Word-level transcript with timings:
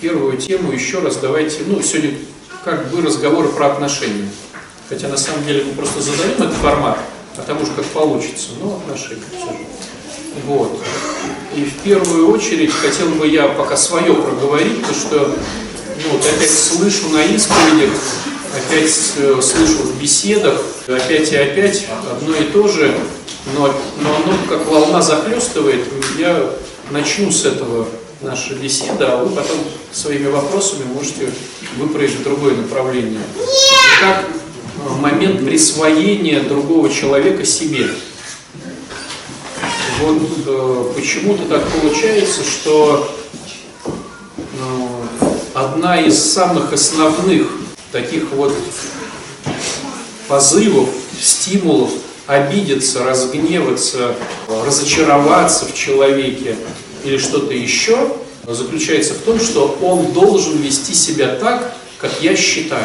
Первую 0.00 0.36
тему 0.36 0.70
еще 0.70 1.00
раз 1.00 1.16
давайте, 1.16 1.62
ну, 1.66 1.82
сегодня 1.82 2.14
как 2.64 2.88
бы 2.88 3.02
разговоры 3.02 3.48
про 3.48 3.72
отношения. 3.72 4.28
Хотя 4.88 5.08
на 5.08 5.16
самом 5.16 5.44
деле 5.44 5.64
мы 5.64 5.72
просто 5.72 6.00
задаем 6.00 6.34
этот 6.38 6.52
формат, 6.52 7.00
а 7.36 7.42
там 7.42 7.60
уж 7.60 7.68
как 7.74 7.84
получится, 7.86 8.50
но 8.62 8.76
отношения 8.76 9.22
все 9.36 9.46
же. 9.46 9.58
Вот. 10.46 10.80
И 11.56 11.64
в 11.64 11.82
первую 11.82 12.30
очередь 12.30 12.70
хотел 12.70 13.08
бы 13.08 13.26
я 13.26 13.48
пока 13.48 13.76
свое 13.76 14.14
проговорить, 14.14 14.86
то 14.86 14.94
что 14.94 15.18
ну, 16.04 16.12
вот 16.12 16.24
опять 16.24 16.50
слышу 16.50 17.08
на 17.08 17.26
исповедях, 17.34 17.90
опять 18.56 19.12
э, 19.16 19.40
слышу 19.42 19.82
в 19.82 20.00
беседах, 20.00 20.62
опять 20.86 21.32
и 21.32 21.36
опять 21.36 21.86
одно 22.08 22.36
и 22.36 22.44
то 22.44 22.68
же, 22.68 22.94
но, 23.56 23.74
но 24.00 24.14
оно 24.14 24.38
как 24.48 24.64
волна 24.66 25.02
захлестывает, 25.02 25.84
я 26.18 26.50
начну 26.90 27.32
с 27.32 27.44
этого 27.44 27.88
наша 28.20 28.54
беседа, 28.54 29.12
а 29.12 29.24
вы 29.24 29.34
потом 29.34 29.58
своими 29.92 30.26
вопросами 30.26 30.84
можете 30.92 31.30
выправить 31.76 32.16
в 32.16 32.24
другое 32.24 32.56
направление. 32.56 33.20
Как 34.00 34.24
момент 35.00 35.44
присвоения 35.44 36.40
другого 36.40 36.90
человека 36.90 37.44
себе. 37.44 37.88
Вот 40.00 40.22
э, 40.46 40.92
почему-то 40.94 41.44
так 41.46 41.66
получается, 41.68 42.42
что 42.44 43.12
э, 44.36 44.58
одна 45.54 46.00
из 46.00 46.18
самых 46.18 46.72
основных 46.72 47.50
таких 47.90 48.30
вот 48.32 48.54
позывов, 50.28 50.88
стимулов 51.20 51.90
обидеться, 52.26 53.02
разгневаться, 53.02 54.14
разочароваться 54.64 55.64
в 55.64 55.74
человеке 55.74 56.56
или 57.04 57.18
что-то 57.18 57.54
еще, 57.54 57.96
заключается 58.46 59.14
в 59.14 59.18
том, 59.18 59.38
что 59.40 59.78
он 59.82 60.12
должен 60.12 60.56
вести 60.58 60.94
себя 60.94 61.36
так, 61.36 61.74
как 61.98 62.10
я 62.22 62.36
считаю. 62.36 62.84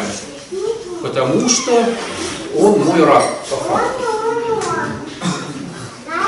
Потому 1.02 1.48
что 1.48 1.84
он 2.58 2.80
мой 2.80 3.04
раб, 3.04 3.24
по 3.50 3.56
факту. 3.56 4.04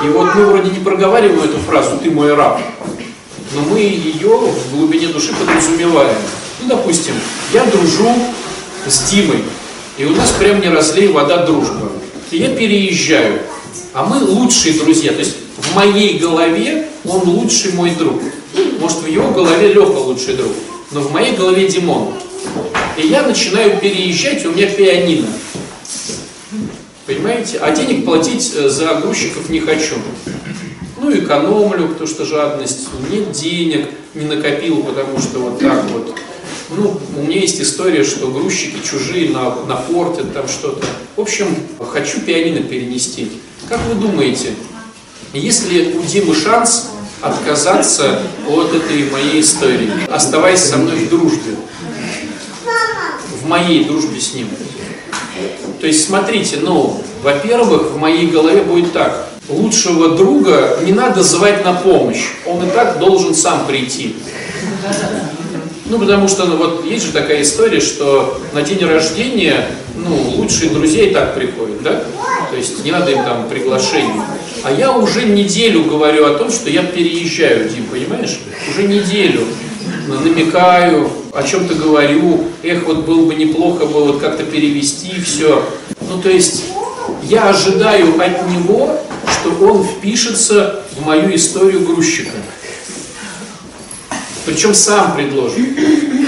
И 0.03 0.07
вот 0.09 0.35
мы 0.35 0.45
вроде 0.45 0.69
не 0.69 0.79
проговариваем 0.79 1.41
эту 1.41 1.57
фразу 1.59 1.97
«ты 1.97 2.11
мой 2.11 2.33
раб», 2.35 2.61
но 3.53 3.61
мы 3.61 3.79
ее 3.79 4.37
в 4.37 4.75
глубине 4.75 5.07
души 5.07 5.33
подразумеваем. 5.33 6.17
Ну, 6.61 6.67
допустим, 6.67 7.13
я 7.53 7.65
дружу 7.65 8.13
с 8.85 9.09
Димой, 9.09 9.43
и 9.97 10.05
у 10.05 10.11
нас 10.11 10.31
прям 10.31 10.61
не 10.61 10.69
разлей 10.69 11.07
вода 11.07 11.45
дружба. 11.45 11.91
И 12.29 12.37
я 12.37 12.49
переезжаю, 12.49 13.41
а 13.93 14.05
мы 14.05 14.23
лучшие 14.23 14.77
друзья. 14.77 15.13
То 15.13 15.19
есть 15.19 15.37
в 15.67 15.75
моей 15.75 16.17
голове 16.17 16.87
он 17.05 17.27
лучший 17.27 17.73
мой 17.73 17.91
друг. 17.91 18.21
Может, 18.79 18.99
в 18.99 19.07
его 19.07 19.31
голове 19.31 19.73
Леха 19.73 19.97
лучший 19.97 20.35
друг, 20.35 20.51
но 20.91 21.01
в 21.01 21.11
моей 21.11 21.35
голове 21.35 21.67
Димон. 21.67 22.13
И 22.97 23.07
я 23.07 23.23
начинаю 23.23 23.79
переезжать, 23.79 24.45
у 24.45 24.51
меня 24.51 24.67
пианино. 24.67 25.27
Понимаете? 27.05 27.59
А 27.59 27.71
денег 27.71 28.05
платить 28.05 28.53
э, 28.55 28.67
за 28.67 28.95
грузчиков 28.95 29.49
не 29.49 29.59
хочу. 29.59 29.95
Ну, 30.99 31.13
экономлю, 31.15 31.87
потому 31.89 32.07
что 32.07 32.25
жадность. 32.25 32.87
Нет 33.09 33.31
денег, 33.31 33.87
не 34.13 34.25
накопил, 34.25 34.83
потому 34.83 35.19
что 35.19 35.39
вот 35.39 35.59
так 35.59 35.85
вот. 35.91 36.17
Ну, 36.69 36.99
у 37.15 37.23
меня 37.23 37.39
есть 37.39 37.61
история, 37.61 38.03
что 38.03 38.27
грузчики 38.27 38.77
чужие 38.83 39.29
на, 39.29 39.55
напортят 39.65 40.33
там 40.33 40.47
что-то. 40.49 40.85
В 41.15 41.21
общем, 41.21 41.47
хочу 41.79 42.19
пианино 42.19 42.61
перенести. 42.61 43.31
Как 43.69 43.79
вы 43.85 43.95
думаете, 43.95 44.49
есть 45.33 45.69
ли 45.69 45.95
у 45.95 46.03
Димы 46.03 46.35
шанс 46.35 46.89
отказаться 47.21 48.19
от 48.47 48.73
этой 48.73 49.09
моей 49.09 49.41
истории, 49.41 49.91
оставаясь 50.11 50.61
со 50.61 50.77
мной 50.77 50.97
в 50.97 51.09
дружбе? 51.09 51.55
В 53.41 53.47
моей 53.47 53.85
дружбе 53.85 54.19
с 54.19 54.33
ним. 54.33 54.47
То 55.79 55.87
есть, 55.87 56.05
смотрите, 56.05 56.57
ну, 56.61 57.01
во-первых, 57.23 57.91
в 57.91 57.97
моей 57.97 58.27
голове 58.27 58.61
будет 58.61 58.93
так. 58.93 59.29
Лучшего 59.49 60.09
друга 60.09 60.79
не 60.83 60.91
надо 60.91 61.23
звать 61.23 61.63
на 61.63 61.73
помощь. 61.73 62.25
Он 62.45 62.67
и 62.67 62.69
так 62.71 62.99
должен 62.99 63.33
сам 63.33 63.65
прийти. 63.65 64.15
Ну, 65.85 65.99
потому 65.99 66.27
что, 66.27 66.45
ну, 66.45 66.57
вот 66.57 66.85
есть 66.85 67.05
же 67.05 67.11
такая 67.13 67.41
история, 67.43 67.79
что 67.79 68.41
на 68.53 68.61
день 68.61 68.85
рождения, 68.85 69.67
ну, 69.95 70.15
лучшие 70.35 70.69
друзья 70.71 71.05
и 71.07 71.13
так 71.13 71.33
приходят, 71.35 71.81
да? 71.81 72.03
То 72.49 72.57
есть 72.57 72.83
не 72.83 72.91
надо 72.91 73.11
им 73.11 73.23
там 73.23 73.47
приглашение. 73.47 74.21
А 74.63 74.71
я 74.71 74.91
уже 74.91 75.25
неделю 75.25 75.85
говорю 75.85 76.25
о 76.25 76.37
том, 76.37 76.51
что 76.51 76.69
я 76.69 76.83
переезжаю, 76.83 77.69
Дим, 77.69 77.85
понимаешь? 77.85 78.39
Уже 78.69 78.87
неделю 78.87 79.45
намекаю, 80.07 81.09
о 81.33 81.43
чем-то 81.43 81.75
говорю, 81.75 82.45
эх, 82.63 82.83
вот 82.85 83.05
было 83.05 83.25
бы 83.25 83.35
неплохо 83.35 83.85
бы 83.85 84.03
вот 84.05 84.19
как-то 84.19 84.43
перевести 84.43 85.21
все. 85.21 85.63
Ну, 86.09 86.21
то 86.21 86.29
есть 86.29 86.65
я 87.23 87.49
ожидаю 87.49 88.19
от 88.19 88.49
него, 88.49 88.99
что 89.31 89.65
он 89.65 89.83
впишется 89.83 90.83
в 90.97 91.05
мою 91.05 91.33
историю 91.35 91.81
грузчика. 91.81 92.31
Причем 94.45 94.73
сам 94.73 95.15
предложит. 95.15 95.75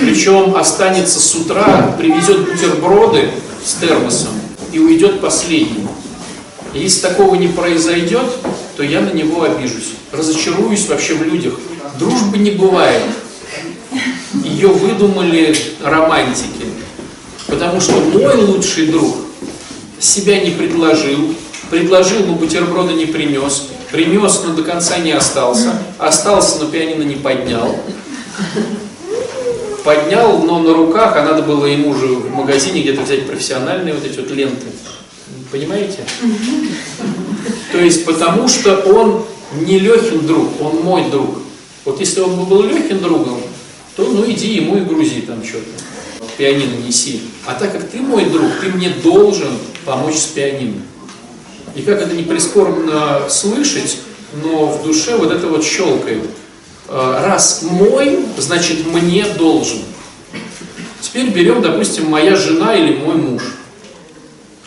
Причем 0.01 0.55
останется 0.55 1.19
с 1.19 1.35
утра, 1.35 1.95
привезет 1.97 2.49
бутерброды 2.49 3.31
с 3.65 3.75
термосом 3.75 4.31
и 4.71 4.79
уйдет 4.79 5.21
последним. 5.21 5.88
Если 6.73 7.01
такого 7.01 7.35
не 7.35 7.47
произойдет, 7.47 8.25
то 8.77 8.83
я 8.83 9.01
на 9.01 9.11
него 9.11 9.43
обижусь. 9.43 9.93
Разочаруюсь 10.11 10.87
вообще 10.87 11.15
в 11.15 11.23
людях. 11.23 11.59
Дружбы 11.97 12.37
не 12.37 12.51
бывает. 12.51 13.03
Ее 14.43 14.67
выдумали 14.67 15.55
романтики. 15.81 16.65
Потому 17.47 17.81
что 17.81 17.93
мой 17.93 18.35
лучший 18.35 18.87
друг 18.87 19.17
себя 19.99 20.39
не 20.39 20.51
предложил, 20.51 21.35
предложил, 21.69 22.25
но 22.25 22.33
бутерброда 22.33 22.93
не 22.93 23.05
принес, 23.05 23.69
принес, 23.91 24.41
но 24.45 24.53
до 24.53 24.63
конца 24.63 24.97
не 24.99 25.11
остался, 25.11 25.73
остался, 25.97 26.59
но 26.59 26.67
пианино 26.67 27.03
не 27.03 27.15
поднял, 27.15 27.75
поднял, 29.83 30.39
но 30.39 30.59
на 30.59 30.73
руках, 30.73 31.17
а 31.17 31.23
надо 31.23 31.41
было 31.41 31.65
ему 31.65 31.93
же 31.95 32.07
в 32.07 32.33
магазине 32.33 32.81
где-то 32.81 33.01
взять 33.01 33.27
профессиональные 33.27 33.93
вот 33.93 34.05
эти 34.05 34.19
вот 34.19 34.31
ленты. 34.31 34.67
Понимаете? 35.51 35.99
То 37.71 37.79
есть 37.79 38.05
потому 38.05 38.47
что 38.47 38.75
он 38.81 39.25
не 39.61 39.79
Лехин 39.79 40.25
друг, 40.27 40.61
он 40.61 40.81
мой 40.83 41.09
друг. 41.09 41.37
Вот 41.85 41.99
если 41.99 42.21
он 42.21 42.35
бы 42.35 42.45
был 42.45 42.63
Лехин 42.63 42.99
другом, 42.99 43.41
то 43.95 44.03
ну 44.03 44.29
иди 44.29 44.55
ему 44.55 44.77
и 44.77 44.81
грузи 44.81 45.21
там 45.21 45.43
что-то. 45.43 45.65
Пианино 46.37 46.85
неси. 46.85 47.21
А 47.45 47.53
так 47.53 47.71
как 47.71 47.89
ты 47.89 47.99
мой 47.99 48.25
друг, 48.25 48.51
ты 48.61 48.69
мне 48.69 48.89
должен 48.89 49.57
помочь 49.85 50.15
с 50.15 50.25
пианино. 50.27 50.81
И 51.75 51.81
как 51.81 52.01
это 52.01 52.15
не 52.15 52.23
прискорбно 52.23 53.21
слышать, 53.29 53.97
но 54.43 54.67
в 54.67 54.83
душе 54.83 55.17
вот 55.17 55.31
это 55.31 55.47
вот 55.47 55.63
щелкает. 55.63 56.29
А, 56.87 57.25
раз 57.25 57.63
мой, 57.63 58.19
значит 58.37 58.85
мне 58.87 59.25
должен. 59.37 59.79
Теперь 61.01 61.29
берем, 61.29 61.61
допустим, 61.61 62.09
моя 62.09 62.35
жена 62.35 62.75
или 62.75 62.97
мой 62.97 63.15
муж. 63.15 63.41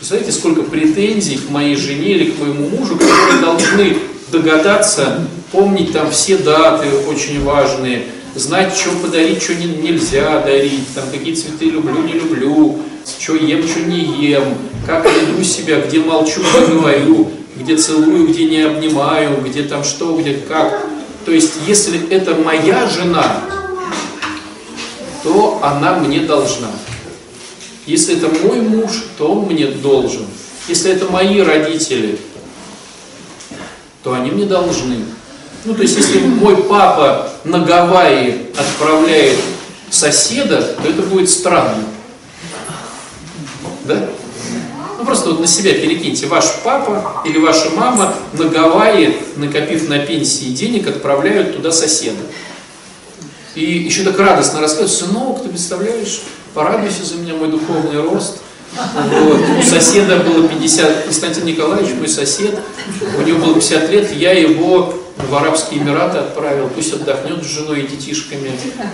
Представляете, 0.03 0.37
сколько 0.37 0.63
претензий 0.63 1.37
к 1.37 1.49
моей 1.49 1.77
жене 1.77 2.09
или 2.09 2.31
к 2.31 2.37
моему 2.37 2.67
мужу, 2.67 2.97
которые 2.97 3.39
должны 3.39 3.97
догадаться, 4.33 5.25
помнить 5.53 5.93
там 5.93 6.11
все 6.11 6.35
даты 6.35 6.87
очень 7.07 7.41
важные, 7.41 8.03
знать, 8.35 8.75
что 8.75 8.89
подарить, 9.01 9.41
что 9.41 9.55
не, 9.55 9.65
нельзя 9.67 10.41
дарить, 10.41 10.93
там 10.93 11.05
какие 11.09 11.33
цветы 11.33 11.69
люблю, 11.69 12.03
не 12.03 12.15
люблю, 12.19 12.79
что 13.17 13.35
ем, 13.35 13.65
что 13.65 13.79
не 13.79 14.27
ем, 14.27 14.43
как 14.85 15.05
веду 15.05 15.41
себя, 15.41 15.79
где 15.79 15.99
молчу, 15.99 16.41
где 16.41 16.65
говорю, 16.65 17.31
где 17.55 17.77
целую, 17.77 18.27
где 18.27 18.43
не 18.43 18.61
обнимаю, 18.63 19.41
где 19.41 19.63
там 19.63 19.85
что, 19.85 20.17
где 20.17 20.33
как. 20.33 20.85
То 21.23 21.31
есть, 21.31 21.53
если 21.65 22.09
это 22.09 22.35
моя 22.35 22.89
жена, 22.89 23.41
то 25.23 25.61
она 25.63 25.97
мне 25.99 26.19
должна. 26.19 26.67
Если 27.85 28.15
это 28.17 28.29
мой 28.45 28.61
муж, 28.61 28.91
то 29.17 29.31
он 29.31 29.45
мне 29.45 29.67
должен. 29.67 30.25
Если 30.67 30.91
это 30.91 31.11
мои 31.11 31.41
родители, 31.41 32.17
то 34.03 34.13
они 34.13 34.31
мне 34.31 34.45
должны. 34.45 34.99
Ну, 35.65 35.73
то 35.73 35.81
есть, 35.81 35.97
если 35.97 36.19
мой 36.19 36.63
папа 36.63 37.29
на 37.43 37.59
Гавайи 37.59 38.47
отправляет 38.57 39.37
соседа, 39.89 40.61
то 40.61 40.89
это 40.89 41.01
будет 41.03 41.29
странно. 41.29 41.83
Да? 43.85 44.09
Ну, 44.97 45.05
просто 45.05 45.31
вот 45.31 45.41
на 45.41 45.47
себя 45.47 45.73
перекиньте. 45.73 46.27
Ваш 46.27 46.45
папа 46.63 47.21
или 47.25 47.37
ваша 47.37 47.69
мама 47.71 48.13
на 48.33 48.45
Гавайи, 48.45 49.17
накопив 49.35 49.89
на 49.89 49.99
пенсии 49.99 50.45
денег, 50.45 50.87
отправляют 50.87 51.55
туда 51.55 51.71
соседа. 51.71 52.21
И 53.55 53.63
еще 53.63 54.03
так 54.03 54.17
радостно 54.17 54.61
рассказывают, 54.61 54.91
сынок, 54.91 55.43
ты 55.43 55.49
представляешь, 55.49 56.21
порадуйся 56.53 57.03
за 57.03 57.15
меня, 57.15 57.33
мой 57.33 57.49
духовный 57.49 58.01
рост. 58.01 58.39
Вот. 58.75 59.39
У 59.59 59.63
соседа 59.63 60.17
было 60.17 60.47
50, 60.47 61.03
Константин 61.05 61.45
Николаевич, 61.45 61.93
мой 61.95 62.07
сосед, 62.07 62.55
у 63.17 63.21
него 63.21 63.39
было 63.39 63.55
50 63.55 63.89
лет, 63.89 64.11
я 64.13 64.31
его 64.31 64.93
в 65.17 65.35
Арабские 65.35 65.81
Эмираты 65.81 66.17
отправил, 66.17 66.69
пусть 66.69 66.93
отдохнет 66.93 67.43
с 67.43 67.47
женой 67.47 67.81
и 67.81 67.87
детишками, 67.87 68.51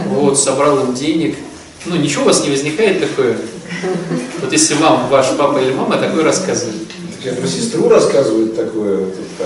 вот, 0.07 0.37
собрал 0.37 0.79
им 0.79 0.93
денег. 0.93 1.37
Ну, 1.85 1.95
ничего 1.95 2.23
у 2.23 2.25
вас 2.25 2.43
не 2.43 2.49
возникает 2.49 2.99
такое? 2.99 3.37
Вот 4.41 4.51
если 4.51 4.73
вам 4.75 5.07
ваш 5.07 5.27
папа 5.37 5.59
или 5.59 5.71
мама 5.71 5.97
такое 5.97 6.23
рассказывает. 6.23 6.75
Я 7.23 7.33
про 7.33 7.47
сестру 7.47 7.89
рассказывают 7.89 8.55
такое. 8.55 9.05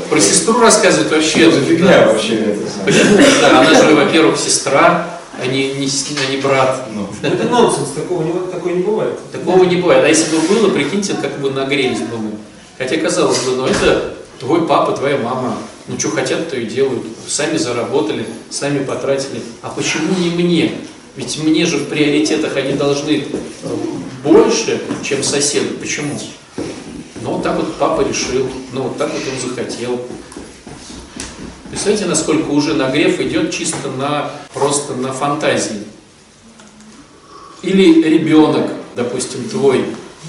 Про 0.09 0.19
сестру 0.19 0.59
рассказывает 0.59 1.11
вообще. 1.11 1.51
За 1.51 1.59
фигня 1.61 2.07
вообще 2.07 2.35
это 2.35 2.61
самое? 2.69 2.85
Почему? 2.85 3.17
Да, 3.41 3.59
она 3.61 3.73
же, 3.73 3.95
во-первых, 3.95 4.37
сестра, 4.37 5.12
а 5.43 5.47
не, 5.47 5.73
не, 5.73 5.87
а 5.87 6.31
не 6.31 6.37
брат. 6.37 6.87
Ну, 6.93 7.05
Это 7.21 7.43
нонсенс, 7.49 7.89
такого 7.89 8.23
не, 8.23 8.31
такое 8.49 8.75
не 8.75 8.83
бывает. 8.83 9.19
Такого 9.31 9.65
не 9.65 9.75
бывает. 9.75 10.05
А 10.05 10.07
если 10.07 10.33
бы 10.33 10.41
было, 10.47 10.69
прикиньте, 10.69 11.15
как 11.15 11.39
бы 11.41 11.51
нагрелись 11.51 11.99
бы 11.99 12.17
мы. 12.17 12.31
Хотя, 12.77 12.95
казалось 12.97 13.39
бы, 13.39 13.57
ну 13.57 13.65
это 13.65 14.15
твой 14.39 14.65
папа, 14.65 14.93
твоя 14.93 15.17
мама. 15.17 15.57
Ну 15.87 15.99
что 15.99 16.11
хотят, 16.11 16.49
то 16.49 16.55
и 16.55 16.65
делают. 16.65 17.03
Сами 17.27 17.57
заработали, 17.57 18.25
сами 18.49 18.85
потратили. 18.85 19.41
А 19.61 19.69
почему 19.69 20.17
не 20.17 20.29
мне? 20.29 20.75
Ведь 21.17 21.37
мне 21.43 21.65
же 21.65 21.77
в 21.77 21.89
приоритетах 21.89 22.55
они 22.55 22.73
должны 22.73 23.11
э, 23.11 23.67
больше, 24.23 24.81
чем 25.03 25.23
соседу. 25.23 25.75
Почему? 25.77 26.17
Ну 27.21 27.33
вот 27.33 27.43
так 27.43 27.57
вот 27.57 27.75
папа 27.75 28.01
решил, 28.01 28.47
ну 28.71 28.83
вот 28.83 28.97
так 28.97 29.11
вот 29.11 29.21
он 29.21 29.49
захотел. 29.49 29.99
Представляете, 31.73 32.05
насколько 32.05 32.51
уже 32.51 32.75
нагрев 32.75 33.19
идет 33.19 33.49
чисто 33.49 33.89
на, 33.97 34.29
просто 34.53 34.93
на 34.93 35.11
фантазии. 35.11 35.81
Или 37.63 38.03
ребенок, 38.03 38.67
допустим, 38.95 39.49
твой, 39.49 39.83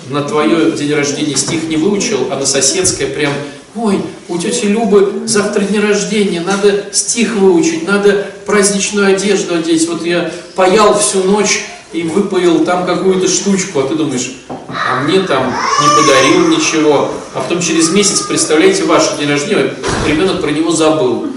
на 0.08 0.23
твое 0.23 0.73
день 0.73 0.94
рождения 0.94 1.37
стих 1.37 1.64
не 1.69 1.76
выучил, 1.76 2.29
а 2.31 2.37
на 2.37 2.46
соседское 2.46 3.08
прям, 3.08 3.35
ой, 3.75 4.00
у 4.29 4.38
тети 4.38 4.64
Любы 4.64 5.26
завтра 5.26 5.61
день 5.61 5.82
рождения, 5.82 6.41
надо 6.41 6.87
стих 6.93 7.35
выучить, 7.35 7.87
надо 7.87 8.26
праздничную 8.46 9.14
одежду 9.14 9.55
одеть. 9.55 9.87
Вот 9.87 10.02
я 10.06 10.32
паял 10.55 10.99
всю 10.99 11.25
ночь 11.25 11.61
и 11.93 12.05
выпаил 12.05 12.64
там 12.64 12.87
какую-то 12.87 13.29
штучку, 13.29 13.81
а 13.81 13.87
ты 13.87 13.96
думаешь, 13.96 14.32
а 14.49 15.02
мне 15.02 15.20
там 15.20 15.46
не 15.46 16.02
подарил 16.02 16.49
ничего. 16.49 17.11
А 17.35 17.41
потом 17.41 17.61
через 17.61 17.91
месяц, 17.91 18.23
представляете, 18.23 18.85
ваше 18.85 19.19
день 19.19 19.29
рождения, 19.29 19.75
ребенок 20.06 20.41
про 20.41 20.50
него 20.50 20.70
забыл. 20.70 21.34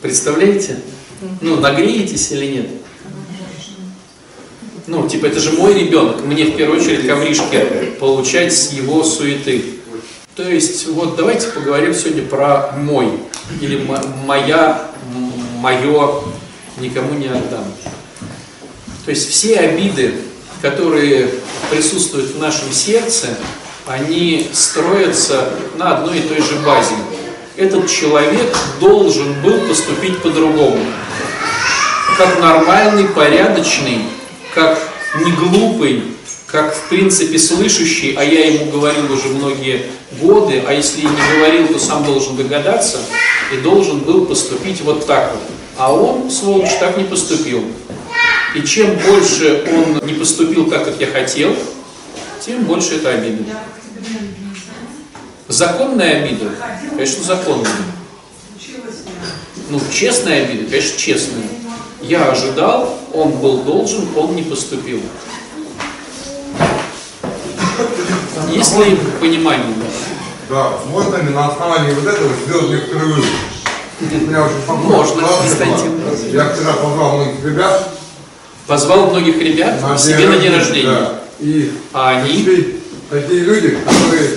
Представляете? 0.00 0.80
Ну, 1.40 1.56
нагреетесь 1.60 2.30
или 2.32 2.46
нет? 2.46 2.66
Ну, 4.86 5.08
типа, 5.08 5.26
это 5.26 5.40
же 5.40 5.52
мой 5.52 5.72
ребенок, 5.72 6.22
мне 6.24 6.44
в 6.44 6.56
первую 6.56 6.78
очередь 6.80 7.06
ковришки 7.06 7.92
получать 7.98 8.52
с 8.52 8.72
его 8.72 9.02
суеты. 9.02 9.64
То 10.36 10.46
есть, 10.46 10.86
вот 10.88 11.16
давайте 11.16 11.48
поговорим 11.48 11.94
сегодня 11.94 12.22
про 12.24 12.72
мой, 12.76 13.08
или 13.62 13.78
мо- 13.82 14.04
моя, 14.26 14.90
мое, 15.60 16.22
никому 16.78 17.14
не 17.14 17.28
отдам. 17.28 17.64
То 19.06 19.10
есть 19.10 19.28
все 19.30 19.56
обиды, 19.60 20.16
которые 20.60 21.30
присутствуют 21.70 22.34
в 22.34 22.38
нашем 22.38 22.70
сердце, 22.72 23.28
они 23.86 24.50
строятся 24.52 25.50
на 25.76 25.96
одной 25.96 26.18
и 26.18 26.22
той 26.22 26.42
же 26.42 26.56
базе. 26.64 26.94
Этот 27.56 27.88
человек 27.88 28.56
должен 28.80 29.40
был 29.42 29.60
поступить 29.68 30.18
по-другому 30.22 30.80
как 32.16 32.40
нормальный, 32.40 33.08
порядочный, 33.08 34.06
как 34.54 34.78
не 35.24 35.32
глупый, 35.32 36.02
как 36.46 36.74
в 36.74 36.88
принципе 36.88 37.38
слышащий, 37.38 38.14
а 38.16 38.24
я 38.24 38.46
ему 38.46 38.70
говорил 38.70 39.12
уже 39.12 39.28
многие 39.28 39.82
годы, 40.20 40.62
а 40.66 40.72
если 40.72 41.00
и 41.00 41.06
не 41.06 41.36
говорил, 41.36 41.68
то 41.68 41.78
сам 41.78 42.04
должен 42.04 42.36
догадаться 42.36 42.98
и 43.52 43.56
должен 43.58 44.00
был 44.00 44.26
поступить 44.26 44.80
вот 44.82 45.06
так 45.06 45.32
вот. 45.32 45.42
А 45.76 45.92
он, 45.92 46.30
сволочь, 46.30 46.76
так 46.78 46.96
не 46.96 47.04
поступил. 47.04 47.64
И 48.54 48.62
чем 48.62 48.96
больше 48.96 49.64
он 49.72 50.06
не 50.06 50.14
поступил 50.14 50.70
так, 50.70 50.84
как 50.84 51.00
я 51.00 51.08
хотел, 51.08 51.54
тем 52.44 52.64
больше 52.64 52.96
это 52.96 53.10
обида. 53.10 53.44
Законная 55.48 56.24
обида, 56.24 56.50
конечно, 56.90 57.22
законная. 57.24 57.70
Ну, 59.70 59.80
честная 59.92 60.44
обида, 60.44 60.70
конечно, 60.70 60.98
честная. 60.98 61.44
Я 62.00 62.30
ожидал, 62.30 62.98
он 63.12 63.32
был 63.32 63.58
должен, 63.62 64.08
он 64.16 64.36
не 64.36 64.42
поступил. 64.42 65.00
Есть 68.52 68.78
ли 68.78 68.96
понимание? 69.20 69.66
Да, 70.48 70.72
можно 70.88 71.16
ли 71.16 71.30
на 71.30 71.48
основании 71.48 71.92
вот 71.92 72.06
этого 72.06 72.30
сделать 72.46 72.70
некоторые 72.70 73.06
выводы? 73.06 73.26
Меня 74.00 74.44
очень. 74.44 74.82
Можно, 74.82 75.22
Константин. 75.40 75.92
Я 76.32 76.48
вчера 76.50 76.72
позвал 76.74 77.16
многих 77.16 77.44
ребят. 77.44 77.88
Позвал 78.66 79.10
многих 79.10 79.38
ребят 79.38 79.78
к 79.94 79.98
себе 79.98 80.26
на 80.28 80.36
день 80.38 80.54
рождения. 80.54 80.88
Да. 80.90 81.20
И 81.40 81.72
А 81.92 82.10
они? 82.10 82.78
такие 83.10 83.40
люди, 83.40 83.78
которые 83.84 84.30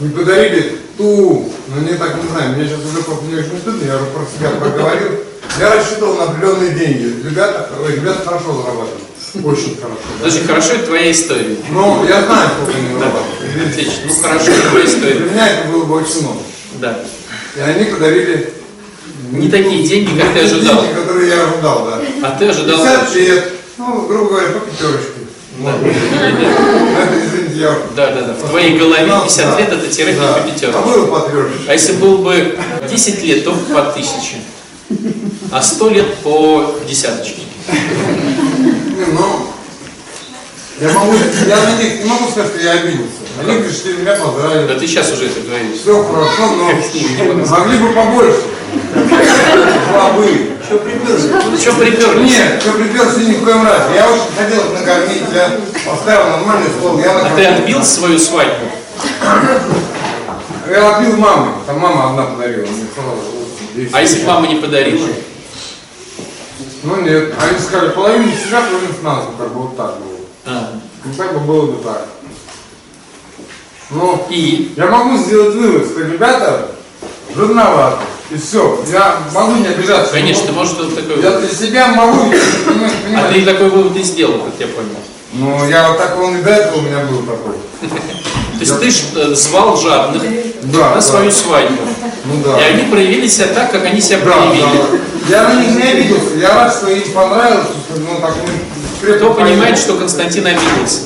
не 0.00 0.08
подарили 0.10 0.78
ту, 0.98 1.50
ну 1.68 1.80
не 1.82 1.94
так, 1.96 2.16
не 2.22 2.28
знаю, 2.30 2.50
мне 2.56 2.66
сейчас 2.66 2.80
уже 2.84 3.02
просто 3.02 3.24
не 3.26 3.34
очень 3.34 3.58
стыдно, 3.58 3.84
я 3.86 3.96
уже 3.96 4.06
про 4.06 4.24
себя 4.26 4.50
проговорил. 4.58 5.12
Я 5.60 5.74
рассчитывал 5.74 6.16
на 6.16 6.24
определенные 6.24 6.70
деньги. 6.74 7.26
Ребята, 7.28 7.70
ребята 7.88 8.20
хорошо 8.24 8.52
зарабатывают. 8.52 9.02
Очень 9.44 9.76
хорошо. 9.76 9.98
Подожди, 10.18 10.40
хорошо, 10.46 10.72
это 10.74 10.86
твоя 10.86 11.10
история. 11.12 11.56
Но 11.70 12.04
я 12.08 12.24
знаю, 12.24 12.50
сколько 12.56 12.78
они 12.78 12.88
зарабатывают. 12.98 13.70
Отлично. 13.70 13.92
Ну 14.06 14.14
хорошо, 14.22 14.50
это 14.50 14.68
твоя 14.70 14.84
Для 14.86 14.94
история. 14.94 15.18
меня 15.30 15.48
это 15.48 15.68
было 15.68 15.84
бы 15.84 15.94
очень 15.96 16.20
много. 16.22 16.40
Да. 16.80 17.00
И 17.56 17.60
они 17.60 17.84
подарили 17.84 18.52
Не 19.30 19.48
такие 19.48 19.86
деньги, 19.86 20.18
как 20.20 20.32
ты 20.34 20.40
ожидал. 20.40 20.82
деньги, 20.82 20.94
которые 20.94 21.28
я 21.28 21.42
ожидал, 21.44 21.86
да. 21.86 22.00
А 22.22 22.38
ты 22.38 22.48
ожидал 22.48 22.78
50 22.78 23.14
лет, 23.16 23.52
ну, 23.78 24.06
грубо 24.06 24.28
говоря, 24.30 24.48
по 24.48 24.60
пятерочке. 24.60 25.10
Вот. 25.58 25.74
Я... 27.56 27.78
Да, 27.96 28.10
да, 28.12 28.20
да. 28.22 28.32
В 28.34 28.48
твоей 28.50 28.78
голове 28.78 29.06
Да, 29.06 29.20
50 29.20 29.44
да. 29.50 29.58
лет 29.58 29.72
это 29.72 29.86
тире 29.88 30.14
Да. 30.14 30.34
по 30.34 30.78
А 30.78 30.82
было 30.82 31.06
по 31.06 31.20
трешечке. 31.28 31.64
А 31.68 31.72
если 31.72 31.92
был 31.94 32.18
бы 32.18 32.58
10 32.88 33.22
лет, 33.24 33.44
то 33.44 33.52
по 33.74 33.82
тысяче. 33.92 34.36
А 35.50 35.62
100 35.62 35.88
лет 35.90 36.14
по 36.18 36.76
десяточке. 36.88 37.42
Ну, 39.12 39.46
я, 40.80 40.90
могу, 40.92 41.14
я 41.48 41.56
на 41.56 41.82
них 41.82 42.02
не 42.02 42.10
могу 42.10 42.30
сказать, 42.30 42.50
что 42.52 42.60
я 42.60 42.72
обиделся. 42.72 43.10
Они 43.40 43.60
пришли, 43.62 43.94
меня 43.94 44.16
Да 44.16 44.24
поздравили. 44.24 44.78
ты 44.78 44.86
сейчас 44.86 45.12
уже 45.12 45.26
это 45.26 45.40
говоришь. 45.40 45.80
Все 45.80 46.02
хорошо, 46.04 46.54
но 46.56 46.64
могли 47.46 47.78
бы 47.78 47.92
побольше. 47.92 48.42
Была 49.92 50.12
бы. 50.12 50.56
Что 50.66 50.78
приперли? 50.78 51.32
Ну 51.50 51.56
что 51.56 51.72
приперлись? 51.74 52.30
Нет, 52.32 52.60
все 52.60 52.72
приперся 52.72 53.20
ни 53.20 53.34
в 53.34 53.44
коем 53.44 53.64
разе. 53.64 53.94
Я 53.94 54.10
очень 54.10 54.36
хотел 54.36 54.72
накормить, 54.72 55.22
я 55.32 55.50
поставил 55.88 56.30
нормальный 56.30 56.70
стол, 56.70 56.98
я 56.98 57.18
А 57.18 57.36
ты 57.36 57.44
отбил 57.44 57.84
свою 57.84 58.18
свадьбу? 58.18 58.66
Я 60.68 60.96
отбил 60.96 61.16
мамы, 61.18 61.52
там 61.66 61.78
мама 61.78 62.10
одна 62.10 62.24
подарила. 62.24 62.66
А 63.92 64.00
если 64.00 64.24
мама 64.24 64.48
не 64.48 64.56
подарила? 64.56 65.06
Ну 66.82 67.00
нет, 67.02 67.34
они 67.40 67.58
сказали, 67.58 67.90
половину 67.90 68.32
себя, 68.32 68.62
с 68.62 69.02
нас, 69.02 69.24
как 69.38 69.52
бы 69.52 69.62
вот 69.62 69.76
так 69.76 69.98
было. 69.98 70.18
А. 70.46 70.72
Ну 71.04 71.14
так 71.16 71.32
бы 71.32 71.40
было 71.40 71.72
бы 71.72 71.82
так. 71.82 72.06
Ну, 73.90 74.26
И? 74.30 74.72
я 74.76 74.86
могу 74.86 75.16
сделать 75.16 75.54
вывод, 75.54 75.86
что 75.86 76.00
ребята 76.00 76.70
жирноваты. 77.34 78.04
И 78.30 78.36
все. 78.38 78.84
Я 78.90 79.18
могу 79.32 79.56
не 79.56 79.68
обижаться. 79.68 80.12
Конечно, 80.12 80.46
ты 80.46 80.52
можешь 80.52 80.74
что-то 80.74 80.96
такое... 80.96 81.22
Я 81.22 81.38
для 81.38 81.48
себя 81.48 81.88
могу, 81.88 82.32
понимаешь, 82.66 82.92
А 83.16 83.32
ты 83.32 83.44
такой 83.44 83.70
вывод 83.70 83.96
и 83.96 84.02
сделал, 84.02 84.40
как 84.40 84.54
я 84.58 84.66
понял. 84.66 84.96
Ну, 85.32 85.68
я 85.68 85.88
вот 85.88 85.98
так, 85.98 86.18
он 86.20 86.38
и 86.38 86.42
до 86.42 86.50
этого 86.50 86.78
у 86.78 86.82
меня 86.82 87.00
был 87.00 87.22
такой. 87.22 87.54
То 88.58 88.60
есть 88.60 88.80
ты 88.80 89.20
э, 89.20 89.34
звал 89.34 89.76
жадных 89.76 90.22
на 90.62 91.00
свою 91.00 91.30
свадьбу. 91.30 91.82
Ну 92.24 92.42
да. 92.42 92.58
И 92.58 92.72
они 92.72 92.90
проявили 92.90 93.28
себя 93.28 93.48
так, 93.48 93.70
как 93.70 93.84
они 93.84 94.00
себя 94.00 94.18
проявили. 94.18 94.64
Я 95.28 95.48
на 95.48 95.60
них 95.60 95.76
не 95.76 95.82
обиделся. 95.82 96.36
Я 96.36 96.54
рад, 96.54 96.72
что 96.72 96.90
им 96.90 97.12
понравилось, 97.12 97.66
ну, 97.96 98.20
так 98.20 98.34
мы 99.02 99.12
Кто 99.14 99.34
понимает, 99.34 99.76
что 99.78 99.94
Константин 99.94 100.46
обиделся? 100.46 101.02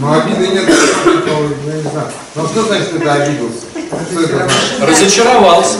Ну, 0.00 0.12
обиды 0.12 0.48
нет, 0.48 0.64
я 0.66 1.72
не 1.74 1.82
знаю. 1.82 2.08
Ну, 2.34 2.46
что 2.46 2.62
значит 2.62 2.94
это 2.94 3.12
обиделся? 3.12 3.66
Разочаровался. 4.80 5.78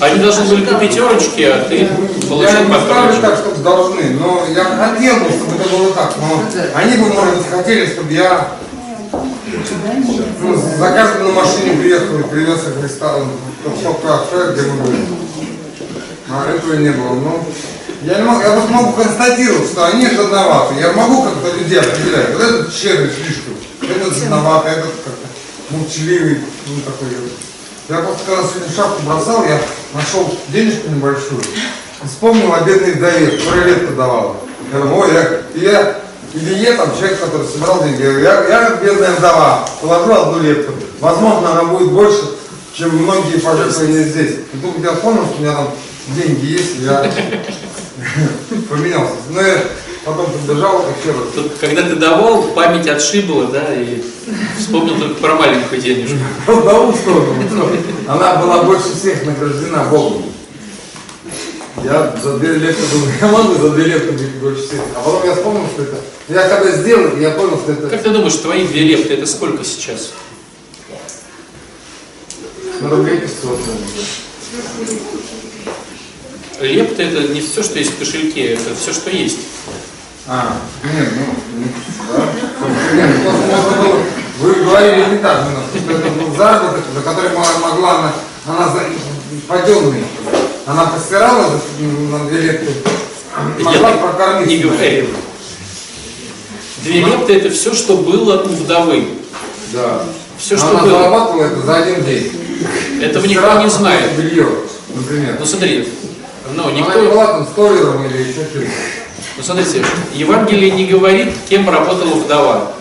Они 0.00 0.18
должны 0.18 0.44
были 0.46 0.64
по 0.64 0.74
пятерочке, 0.74 1.52
а 1.52 1.68
ты 1.68 1.76
Я 1.76 1.88
получил 2.28 2.60
не 2.64 2.72
по 2.72 2.80
ставлю 2.80 3.20
так, 3.20 3.36
чтобы 3.36 3.62
должны, 3.62 4.02
но 4.18 4.46
я 4.54 4.64
хотел 4.64 5.16
бы, 5.16 5.28
чтобы 5.28 5.56
это 5.56 5.68
было 5.68 5.92
так. 5.92 6.14
Но 6.18 6.42
они 6.74 6.96
бы, 6.96 7.12
может 7.12 7.36
быть, 7.36 7.50
хотели, 7.50 7.84
чтобы 7.84 8.10
я 8.12 8.48
ну, 10.40 10.56
за 10.56 10.90
каждым 10.90 11.28
на 11.28 11.32
машине 11.32 11.76
приехал 11.80 12.18
и 12.18 12.22
привез 12.22 12.60
их 12.60 12.76
в 12.76 12.84
ресторан, 12.84 13.28
в 13.64 13.94
кафе, 14.00 14.52
где 14.52 14.62
мы 14.62 14.82
были. 14.84 15.06
А 16.30 16.50
этого 16.54 16.74
не 16.74 16.90
было. 16.90 17.14
Ну, 17.14 17.44
я, 18.02 18.18
не 18.18 18.22
могу, 18.22 18.40
я 18.40 18.50
вот 18.52 18.70
могу 18.70 18.92
констатировать, 18.92 19.68
что 19.68 19.86
они 19.86 20.08
жадноваты. 20.08 20.76
Я 20.80 20.92
могу 20.92 21.22
как-то 21.22 21.56
людей 21.58 21.78
определять. 21.78 22.32
Вот 22.32 22.42
этот 22.42 22.74
щедрый 22.74 23.10
слишком, 23.10 23.54
этот 23.82 24.16
жадноватый, 24.16 24.72
этот 24.72 25.04
молчаливый. 25.70 26.40
ну, 26.66 26.80
такой, 26.82 27.08
я 27.88 27.98
просто 28.02 28.24
когда 28.26 28.42
сегодня 28.42 28.74
шапку 28.74 29.02
бросал, 29.02 29.44
я 29.44 29.60
нашел 29.94 30.30
денежку 30.48 30.88
небольшую, 30.90 31.42
вспомнил 32.04 32.52
о 32.54 32.60
бедной 32.60 32.92
вдове, 32.92 33.38
которая 33.38 33.64
летку 33.64 33.94
давала. 33.94 34.36
Я 34.72 34.78
думаю, 34.78 35.00
ой, 35.00 35.12
я, 35.12 35.42
и 35.54 35.60
я, 35.64 36.00
или 36.34 36.54
я 36.54 36.76
там 36.76 36.96
человек, 36.96 37.20
который 37.20 37.46
собирал 37.46 37.82
деньги, 37.82 38.02
я, 38.02 38.12
я, 38.12 38.48
я 38.48 38.76
бедная 38.76 39.12
вдова, 39.12 39.68
положу 39.80 40.12
одну 40.12 40.38
летку, 40.40 40.72
возможно, 41.00 41.50
она 41.50 41.64
будет 41.64 41.90
больше, 41.90 42.22
чем 42.74 42.96
многие 42.96 43.40
пожертвования 43.40 44.04
здесь. 44.04 44.36
И 44.52 44.56
тут 44.62 44.78
я 44.84 44.94
вспомнил, 44.94 45.24
что 45.26 45.36
у 45.38 45.40
меня 45.40 45.54
там 45.54 45.70
деньги 46.08 46.46
есть, 46.46 46.76
и 46.76 46.84
я 46.84 47.10
поменялся. 48.68 49.14
Ну, 49.30 49.40
я 49.40 49.64
потом 50.04 50.26
подбежал 50.26 50.84
еще 50.88 51.10
раз. 51.12 51.28
Тут, 51.34 51.52
когда 51.60 51.82
ты 51.82 51.96
давал, 51.96 52.42
память 52.54 52.86
отшибла, 52.88 53.46
да, 53.46 53.74
и 53.74 54.02
вспомнил 54.58 54.98
только 54.98 55.14
про 55.20 55.34
маленькую 55.34 55.80
денежку. 55.80 56.16
Вдову 56.46 56.92
сторону. 56.92 57.34
Она 58.06 58.36
была 58.36 58.62
больше 58.62 58.94
всех 58.94 59.24
награждена 59.24 59.84
Богом. 59.84 60.24
Я 61.84 62.14
за 62.22 62.38
две 62.38 62.54
лепты 62.54 62.82
думаю, 62.92 63.12
я 63.20 63.26
могу 63.28 63.54
за 63.54 63.70
две 63.70 63.84
лепты 63.84 64.12
быть 64.12 64.34
больше 64.34 64.66
всех. 64.66 64.80
А 64.96 65.00
потом 65.02 65.24
я 65.24 65.34
вспомнил, 65.34 65.66
что 65.72 65.82
это... 65.82 65.96
Я 66.28 66.48
когда 66.48 66.70
сделал, 66.72 67.16
я 67.16 67.30
понял, 67.30 67.58
что 67.58 67.72
это 67.72 67.88
Как 67.88 68.02
ты 68.02 68.10
думаешь, 68.10 68.34
твои 68.34 68.66
две 68.66 68.82
лепты 68.82 69.14
это 69.14 69.26
сколько 69.26 69.64
сейчас? 69.64 70.10
на 72.80 72.88
рублей 72.88 73.18
500. 73.18 73.58
Лепта 76.60 77.02
это 77.02 77.32
не 77.32 77.40
все, 77.40 77.62
что 77.62 77.78
есть 77.78 77.92
в 77.92 77.98
кошельке, 77.98 78.54
это 78.54 78.74
все, 78.74 78.92
что 78.92 79.10
есть. 79.10 79.38
А, 80.32 80.58
нет, 80.84 81.08
ну, 81.16 81.58
не- 81.58 81.72
да. 82.08 82.94
Нет, 82.94 83.10
ну, 83.16 83.22
просто 83.24 83.46
можно 83.46 83.82
было... 83.82 84.00
Вы 84.38 84.54
говорили 84.64 85.04
не 85.10 85.18
так, 85.18 85.44
ну, 85.74 85.80
что 85.80 85.92
это 85.92 86.08
был 86.10 86.36
заработок, 86.36 86.84
за 86.94 87.00
который 87.00 87.30
мо- 87.30 87.44
могла 87.60 87.98
она, 87.98 88.12
она 88.46 88.68
за, 88.68 88.82
паденный. 89.48 90.04
Она 90.66 90.86
постирала 90.86 91.46
за- 91.50 91.84
на 91.84 92.28
две 92.28 92.42
лепты, 92.42 92.72
могла 93.58 93.90
прокормить. 93.94 94.46
не 94.46 94.58
говорил. 94.58 95.08
Две 96.84 97.00
лепты 97.00 97.34
это 97.34 97.50
все, 97.50 97.74
что 97.74 97.96
было 97.96 98.40
у 98.44 98.48
вдовы. 98.50 99.08
Да. 99.72 100.02
Все, 100.38 100.56
что 100.56 100.70
она 100.70 100.82
было. 100.82 100.90
зарабатывала 100.90 101.44
это 101.46 101.60
за 101.60 101.76
один 101.76 102.04
день. 102.04 102.32
Этого 103.02 103.26
никто 103.26 103.40
Стирала 103.42 103.62
не 103.64 103.68
знает. 103.70 104.12
Белье, 104.16 104.46
например. 104.94 105.36
Ну 105.40 105.44
смотри, 105.44 105.88
ну 106.54 106.68
Она 106.68 106.72
никто, 106.78 107.00
была 107.10 107.26
там 107.26 107.46
столером 107.48 108.06
или 108.06 108.22
еще 108.22 108.44
что-то. 108.44 108.66
Ну 109.36 109.42
смотрите, 109.42 109.84
Евангелие 110.14 110.70
не 110.70 110.86
говорит, 110.86 111.28
кем 111.48 111.68
работала 111.68 112.14
вдова. 112.14 112.72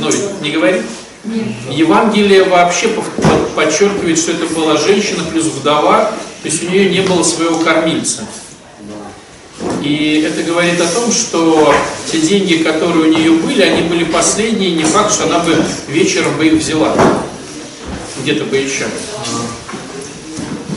Ну 0.00 0.10
ведь 0.10 0.40
не 0.40 0.50
говорит. 0.50 0.82
Евангелие 1.70 2.44
вообще 2.44 2.88
подчеркивает, 3.54 4.18
что 4.18 4.32
это 4.32 4.46
была 4.54 4.76
женщина 4.76 5.22
плюс 5.30 5.44
вдова, 5.44 6.12
то 6.42 6.48
есть 6.48 6.64
у 6.64 6.70
нее 6.70 6.90
не 6.90 7.00
было 7.00 7.22
своего 7.22 7.58
кормильца. 7.60 8.26
И 9.82 10.26
это 10.26 10.42
говорит 10.42 10.80
о 10.80 10.86
том, 10.86 11.12
что 11.12 11.74
те 12.10 12.20
деньги, 12.20 12.62
которые 12.62 13.10
у 13.10 13.12
нее 13.12 13.32
были, 13.32 13.62
они 13.62 13.88
были 13.88 14.04
последние, 14.04 14.72
не 14.72 14.84
факт, 14.84 15.12
что 15.12 15.24
она 15.24 15.40
бы 15.40 15.56
вечером 15.88 16.36
бы 16.36 16.46
их 16.46 16.54
взяла. 16.54 16.94
Где-то 18.22 18.44
бы 18.44 18.56
еще. 18.56 18.86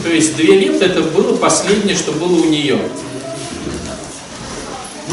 То 0.04 0.10
есть 0.12 0.36
две 0.36 0.60
лепты 0.60 0.86
это 0.86 1.02
было 1.02 1.36
последнее, 1.36 1.96
что 1.96 2.12
было 2.12 2.36
у 2.36 2.46
нее. 2.46 2.80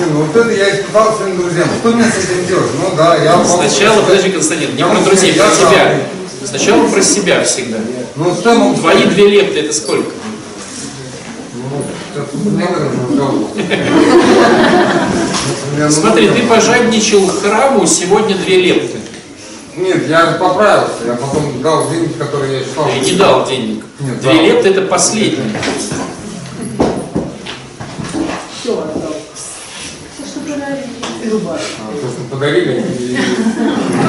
Не, 0.02 0.12
ну 0.12 0.24
вот 0.24 0.34
это 0.36 0.50
я 0.50 0.74
испытал 0.80 1.16
своим 1.16 1.36
друзьям. 1.36 1.68
Что 1.80 1.90
мне 1.92 2.04
с 2.04 2.16
этим 2.16 2.46
делать? 2.48 2.70
Ну 2.80 2.96
да, 2.96 3.16
я 3.16 3.36
могу 3.36 3.48
Сначала, 3.48 3.92
сказать- 3.94 4.04
подожди, 4.08 4.30
Константин, 4.30 4.70
не 4.72 4.78
Я 4.80 4.86
про 4.86 4.94
могу 4.94 5.06
друзей, 5.06 5.32
про 5.34 5.50
себя. 5.50 6.00
Сначала 6.44 6.88
про 6.88 7.02
себя 7.02 7.44
всегда. 7.44 7.78
Ну 8.16 8.34
могу 8.34 8.74
Твои 8.74 9.04
две 9.04 9.28
лепты 9.28 9.60
это 9.60 9.72
сколько? 9.72 10.10
Ну, 12.34 13.48
ну, 15.78 15.90
Смотри, 15.90 16.28
ты 16.28 16.42
пожадничал 16.46 17.26
храму, 17.28 17.86
сегодня 17.86 18.36
две 18.36 18.56
лепты. 18.60 18.98
Нет, 19.76 20.08
я 20.08 20.32
поправился. 20.32 20.92
Я 21.06 21.14
потом 21.14 21.62
дал 21.62 21.88
деньги, 21.90 22.12
которые 22.12 22.58
я 22.58 22.64
считал. 22.64 22.86
Ты 22.86 23.00
не 23.10 23.12
дал 23.16 23.46
денег. 23.46 23.84
Нет, 24.00 24.20
Две 24.20 24.32
дал. 24.34 24.42
лепты 24.42 24.68
это 24.68 24.82
последнее. 24.82 25.50
Все 28.62 28.84
А, 31.24 31.58
То, 32.00 32.08
что 32.08 32.24
подарили. 32.30 32.84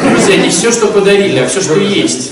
Друзья, 0.10 0.38
не 0.38 0.50
все, 0.50 0.72
что 0.72 0.88
подарили, 0.88 1.39
а 1.39 1.48
все, 1.48 1.62
что 1.62 1.75
есть. 1.75 2.32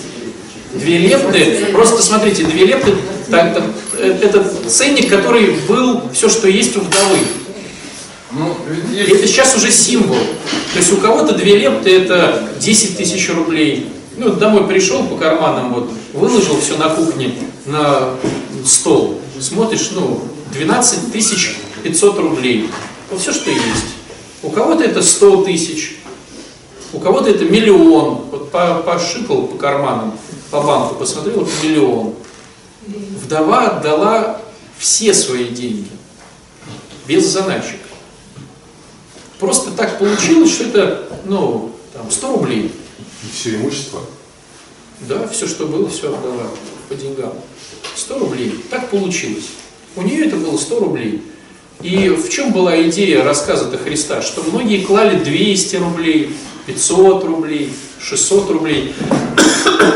Две 0.73 0.97
лепты, 0.97 1.67
просто 1.71 2.01
смотрите, 2.01 2.45
две 2.45 2.65
лепты, 2.65 2.95
так, 3.29 3.61
э, 3.97 4.17
это 4.23 4.43
ценник, 4.67 5.09
который 5.09 5.51
был 5.67 6.01
все, 6.13 6.29
что 6.29 6.47
есть 6.47 6.75
у 6.77 6.79
вдовы. 6.79 7.17
Ну, 8.31 8.57
ведь 8.67 9.09
это 9.09 9.19
есть 9.19 9.33
сейчас 9.33 9.55
уже 9.55 9.71
символ. 9.71 10.17
То 10.73 10.79
есть 10.79 10.93
у 10.93 10.97
кого-то 10.97 11.33
две 11.33 11.57
лепты 11.57 11.95
это 11.97 12.47
10 12.59 12.97
тысяч 12.97 13.29
рублей. 13.29 13.91
Ну, 14.15 14.31
домой 14.31 14.65
пришел 14.65 15.03
по 15.03 15.17
карманам, 15.17 15.73
вот, 15.73 15.91
выложил 16.13 16.59
все 16.59 16.77
на 16.77 16.89
кухне 16.89 17.35
на 17.65 18.15
стол. 18.65 19.19
Смотришь, 19.39 19.91
ну, 19.93 20.23
12 20.53 21.11
тысяч 21.11 21.57
500 21.83 22.19
рублей. 22.19 22.69
Вот 23.09 23.19
все, 23.19 23.33
что 23.33 23.51
есть. 23.51 24.00
У 24.43 24.49
кого-то 24.49 24.83
это 24.83 25.01
100 25.01 25.43
тысяч, 25.45 25.97
у 26.93 26.99
кого-то 26.99 27.29
это 27.29 27.45
миллион. 27.45 28.15
Вот 28.31 28.51
по- 28.51 28.81
пошикал 28.83 29.47
по 29.47 29.57
карманам, 29.57 30.17
по 30.49 30.61
банку, 30.61 30.95
посмотрел, 30.95 31.41
это 31.43 31.51
миллион. 31.63 32.15
Вдова 32.87 33.67
отдала 33.67 34.41
все 34.77 35.13
свои 35.13 35.45
деньги, 35.49 35.87
без 37.07 37.27
заначек. 37.27 37.79
Просто 39.39 39.71
так 39.71 39.99
получилось, 39.99 40.51
что 40.51 40.65
это, 40.65 41.07
ну, 41.25 41.71
там, 41.93 42.09
100 42.09 42.31
рублей. 42.33 42.71
Все 43.33 43.55
имущество. 43.55 44.01
Да, 45.01 45.27
все, 45.27 45.47
что 45.47 45.67
было, 45.67 45.87
все 45.89 46.13
отдала 46.13 46.47
по 46.89 46.95
деньгам. 46.95 47.33
100 47.95 48.19
рублей. 48.19 48.63
Так 48.69 48.89
получилось. 48.89 49.45
У 49.95 50.01
нее 50.01 50.25
это 50.27 50.35
было 50.37 50.57
100 50.57 50.79
рублей. 50.79 51.23
И 51.83 52.09
в 52.09 52.29
чем 52.29 52.51
была 52.51 52.81
идея 52.89 53.23
рассказа-то 53.23 53.77
Христа? 53.77 54.21
Что 54.21 54.43
многие 54.43 54.83
клали 54.83 55.17
200 55.17 55.75
рублей, 55.77 56.35
500 56.67 57.23
рублей, 57.23 57.73
600 57.99 58.49
рублей. 58.51 58.93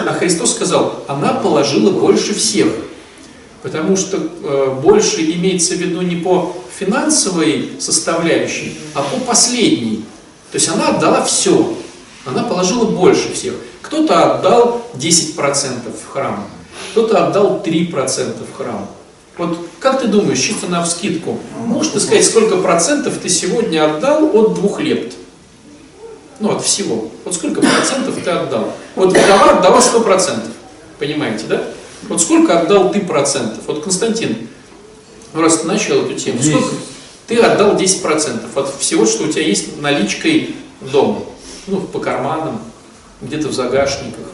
А 0.07 0.13
Христос 0.13 0.55
сказал, 0.55 1.03
она 1.07 1.33
положила 1.33 1.91
больше 1.91 2.33
всех. 2.33 2.67
Потому 3.61 3.97
что 3.97 4.17
э, 4.17 4.79
больше 4.81 5.21
имеется 5.21 5.73
в 5.75 5.77
виду 5.77 6.01
не 6.01 6.17
по 6.17 6.55
финансовой 6.77 7.71
составляющей, 7.79 8.77
а 8.93 9.01
по 9.01 9.17
последней. 9.25 10.03
То 10.51 10.57
есть 10.57 10.69
она 10.69 10.89
отдала 10.89 11.23
все. 11.23 11.75
Она 12.25 12.43
положила 12.43 12.85
больше 12.85 13.33
всех. 13.33 13.53
Кто-то 13.81 14.35
отдал 14.35 14.87
10% 14.95 15.35
в 15.35 16.11
храм, 16.11 16.47
кто-то 16.91 17.27
отдал 17.27 17.61
3% 17.63 18.35
в 18.51 18.57
храм. 18.57 18.87
Вот 19.37 19.67
как 19.79 20.01
ты 20.01 20.07
думаешь, 20.07 20.39
чисто 20.39 20.67
на 20.67 20.83
вскидку, 20.83 21.39
можешь 21.57 21.91
ты 21.91 21.99
сказать, 21.99 22.25
сколько 22.25 22.57
процентов 22.57 23.17
ты 23.21 23.27
сегодня 23.27 23.83
отдал 23.83 24.33
от 24.33 24.53
двух 24.53 24.79
лепт? 24.79 25.13
Ну, 26.39 26.55
от 26.55 26.63
всего. 26.63 27.09
Вот 27.23 27.33
сколько 27.33 27.61
процентов 27.61 28.15
ты 28.23 28.29
отдал? 28.29 28.73
Вот 28.95 29.09
вдова 29.09 29.57
отдала 29.57 29.79
100%. 29.79 30.41
Понимаете, 30.99 31.45
да? 31.47 31.63
Вот 32.07 32.21
сколько 32.21 32.59
отдал 32.59 32.91
ты 32.91 33.01
процентов? 33.01 33.59
Вот 33.67 33.83
Константин, 33.83 34.47
ну, 35.33 35.41
раз 35.41 35.59
ты 35.59 35.67
начал 35.67 36.05
эту 36.05 36.13
тему, 36.13 36.41
сколько? 36.41 36.75
Ты 37.27 37.39
отдал 37.39 37.75
10% 37.75 38.43
от 38.55 38.75
всего, 38.79 39.05
что 39.05 39.23
у 39.23 39.27
тебя 39.27 39.43
есть 39.43 39.81
наличкой 39.81 40.55
дома. 40.79 41.21
Ну, 41.67 41.81
по 41.81 41.99
карманам, 41.99 42.61
где-то 43.21 43.49
в 43.49 43.53
загашниках. 43.53 44.25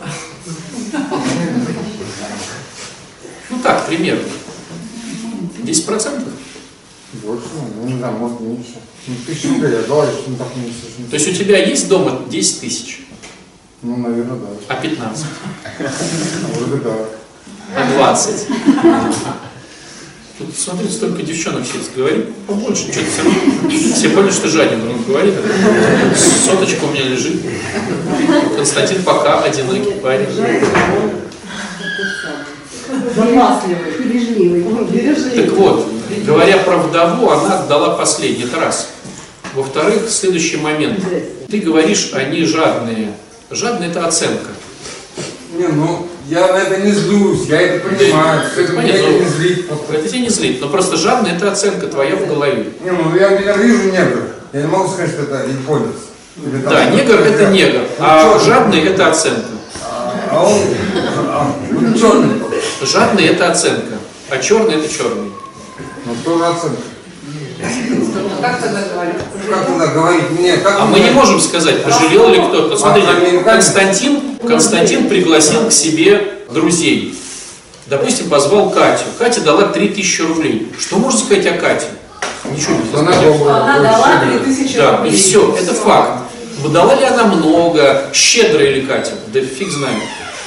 Ну 3.49 3.59
так, 3.63 3.85
примерно. 3.85 4.27
10%? 5.71 6.21
больше, 7.13 7.43
ну, 7.75 7.87
не 7.89 7.97
знаю, 7.97 8.13
может 8.17 8.39
меньше. 8.39 8.75
Ну, 9.07 9.15
тысячу 9.25 9.49
рублей 9.49 9.71
я 9.73 9.81
дал, 9.81 10.05
если 10.07 10.29
не 10.31 10.37
так 10.37 10.47
меньше. 10.55 10.77
То 11.09 11.15
есть 11.17 11.27
у 11.27 11.33
тебя 11.33 11.57
есть 11.57 11.89
дома 11.89 12.21
10 12.29 12.61
тысяч, 12.61 13.01
Ну, 13.81 13.97
наверное, 13.97 14.37
да. 14.37 14.47
а 14.69 14.75
15, 14.75 15.25
Вроде 16.55 16.83
да. 16.83 16.95
а 17.75 17.93
20. 17.97 18.47
Тут, 20.37 20.55
смотри, 20.57 20.87
столько 20.89 21.21
девчонок 21.21 21.65
сидит, 21.65 21.91
говори 21.95 22.25
побольше, 22.47 22.91
что-то 22.91 23.07
все 23.11 23.23
равно. 23.23 23.93
Все 23.95 24.09
поняли, 24.09 24.31
что 24.31 24.47
жаден, 24.47 24.81
он 24.89 25.03
говорит. 25.03 25.33
Соточка 26.45 26.85
у 26.85 26.91
меня 26.91 27.03
лежит. 27.03 27.41
Константин 28.55 29.03
пока 29.03 29.41
одинокий 29.43 29.99
парень. 29.99 30.27
Запасливый. 33.15 33.91
Бережливый. 33.99 34.85
Бережливый. 34.91 35.43
Так 35.45 35.53
вот, 35.57 35.87
говоря 36.25 36.57
про 36.57 36.77
вдову, 36.77 37.29
она 37.29 37.59
отдала 37.59 37.95
последний 37.95 38.43
это 38.45 38.59
раз. 38.59 38.89
Во-вторых, 39.53 40.09
следующий 40.09 40.57
момент. 40.57 40.99
Ты 41.49 41.59
говоришь, 41.59 42.11
они 42.13 42.45
жадные. 42.45 43.11
Жадные– 43.49 43.89
это 43.91 44.05
оценка. 44.07 44.47
Не, 45.57 45.67
ну, 45.67 46.07
я 46.29 46.47
на 46.47 46.57
это 46.57 46.79
не 46.79 46.91
злюсь, 46.91 47.47
я 47.47 47.59
это 47.61 47.85
понимаю, 47.89 48.41
что 48.49 48.61
это 48.61 48.71
меня 48.71 48.93
не 48.93 49.25
злит. 49.25 49.67
просто. 49.67 49.93
Это 49.93 50.07
тебя 50.07 50.19
не 50.21 50.29
злит, 50.29 50.61
но 50.61 50.69
просто 50.69 50.95
жадный 50.95 51.31
это 51.31 51.51
оценка 51.51 51.87
твоя 51.87 52.15
в 52.15 52.25
голове. 52.25 52.67
Не, 52.81 52.91
ну 52.91 53.13
я, 53.19 53.31
я 53.37 53.57
вижу 53.57 53.91
негр, 53.91 54.21
я 54.53 54.61
не 54.61 54.67
могу 54.67 54.87
сказать, 54.87 55.11
что 55.11 55.23
это 55.23 55.45
японец. 55.45 55.95
Или 56.37 56.61
там- 56.61 56.71
Да, 56.73 56.85
негр 56.85 57.19
это 57.19 57.47
негр, 57.51 57.79
Ну, 57.79 57.85
а 57.99 58.23
чёрный. 58.23 58.45
жадный 58.45 58.81
это 58.85 59.09
оценка. 59.09 59.41
А 60.29 60.43
он, 60.45 60.59
а, 61.27 61.53
он 61.77 61.93
черный. 61.99 62.29
Жадный 62.81 63.25
это 63.27 63.51
оценка, 63.51 63.97
а 64.29 64.37
черный 64.39 64.75
это 64.75 64.91
черный. 64.91 65.31
Ну, 66.05 66.15
тоже 66.25 66.45
оценка. 66.45 66.81
Как 68.41 68.59
тогда 68.59 68.81
говорят? 68.91 69.17
Как 69.49 69.65
тогда 69.67 69.87
говорить 69.87 70.29
мне? 70.31 70.57
Как 70.57 70.79
А 70.79 70.85
мы 70.85 70.99
не 70.99 71.11
можем 71.11 71.39
сказать, 71.39 71.83
пожалел 71.83 72.29
ли 72.29 72.39
кто-то. 72.39 72.75
Смотрите, 72.75 73.07
А, 73.09 73.17
американец? 73.17 73.43
Константин, 73.45 74.37
Константин 74.47 75.09
пригласил 75.09 75.67
к 75.67 75.71
себе 75.71 76.39
друзей. 76.51 77.15
Допустим, 77.85 78.29
позвал 78.29 78.71
Катю. 78.71 79.03
Катя 79.19 79.41
дала 79.41 79.63
3000 79.63 80.21
рублей. 80.21 80.71
Что 80.79 80.97
можно 80.97 81.19
сказать 81.19 81.45
о 81.45 81.53
Кате? 81.57 81.85
Ничего 82.45 82.73
нельзя 82.77 82.97
Она 82.99 83.73
Она 83.75 83.79
дала 83.79 84.07
щедрая. 84.21 84.39
3000 84.39 84.77
Да, 84.77 84.97
рублей. 84.97 85.13
и 85.13 85.15
все, 85.15 85.55
это 85.55 85.73
факт. 85.75 86.21
Дала 86.67 86.95
ли 86.95 87.03
она 87.03 87.25
много, 87.25 88.09
щедрая 88.13 88.71
ли 88.71 88.81
Катя? 88.83 89.11
Да 89.27 89.39
фиг 89.41 89.69
знает. 89.69 90.01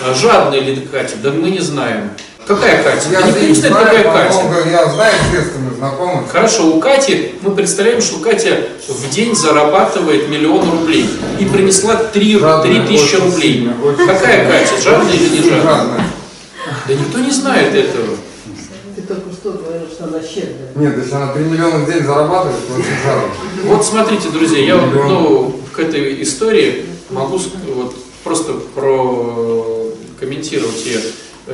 А 0.07 0.13
Жадная 0.13 0.61
ли 0.61 0.77
Катя? 0.93 1.15
Да 1.23 1.31
мы 1.31 1.49
не 1.49 1.61
знаем. 1.61 2.11
Какая 2.47 2.83
Катя? 2.83 3.09
Я 3.11 3.23
да 3.23 3.27
никто 3.29 3.41
не 3.41 3.55
знает, 3.55 3.75
какая 3.75 4.05
Катя. 4.05 4.43
много, 4.43 4.69
я 4.69 4.87
знаю 4.91 5.15
известных 5.31 5.75
знакомых. 5.79 6.31
Хорошо, 6.31 6.77
у 6.77 6.81
Кати, 6.81 7.37
мы 7.41 7.55
представляем, 7.55 8.03
что 8.03 8.19
Катя 8.19 8.69
в 8.87 9.11
день 9.11 9.35
зарабатывает 9.35 10.29
миллион 10.29 10.71
рублей 10.71 11.09
и 11.41 11.47
принесла 11.47 11.97
3, 11.97 12.39
Жадная, 12.39 12.87
тысячи 12.87 13.15
очень 13.15 13.25
рублей. 13.25 13.53
сильно, 13.55 13.75
очень 13.83 14.07
Какая 14.07 14.45
сильно. 14.45 14.59
Катя, 14.59 14.83
жадная 14.83 15.15
или 15.15 15.29
не 15.29 15.43
жадная? 15.43 15.63
Жадная. 15.63 16.07
Да 16.87 16.95
никто 16.95 17.19
не 17.21 17.31
знает 17.31 17.75
этого. 17.75 18.17
Ты 18.95 19.03
только 19.03 19.33
что 19.33 19.53
говорил, 19.53 19.89
что 19.91 20.05
она 20.05 20.21
щедрая. 20.21 20.69
Нет, 20.75 20.99
если 20.99 21.15
она 21.15 21.33
3 21.33 21.45
миллиона 21.45 21.79
в 21.79 21.91
день 21.91 22.05
зарабатывает, 22.05 22.59
то 22.69 22.75
очень 22.75 23.03
жадная. 23.03 23.31
Вот 23.65 23.87
смотрите, 23.87 24.29
друзья, 24.29 24.59
я 24.63 24.77
вот, 24.77 24.95
ну, 24.95 25.61
к 25.73 25.79
этой 25.79 26.23
истории 26.23 26.85
могу 27.09 27.39
вот, 27.75 27.95
просто 28.23 28.53
прокомментировать 30.25 30.85
ее. 30.87 31.01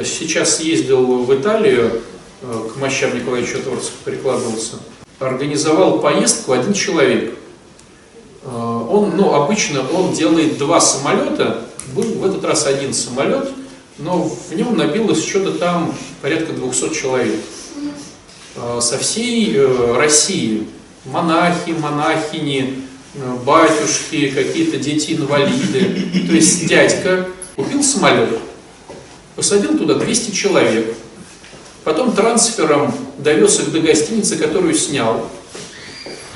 Сейчас 0.04 0.60
ездил 0.60 1.24
в 1.24 1.34
Италию, 1.34 2.02
э, 2.42 2.68
к 2.72 2.76
мощам 2.76 3.16
Николая 3.16 3.44
Чудорцев 3.44 3.92
прикладывался, 4.04 4.76
организовал 5.18 5.98
поездку 5.98 6.52
один 6.52 6.72
человек. 6.72 7.34
Э, 8.44 8.48
Он, 8.90 9.16
ну, 9.16 9.34
обычно 9.34 9.82
он 9.92 10.12
делает 10.12 10.58
два 10.58 10.80
самолета, 10.80 11.64
был 11.94 12.04
в 12.04 12.24
этот 12.24 12.44
раз 12.44 12.66
один 12.66 12.94
самолет, 12.94 13.50
но 13.98 14.22
в 14.22 14.54
нем 14.54 14.76
набилось 14.76 15.26
что-то 15.26 15.58
там 15.58 15.94
порядка 16.22 16.52
200 16.52 16.94
человек 16.94 17.40
э, 18.56 18.78
со 18.80 18.98
всей 18.98 19.54
э, 19.56 19.94
России. 19.96 20.66
Монахи, 21.06 21.70
монахини, 21.70 22.84
э, 23.14 23.36
батюшки, 23.44 24.30
какие-то 24.30 24.76
дети-инвалиды. 24.76 26.26
То 26.28 26.32
есть 26.32 26.66
дядька 26.68 27.28
купил 27.56 27.82
самолет, 27.82 28.38
посадил 29.40 29.78
туда 29.78 29.94
200 29.94 30.32
человек, 30.32 30.94
потом 31.82 32.12
трансфером 32.12 32.94
довез 33.16 33.58
их 33.58 33.72
до 33.72 33.80
гостиницы, 33.80 34.36
которую 34.36 34.74
снял. 34.74 35.30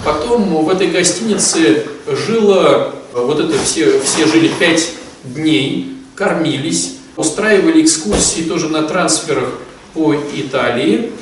Потом 0.02 0.64
в 0.64 0.70
этой 0.70 0.87
гостинице 0.87 1.84
жило, 2.06 2.94
э, 3.12 3.23
вот 3.23 3.40
это 3.40 3.58
все, 3.62 4.00
все 4.00 4.26
жили 4.26 4.49
5 4.58 4.88
дней, 5.25 5.99
кормились, 6.14 6.94
устраивали 7.18 7.82
экскурсии 7.82 8.40
тоже 8.40 8.70
на 8.70 8.84
трансферах 8.84 9.50
по 9.92 10.14
Италии. 10.14 11.12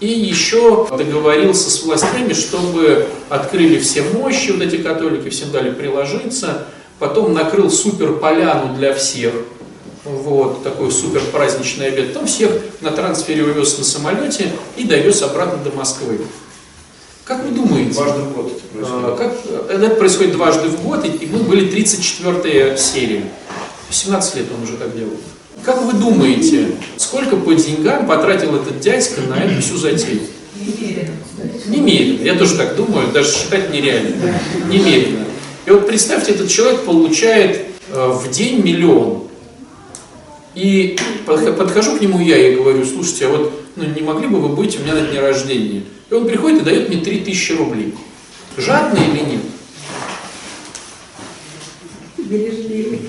И 0.00 0.08
еще 0.08 0.88
договорился 0.90 1.70
с 1.70 1.82
властями, 1.82 2.34
чтобы 2.34 3.06
открыли 3.30 3.78
все 3.78 4.02
мощи, 4.02 4.50
вот 4.50 4.60
эти 4.60 4.76
католики, 4.76 5.30
всем 5.30 5.52
дали 5.52 5.70
приложиться. 5.70 6.66
Потом 6.98 7.32
накрыл 7.32 7.70
супер 7.70 8.12
поляну 8.12 8.74
для 8.76 8.92
всех. 8.92 9.32
Вот, 10.10 10.62
такой 10.62 10.90
супер 10.90 11.22
праздничный 11.32 11.86
обед. 11.86 12.12
Там 12.12 12.26
всех 12.26 12.50
на 12.80 12.90
трансфере 12.90 13.44
увез 13.44 13.78
на 13.78 13.84
самолете 13.84 14.52
и 14.76 14.84
довез 14.84 15.22
обратно 15.22 15.58
до 15.62 15.76
Москвы. 15.76 16.20
Как 17.24 17.44
вы 17.44 17.50
думаете? 17.50 17.92
Дважды 17.92 18.22
в 18.22 18.32
год 18.34 18.52
это 18.52 18.86
А, 18.86 19.16
происходит. 19.16 19.36
Как, 19.68 19.70
это 19.70 19.94
происходит 19.94 20.32
дважды 20.32 20.68
в 20.68 20.82
год, 20.82 21.04
и 21.04 21.26
мы 21.26 21.38
были 21.40 21.68
34 21.68 22.76
серия. 22.76 23.24
17 23.90 24.36
лет 24.36 24.46
он 24.56 24.64
уже 24.64 24.76
так 24.76 24.96
делал. 24.96 25.12
Как 25.64 25.82
вы 25.82 25.92
думаете, 25.92 26.72
сколько 26.96 27.36
по 27.36 27.54
деньгам 27.54 28.06
потратил 28.06 28.56
этот 28.56 28.80
дядька 28.80 29.20
на 29.22 29.34
эту 29.34 29.60
всю 29.60 29.76
затею? 29.76 30.20
Немерено. 31.66 32.22
Я 32.22 32.34
тоже 32.34 32.56
так 32.56 32.76
думаю, 32.76 33.12
даже 33.12 33.32
считать 33.32 33.72
нереально. 33.72 34.34
Немерено. 34.68 35.24
И 35.66 35.70
вот 35.70 35.86
представьте, 35.86 36.32
этот 36.32 36.48
человек 36.48 36.80
получает 36.80 37.66
э, 37.92 38.08
в 38.08 38.30
день 38.30 38.62
миллион. 38.62 39.29
И 40.60 40.98
подх- 41.24 41.54
подхожу 41.54 41.96
к 41.96 42.02
нему 42.02 42.20
я 42.20 42.36
и 42.36 42.54
говорю, 42.54 42.84
слушайте, 42.84 43.26
а 43.26 43.30
вот 43.30 43.52
ну, 43.76 43.84
не 43.84 44.02
могли 44.02 44.26
бы 44.26 44.40
вы 44.40 44.50
быть 44.50 44.78
у 44.78 44.82
меня 44.82 44.92
на 44.92 45.00
дне 45.00 45.18
рождения? 45.18 45.84
И 46.10 46.14
он 46.14 46.28
приходит 46.28 46.60
и 46.60 46.64
дает 46.66 46.90
мне 46.90 46.98
3000 46.98 47.52
рублей. 47.52 47.94
Жадный 48.58 49.00
или 49.06 49.24
нет? 49.24 49.40
Бережливый. 52.18 53.00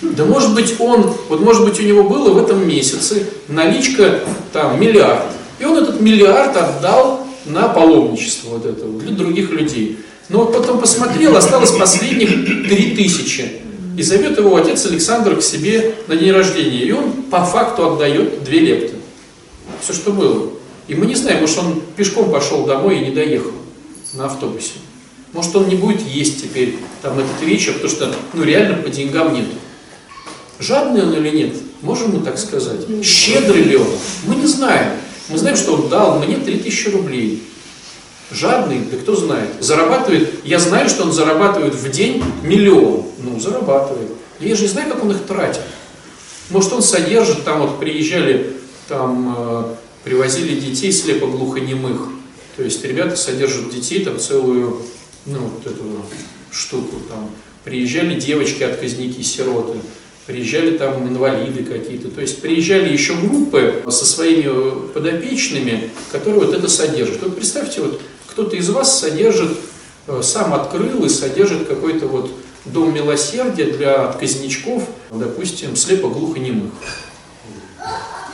Да 0.00 0.24
может 0.24 0.54
быть 0.54 0.76
он, 0.78 1.12
вот 1.28 1.40
может 1.40 1.64
быть 1.64 1.80
у 1.80 1.82
него 1.82 2.04
было 2.04 2.30
в 2.30 2.38
этом 2.38 2.68
месяце 2.68 3.26
наличка 3.48 4.20
там 4.52 4.80
миллиард. 4.80 5.26
И 5.58 5.64
он 5.64 5.78
этот 5.78 6.00
миллиард 6.00 6.56
отдал 6.56 7.26
на 7.46 7.68
паломничество 7.68 8.50
вот 8.50 8.64
это 8.64 8.86
вот, 8.86 9.02
для 9.02 9.10
других 9.10 9.50
людей. 9.50 9.98
Но 10.28 10.44
вот 10.44 10.52
потом 10.52 10.80
посмотрел, 10.80 11.36
осталось 11.36 11.72
последних 11.72 12.28
три 12.68 12.94
тысячи. 12.94 13.61
И 13.96 14.02
зовет 14.02 14.38
его 14.38 14.56
отец 14.56 14.86
Александр 14.86 15.36
к 15.36 15.42
себе 15.42 15.94
на 16.08 16.16
день 16.16 16.32
рождения. 16.32 16.82
И 16.84 16.92
он 16.92 17.12
по 17.30 17.44
факту 17.44 17.92
отдает 17.92 18.42
две 18.44 18.60
лепты. 18.60 18.94
Все, 19.80 19.92
что 19.92 20.12
было. 20.12 20.50
И 20.88 20.94
мы 20.94 21.06
не 21.06 21.14
знаем, 21.14 21.40
может 21.40 21.58
он 21.58 21.82
пешком 21.96 22.30
пошел 22.30 22.64
домой 22.64 22.98
и 22.98 23.04
не 23.04 23.10
доехал 23.10 23.52
на 24.14 24.26
автобусе. 24.26 24.72
Может 25.32 25.54
он 25.56 25.68
не 25.68 25.76
будет 25.76 26.02
есть 26.06 26.42
теперь 26.42 26.76
там 27.00 27.18
этот 27.18 27.40
вечер, 27.42 27.72
потому 27.74 27.90
что 27.90 28.14
ну 28.34 28.42
реально 28.44 28.82
по 28.82 28.90
деньгам 28.90 29.32
нет. 29.32 29.46
Жадный 30.58 31.02
он 31.02 31.14
или 31.14 31.30
нет? 31.30 31.56
Можем 31.80 32.16
мы 32.16 32.24
так 32.24 32.38
сказать? 32.38 32.80
Щедрый 33.02 33.62
ли 33.62 33.76
он? 33.76 33.86
Мы 34.26 34.36
не 34.36 34.46
знаем. 34.46 34.92
Мы 35.28 35.38
знаем, 35.38 35.56
что 35.56 35.74
он 35.74 35.88
дал 35.88 36.18
мне 36.18 36.36
3000 36.36 36.88
рублей. 36.88 37.42
Жадный, 38.30 38.80
да 38.90 38.96
кто 38.96 39.14
знает. 39.14 39.50
Зарабатывает, 39.60 40.40
я 40.44 40.58
знаю, 40.58 40.88
что 40.88 41.02
он 41.02 41.12
зарабатывает 41.12 41.74
в 41.74 41.90
день 41.90 42.22
миллион. 42.42 43.04
Ну, 43.18 43.38
зарабатывает. 43.38 44.10
Я 44.40 44.56
же 44.56 44.62
не 44.62 44.68
знаю, 44.68 44.90
как 44.90 45.02
он 45.02 45.10
их 45.10 45.24
тратит. 45.26 45.62
Может, 46.50 46.72
он 46.72 46.82
содержит, 46.82 47.44
там 47.44 47.60
вот 47.60 47.78
приезжали, 47.78 48.56
там 48.88 49.34
э, 49.36 49.64
привозили 50.04 50.58
детей 50.58 50.92
слепо-глухонемых. 50.92 52.08
То 52.56 52.62
есть 52.62 52.84
ребята 52.84 53.16
содержат 53.16 53.70
детей, 53.70 54.04
там 54.04 54.18
целую, 54.18 54.82
ну, 55.26 55.38
вот 55.38 55.66
эту 55.66 55.84
штуку. 56.50 56.96
Там. 57.08 57.30
Приезжали 57.64 58.18
девочки-отказники, 58.18 59.22
сироты. 59.22 59.78
Приезжали 60.26 60.78
там 60.78 61.08
инвалиды 61.08 61.64
какие-то. 61.64 62.08
То 62.08 62.20
есть 62.20 62.40
приезжали 62.40 62.92
еще 62.92 63.14
группы 63.14 63.82
со 63.88 64.04
своими 64.04 64.88
подопечными, 64.92 65.90
которые 66.12 66.46
вот 66.46 66.54
это 66.54 66.68
содержат. 66.68 67.22
Вот 67.22 67.34
представьте, 67.34 67.80
вот 67.80 68.00
кто-то 68.28 68.56
из 68.56 68.70
вас 68.70 69.00
содержит, 69.00 69.58
э, 70.06 70.20
сам 70.22 70.54
открыл 70.54 71.04
и 71.04 71.08
содержит 71.08 71.66
какой-то 71.66 72.06
вот 72.06 72.30
дом 72.64 72.94
милосердия 72.94 73.64
для 73.64 74.08
отказничков, 74.08 74.84
допустим, 75.10 75.74
слепо-глухонемых. 75.74 76.70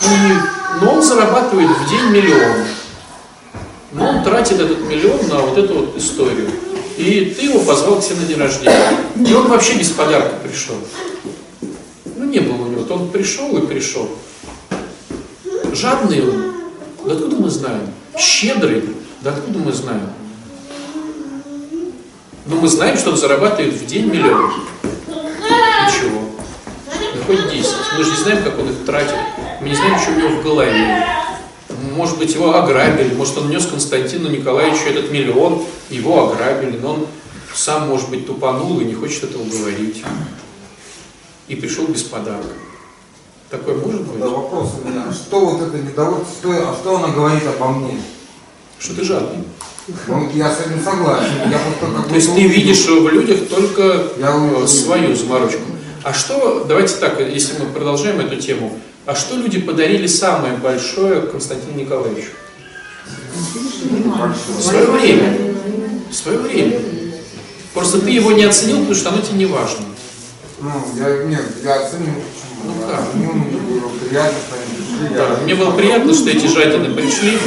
И, 0.02 0.80
но 0.82 0.94
он 0.94 1.02
зарабатывает 1.02 1.70
в 1.70 1.90
день 1.90 2.10
миллион. 2.10 2.66
Но 3.92 4.08
он 4.10 4.24
тратит 4.24 4.60
этот 4.60 4.80
миллион 4.82 5.26
на 5.28 5.38
вот 5.38 5.58
эту 5.58 5.74
вот 5.74 5.96
историю. 5.96 6.50
И 6.98 7.34
ты 7.36 7.46
его 7.46 7.60
позвал 7.60 8.00
к 8.00 8.04
себе 8.04 8.16
на 8.16 8.26
день 8.26 8.38
рождения. 8.38 8.98
И 9.16 9.32
он 9.32 9.48
вообще 9.48 9.74
без 9.74 9.88
подарка 9.90 10.36
пришел. 10.46 10.76
Ну, 12.28 12.34
не 12.34 12.40
было 12.40 12.56
у 12.56 12.66
него. 12.66 12.82
Вот 12.82 12.90
он 12.90 13.08
пришел 13.08 13.56
и 13.56 13.66
пришел. 13.66 14.06
Жадный 15.72 16.20
он. 16.20 16.54
Да 17.06 17.14
откуда 17.14 17.36
мы 17.36 17.48
знаем? 17.48 17.88
Щедрый. 18.18 18.84
Да 19.22 19.30
откуда 19.30 19.58
мы 19.58 19.72
знаем? 19.72 20.10
Но 22.44 22.56
мы 22.56 22.68
знаем, 22.68 22.98
что 22.98 23.12
он 23.12 23.16
зарабатывает 23.16 23.72
в 23.72 23.86
день 23.86 24.08
миллион. 24.08 24.52
Ничего. 25.06 26.20
Да 26.86 27.22
хоть 27.26 27.50
10. 27.50 27.66
Мы 27.96 28.04
же 28.04 28.10
не 28.10 28.16
знаем, 28.18 28.44
как 28.44 28.58
он 28.58 28.68
их 28.68 28.84
тратит. 28.84 29.16
Мы 29.62 29.70
не 29.70 29.74
знаем, 29.74 29.98
что 29.98 30.10
у 30.10 30.16
него 30.16 30.28
в 30.28 30.42
голове. 30.42 31.06
Может 31.96 32.18
быть, 32.18 32.34
его 32.34 32.54
ограбили. 32.54 33.14
Может, 33.14 33.38
он 33.38 33.48
нес 33.48 33.64
Константину 33.64 34.28
Николаевичу 34.28 34.84
этот 34.90 35.10
миллион, 35.10 35.62
его 35.88 36.30
ограбили. 36.30 36.76
Но 36.76 36.90
он 36.90 37.06
сам, 37.54 37.88
может 37.88 38.10
быть, 38.10 38.26
тупанул 38.26 38.80
и 38.80 38.84
не 38.84 38.92
хочет 38.92 39.24
этого 39.24 39.44
говорить. 39.44 40.04
И 41.48 41.56
пришел 41.56 41.86
без 41.86 42.02
подарка. 42.02 42.46
Такое 43.50 43.76
может 43.76 44.02
быть? 44.02 44.20
Да, 44.20 44.28
вопрос 44.28 44.74
у 44.82 44.88
меня. 44.88 45.10
Что 45.12 45.40
вот 45.40 45.62
это 45.62 45.78
недовольство, 45.78 46.26
что, 46.40 46.70
а 46.70 46.74
что 46.74 46.96
она 46.98 47.08
говорит 47.08 47.42
обо 47.46 47.68
мне? 47.68 48.00
Что 48.78 48.94
ты 48.94 49.04
жадный. 49.04 49.44
Ну, 50.06 50.30
я 50.34 50.54
с 50.54 50.60
этим 50.60 50.82
согласен. 50.84 51.50
Я 51.50 51.58
просто 51.58 52.08
То 52.08 52.14
есть 52.14 52.34
ты 52.34 52.46
видишь 52.46 52.84
в 52.86 53.08
людях 53.08 53.48
только 53.48 54.08
Я 54.18 54.32
э, 54.32 54.36
увидел. 54.38 54.68
свою 54.68 55.16
заморочку. 55.16 55.62
А 56.02 56.12
что, 56.12 56.64
давайте 56.68 56.96
так, 56.96 57.18
если 57.20 57.58
мы 57.58 57.70
продолжаем 57.70 58.20
эту 58.20 58.36
тему, 58.36 58.78
а 59.06 59.14
что 59.14 59.36
люди 59.36 59.58
подарили 59.58 60.06
самое 60.06 60.54
большое 60.58 61.22
Константину 61.22 61.78
Николаевичу? 61.80 62.28
В 63.34 64.62
свое 64.62 64.86
время. 64.86 65.54
В 66.10 66.14
свое 66.14 66.38
время. 66.38 66.80
Просто 67.72 68.00
ты 68.00 68.10
его 68.10 68.32
не 68.32 68.44
оценил, 68.44 68.78
потому 68.80 68.94
что 68.94 69.08
оно 69.08 69.22
тебе 69.22 69.38
не 69.38 69.46
важно. 69.46 69.84
Ну, 70.60 70.70
я, 70.96 71.24
нет, 71.24 71.44
я 71.62 71.74
оценил, 71.86 72.14
почему. 72.14 72.64
Ну, 72.64 72.82
я 72.82 72.88
как? 72.88 73.02
оценил, 73.08 73.32
мне 73.34 73.60
было 73.80 73.88
приятно, 73.90 74.38
что 74.40 74.54
они 74.56 74.64
пришли. 74.74 75.16
я- 75.16 75.28
Да, 75.28 75.36
мне 75.44 75.54
было 75.54 75.70
приятно, 75.72 76.14
что 76.14 76.30
эти 76.30 76.46
жадины 76.46 76.94
пришли, 76.94 77.38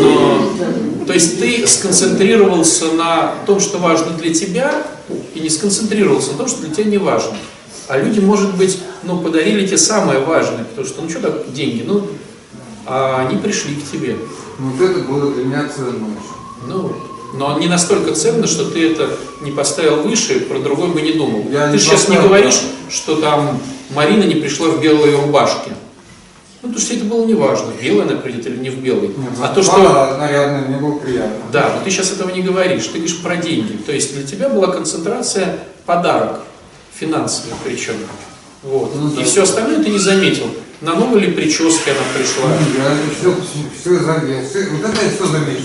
но 0.00 1.04
то 1.06 1.12
есть 1.12 1.38
ты 1.40 1.66
сконцентрировался 1.66 2.92
на 2.92 3.34
том, 3.46 3.58
что 3.60 3.78
важно 3.78 4.12
для 4.12 4.32
тебя, 4.32 4.86
и 5.34 5.40
не 5.40 5.50
сконцентрировался 5.50 6.32
на 6.32 6.38
том, 6.38 6.48
что 6.48 6.62
для 6.62 6.74
тебя 6.74 6.84
не 6.84 6.98
важно. 6.98 7.36
А 7.88 7.98
люди, 7.98 8.20
может 8.20 8.56
быть, 8.56 8.78
ну, 9.02 9.18
подарили 9.20 9.66
тебе 9.66 9.76
самое 9.78 10.20
важное, 10.20 10.64
потому 10.64 10.86
что, 10.86 11.02
ну 11.02 11.10
что 11.10 11.20
так, 11.20 11.52
деньги, 11.52 11.82
ну, 11.86 12.06
а 12.86 13.26
они 13.28 13.36
пришли 13.38 13.74
к 13.74 13.90
тебе. 13.90 14.16
Вот 14.58 14.80
это 14.80 15.00
было 15.00 15.32
для 15.34 15.44
меня 15.44 15.68
ценно. 15.74 16.06
Ну, 16.66 16.94
но 17.34 17.58
не 17.58 17.66
настолько 17.66 18.14
ценно, 18.14 18.46
что 18.46 18.70
ты 18.70 18.92
это 18.92 19.10
не 19.40 19.50
поставил 19.50 20.02
выше, 20.02 20.40
про 20.40 20.60
другой 20.60 20.88
бы 20.88 21.02
не 21.02 21.12
думал. 21.12 21.46
Я 21.50 21.66
ты 21.66 21.74
не 21.74 21.78
сейчас 21.78 22.08
не 22.08 22.16
поставил, 22.16 22.28
говоришь, 22.28 22.60
что 22.90 23.16
там 23.16 23.60
Марина 23.90 24.22
не 24.22 24.36
пришла 24.36 24.68
в 24.68 24.80
белой 24.80 25.14
рубашке. 25.16 25.72
Ну, 26.62 26.70
потому 26.70 26.78
что 26.78 26.94
это 26.94 27.04
было 27.04 27.26
не 27.26 27.34
важно, 27.34 27.72
в 27.72 27.82
белой 27.82 28.04
она 28.04 28.16
придет 28.16 28.46
или 28.46 28.56
не 28.56 28.70
в 28.70 28.78
белой. 28.78 29.08
Нет, 29.08 29.32
а 29.42 29.48
то, 29.48 29.62
что... 29.62 29.74
она 29.74 30.16
нарядная, 30.16 30.62
мне 30.62 30.78
было 30.78 30.98
приятно. 30.98 31.36
Да, 31.52 31.74
но 31.76 31.84
ты 31.84 31.90
сейчас 31.90 32.12
этого 32.12 32.30
не 32.30 32.40
говоришь, 32.40 32.86
ты 32.86 32.98
говоришь 32.98 33.18
про 33.18 33.36
деньги. 33.36 33.76
То 33.84 33.92
есть 33.92 34.14
для 34.14 34.24
тебя 34.24 34.48
была 34.48 34.68
концентрация 34.68 35.58
подарок, 35.84 36.40
финансовый 36.98 37.52
причем. 37.64 37.94
Вот. 38.62 38.94
Ну, 38.94 39.10
да. 39.10 39.20
И 39.20 39.24
все 39.24 39.42
остальное 39.42 39.82
ты 39.82 39.90
не 39.90 39.98
заметил. 39.98 40.46
На 40.84 40.94
новой 40.96 41.20
ли 41.20 41.32
прическе 41.32 41.92
она 41.92 42.00
пришла? 42.14 42.50
Я 42.76 42.94
все, 43.18 43.34
все, 43.80 44.04
заметил. 44.04 44.76
Вот 44.76 44.90
это 44.90 45.02
я 45.02 45.10
все 45.10 45.26
заметил. 45.26 45.62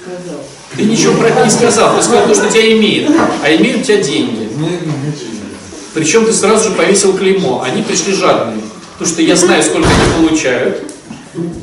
Сказал. 0.00 0.44
Ты 0.76 0.82
ничего 0.84 1.14
про 1.14 1.28
это 1.28 1.44
не 1.44 1.50
сказал, 1.50 1.96
ты 1.96 2.04
сказал 2.04 2.28
то, 2.28 2.34
что 2.34 2.48
тебя 2.48 2.72
имеет. 2.78 3.10
А 3.42 3.52
имеют 3.56 3.80
у 3.80 3.82
тебя 3.82 4.00
деньги. 4.00 4.48
мне. 4.54 4.78
Причем 5.92 6.24
ты 6.24 6.32
сразу 6.32 6.68
же 6.70 6.76
повесил 6.76 7.16
клеймо. 7.16 7.62
Они 7.62 7.82
пришли 7.82 8.12
жадные. 8.14 8.62
Потому 8.92 9.10
что 9.10 9.22
я 9.22 9.34
знаю, 9.34 9.62
сколько 9.64 9.88
они 9.88 10.28
получают. 10.28 10.84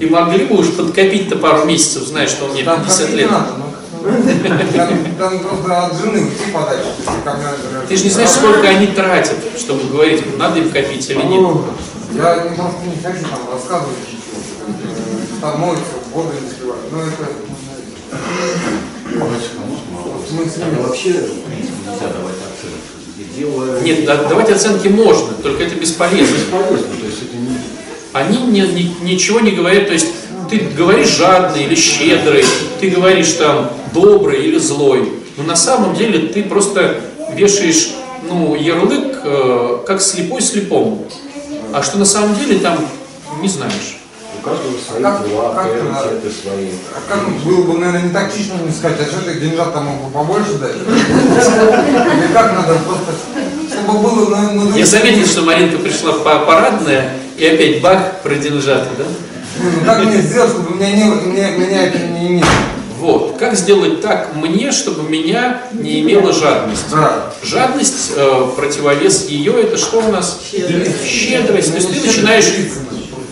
И 0.02 0.06
могли 0.06 0.45
бы 0.45 0.58
уж 0.58 0.67
подкопить-то 0.67 1.38
пару 1.38 1.65
месяцев, 1.65 2.04
зная, 2.04 2.28
что 2.28 2.47
мне 2.47 2.63
Там 2.63 2.84
50 2.84 3.06
как 3.06 3.15
лет. 3.15 3.32
надо, 3.32 3.54
ну. 3.58 3.72
Там, 4.03 5.05
там 5.17 5.39
просто 5.39 5.85
от 5.85 5.97
жены 5.97 6.23
уйти 6.23 6.51
подальше. 6.53 6.87
как 7.23 7.37
надо. 7.37 7.57
Ты 7.87 7.95
же 7.97 8.03
не 8.03 8.09
знаешь, 8.09 8.29
сколько 8.31 8.67
они 8.67 8.87
тратят, 8.87 9.37
чтобы 9.57 9.83
говорить, 9.89 10.37
надо 10.37 10.59
им 10.59 10.69
копить 10.71 11.09
или 11.09 11.17
нет. 11.17 11.29
Ну, 11.41 11.65
Я 12.15 12.43
не, 12.49 12.55
просто 12.55 12.79
не 12.85 13.01
хочу 13.01 13.23
там 13.29 13.39
рассказывать 13.51 13.95
ничего. 14.05 15.39
Там 15.41 15.59
моется, 15.61 15.83
воду 16.13 16.29
не 16.41 16.49
сливать. 16.49 16.79
Ну 16.91 16.99
это... 16.99 17.27
Вот 19.15 20.31
мы 20.31 20.45
с 20.49 20.57
ними 20.57 20.81
Вообще 20.81 21.09
нельзя 21.09 22.07
давать 22.07 22.35
оценки. 22.35 23.37
Дело 23.37 23.79
Нет, 23.81 24.05
да- 24.05 24.23
давать 24.25 24.49
оценки 24.49 24.87
можно, 24.87 25.33
только 25.35 25.63
это 25.63 25.75
бесполезно. 25.75 26.35
бесполезно, 26.35 26.77
то 26.99 27.05
есть 27.05 27.23
это 27.23 27.37
не... 27.37 27.57
Они 28.13 28.37
не- 28.47 28.61
ни- 28.61 28.95
ничего 29.03 29.39
не 29.39 29.51
говорят, 29.51 29.87
то 29.87 29.93
есть 29.93 30.07
ты 30.59 30.75
говоришь 30.75 31.09
жадный 31.09 31.63
или 31.63 31.75
щедрый, 31.75 32.45
ты 32.79 32.89
говоришь 32.89 33.31
там 33.33 33.69
добрый 33.93 34.43
или 34.43 34.57
злой, 34.57 35.11
но 35.37 35.43
на 35.43 35.55
самом 35.55 35.95
деле 35.95 36.27
ты 36.27 36.43
просто 36.43 37.01
вешаешь 37.33 37.89
ну, 38.29 38.55
ярлык, 38.55 39.19
э, 39.23 39.79
как 39.85 40.01
слепой 40.01 40.41
слепому. 40.41 41.05
А 41.73 41.81
что 41.83 41.97
на 41.97 42.05
самом 42.05 42.35
деле 42.35 42.59
там 42.59 42.77
не 43.41 43.49
знаешь. 43.49 43.97
У 44.39 44.45
каждого 44.45 44.73
свои 44.87 45.01
Как- 45.01 45.27
дела, 45.27 45.53
как 45.53 45.71
приоритеты 45.71 46.31
свои. 46.31 46.67
А 46.95 47.11
как 47.11 47.29
было 47.43 47.63
бы, 47.63 47.77
наверное, 47.79 48.03
не 48.03 48.09
тактично 48.13 48.53
не 48.65 48.71
сказать, 48.71 48.99
а 49.01 49.05
что 49.05 49.21
ты 49.21 49.39
деньжат 49.39 49.73
там 49.73 49.85
мог 49.85 50.03
бы 50.05 50.11
побольше 50.11 50.53
дать? 50.53 50.75
Или 50.75 52.33
как 52.33 52.53
надо 52.53 52.75
просто, 52.85 53.13
чтобы 53.71 53.99
было 53.99 54.75
Я 54.77 54.85
заметил, 54.85 55.25
что 55.25 55.41
Маринка 55.41 55.77
пришла 55.77 56.13
па- 56.13 56.39
парадная, 56.39 57.13
и 57.37 57.45
опять 57.45 57.81
бах 57.81 58.21
про 58.21 58.35
деньжаты, 58.35 58.87
да? 58.97 59.05
Ну, 59.59 59.85
как 59.85 60.03
мне 60.05 60.21
сделать, 60.21 60.51
чтобы 60.51 60.75
меня, 60.75 60.91
не, 60.91 61.03
меня, 61.03 61.51
меня 61.51 61.87
это 61.87 61.99
не 61.99 62.27
имело? 62.27 62.47
Вот. 62.97 63.35
Как 63.37 63.55
сделать 63.55 64.01
так 64.01 64.33
мне, 64.35 64.71
чтобы 64.71 65.09
меня 65.09 65.61
не 65.73 66.01
имела 66.01 66.31
жадность? 66.31 66.89
Да. 66.89 67.33
Жадность, 67.43 68.13
э, 68.15 68.47
противовес 68.55 69.27
ее, 69.27 69.61
это 69.61 69.77
что 69.77 69.99
у 69.99 70.11
нас? 70.11 70.39
Щедрость. 70.49 71.05
Щедрость. 71.05 71.71
То 71.71 71.77
есть 71.77 72.01
ты 72.01 72.07
начинаешь, 72.07 72.45
Делиться, 72.45 72.79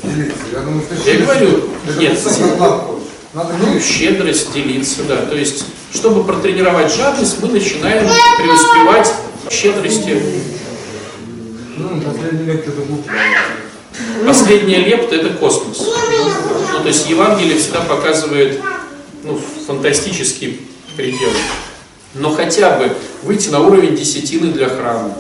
делиться. 0.04 0.36
Я 0.52 0.60
думаю, 0.60 0.84
что 0.84 1.10
я 1.10 1.20
говорю, 1.20 1.64
это 1.88 2.00
нет. 2.00 2.20
Надо 3.34 3.54
ну, 3.62 3.80
щедрость, 3.80 4.52
делиться, 4.52 5.04
да. 5.08 5.16
То 5.26 5.38
есть, 5.38 5.64
чтобы 5.94 6.26
протренировать 6.26 6.94
жадность, 6.94 7.42
мы 7.42 7.48
начинаем 7.48 8.06
преуспевать 8.38 9.14
в 9.48 9.54
щедрости. 9.54 10.22
Ну, 11.78 12.02
последний 12.02 12.44
век 12.44 12.68
это 12.68 12.82
глупо. 12.82 13.10
Последняя 14.26 14.80
лепта– 14.80 15.16
это 15.18 15.30
космос. 15.30 15.80
Ну, 16.74 16.82
то 16.82 16.88
есть 16.88 17.10
Евангелие 17.10 17.58
всегда 17.58 17.82
показывает 17.82 18.60
ну, 19.24 19.40
фантастические 19.68 20.58
пределы. 20.96 21.36
Но 22.14 22.34
хотя 22.34 22.78
бы 22.78 22.92
выйти 23.24 23.50
на 23.50 23.62
уровень 23.62 23.96
десятины 23.96 24.52
для 24.52 24.70
храма, 24.70 25.14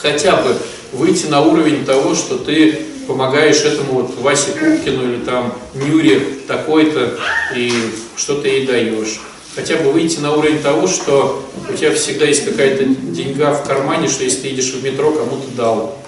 хотя 0.00 0.36
бы 0.36 0.56
выйти 0.92 1.26
на 1.26 1.40
уровень 1.42 1.84
того, 1.84 2.14
что 2.14 2.36
ты 2.36 2.86
помогаешь 3.06 3.62
этому 3.62 4.02
вот 4.02 4.16
Васе 4.20 4.52
Пупкину 4.52 5.12
или 5.12 5.24
там 5.24 5.52
Нюре 5.74 6.20
такой-то 6.46 7.18
и 7.54 7.72
что-то 8.16 8.48
ей 8.48 8.66
даешь. 8.66 9.20
Хотя 9.54 9.76
бы 9.76 9.90
выйти 9.90 10.20
на 10.20 10.32
уровень 10.32 10.62
того, 10.62 10.86
что 10.86 11.44
у 11.68 11.76
тебя 11.76 11.92
всегда 11.94 12.24
есть 12.24 12.44
какая-то 12.44 12.84
деньга 12.84 13.52
в 13.52 13.66
кармане, 13.66 14.08
что 14.08 14.22
если 14.22 14.42
ты 14.42 14.48
едешь 14.48 14.72
в 14.72 14.84
метро, 14.84 15.10
кому-то 15.10 15.48
дал. 15.56 15.99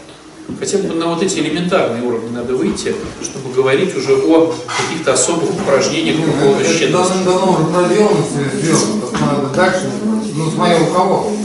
Хотя 0.59 0.79
бы 0.79 0.95
на 0.95 1.07
вот 1.07 1.23
эти 1.23 1.39
элементарные 1.39 2.03
уровни 2.03 2.35
надо 2.35 2.55
выйти, 2.55 2.95
чтобы 3.23 3.55
говорить 3.55 3.97
уже 3.97 4.15
о 4.15 4.55
каких-то 4.89 5.13
особых 5.15 5.51
упражнениях 5.51 6.17
по 6.25 6.33
поводу 6.33 6.61
Это 6.61 6.73
щедрости. 6.73 7.25
давно 7.25 7.53
уже 7.53 7.65
проделано, 7.65 8.25
сделано. 8.55 9.03
Надо 9.21 9.55
дальше, 9.55 9.91
ну, 10.35 10.51
с 10.51 10.55
моего 10.55 10.87
руководства. 10.87 11.37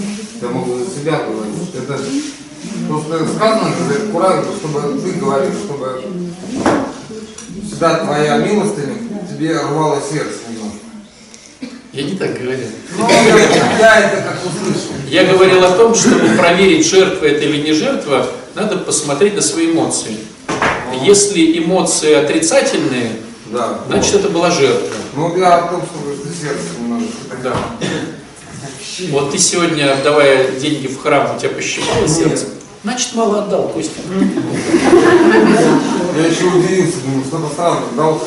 Я 0.41 0.47
могу 0.49 0.77
за 0.77 0.85
себя 0.85 1.21
говорить. 1.27 1.53
Это 1.75 1.99
просто 2.87 3.27
сказано, 3.35 3.71
что 3.71 4.03
аккуратно, 4.07 4.51
чтобы 4.59 5.01
ты 5.01 5.11
говорил, 5.19 5.51
чтобы 5.65 6.01
всегда 7.65 8.05
твоя 8.05 8.37
милостыня 8.37 8.95
тебе 9.29 9.59
рвала 9.59 9.99
сердце. 10.01 10.46
Я 11.97 12.03
не 12.03 12.15
так 12.15 12.39
говорю. 12.39 12.59
Ну, 12.95 13.09
я, 13.09 13.79
я 13.79 13.99
это 14.01 14.21
как 14.21 14.37
услышал. 14.45 14.91
Я 15.09 15.23
говорил 15.23 15.65
о 15.65 15.71
том, 15.71 15.95
чтобы 15.95 16.29
проверить, 16.37 16.85
жертва 16.85 17.25
это 17.25 17.43
или 17.43 17.63
не 17.63 17.73
жертва, 17.73 18.27
надо 18.53 18.77
посмотреть 18.77 19.33
на 19.33 19.41
свои 19.41 19.71
эмоции. 19.71 20.15
Если 21.03 21.57
эмоции 21.57 22.13
отрицательные, 22.13 23.13
Да. 23.47 23.79
значит 23.87 24.13
это 24.13 24.29
была 24.29 24.51
жертва. 24.51 24.95
Ну, 25.15 25.35
я 25.37 25.55
о 25.55 25.67
том, 25.71 25.81
чтобы 25.81 26.15
ты 26.17 26.29
сердце 26.29 26.65
немножко. 26.79 27.07
Да. 27.41 27.55
Вот 29.09 29.31
ты 29.31 29.39
сегодня, 29.39 29.91
отдавая 29.93 30.51
деньги 30.51 30.85
в 30.85 31.01
храм, 31.01 31.35
у 31.35 31.39
тебя 31.39 31.49
пощипало 31.49 32.07
сердце, 32.07 32.45
значит 32.83 33.15
мало 33.15 33.43
отдал, 33.43 33.69
Костя. 33.69 34.01
Я 36.15 36.25
еще 36.27 36.43
удивился, 36.45 36.97
думаю, 37.03 37.25
что-то 37.25 37.55
сразу 37.55 37.81
дал. 37.95 38.21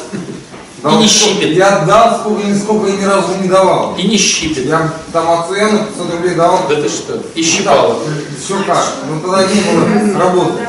И 0.82 0.96
не 0.96 1.06
щипет. 1.06 1.50
Я 1.56 1.80
дал, 1.80 2.20
сколько, 2.20 2.54
сколько 2.56 2.88
я 2.88 2.96
ни 2.96 3.04
разу 3.04 3.28
не 3.42 3.48
давал. 3.48 3.94
И 3.96 4.02
не 4.06 4.16
щипет. 4.16 4.66
Я 4.66 4.92
там 5.12 5.44
Цуэна 5.46 5.86
500 5.86 6.12
рублей 6.12 6.34
давал. 6.34 6.66
Да 6.68 6.76
ты 6.76 6.88
что? 6.88 7.22
И 7.34 7.42
щипало. 7.42 7.98
Еще 8.42 8.62
как. 8.64 8.86
Ну 9.08 9.20
тогда 9.20 9.46
не 9.46 9.60
было 9.60 10.18
работы. 10.18 10.60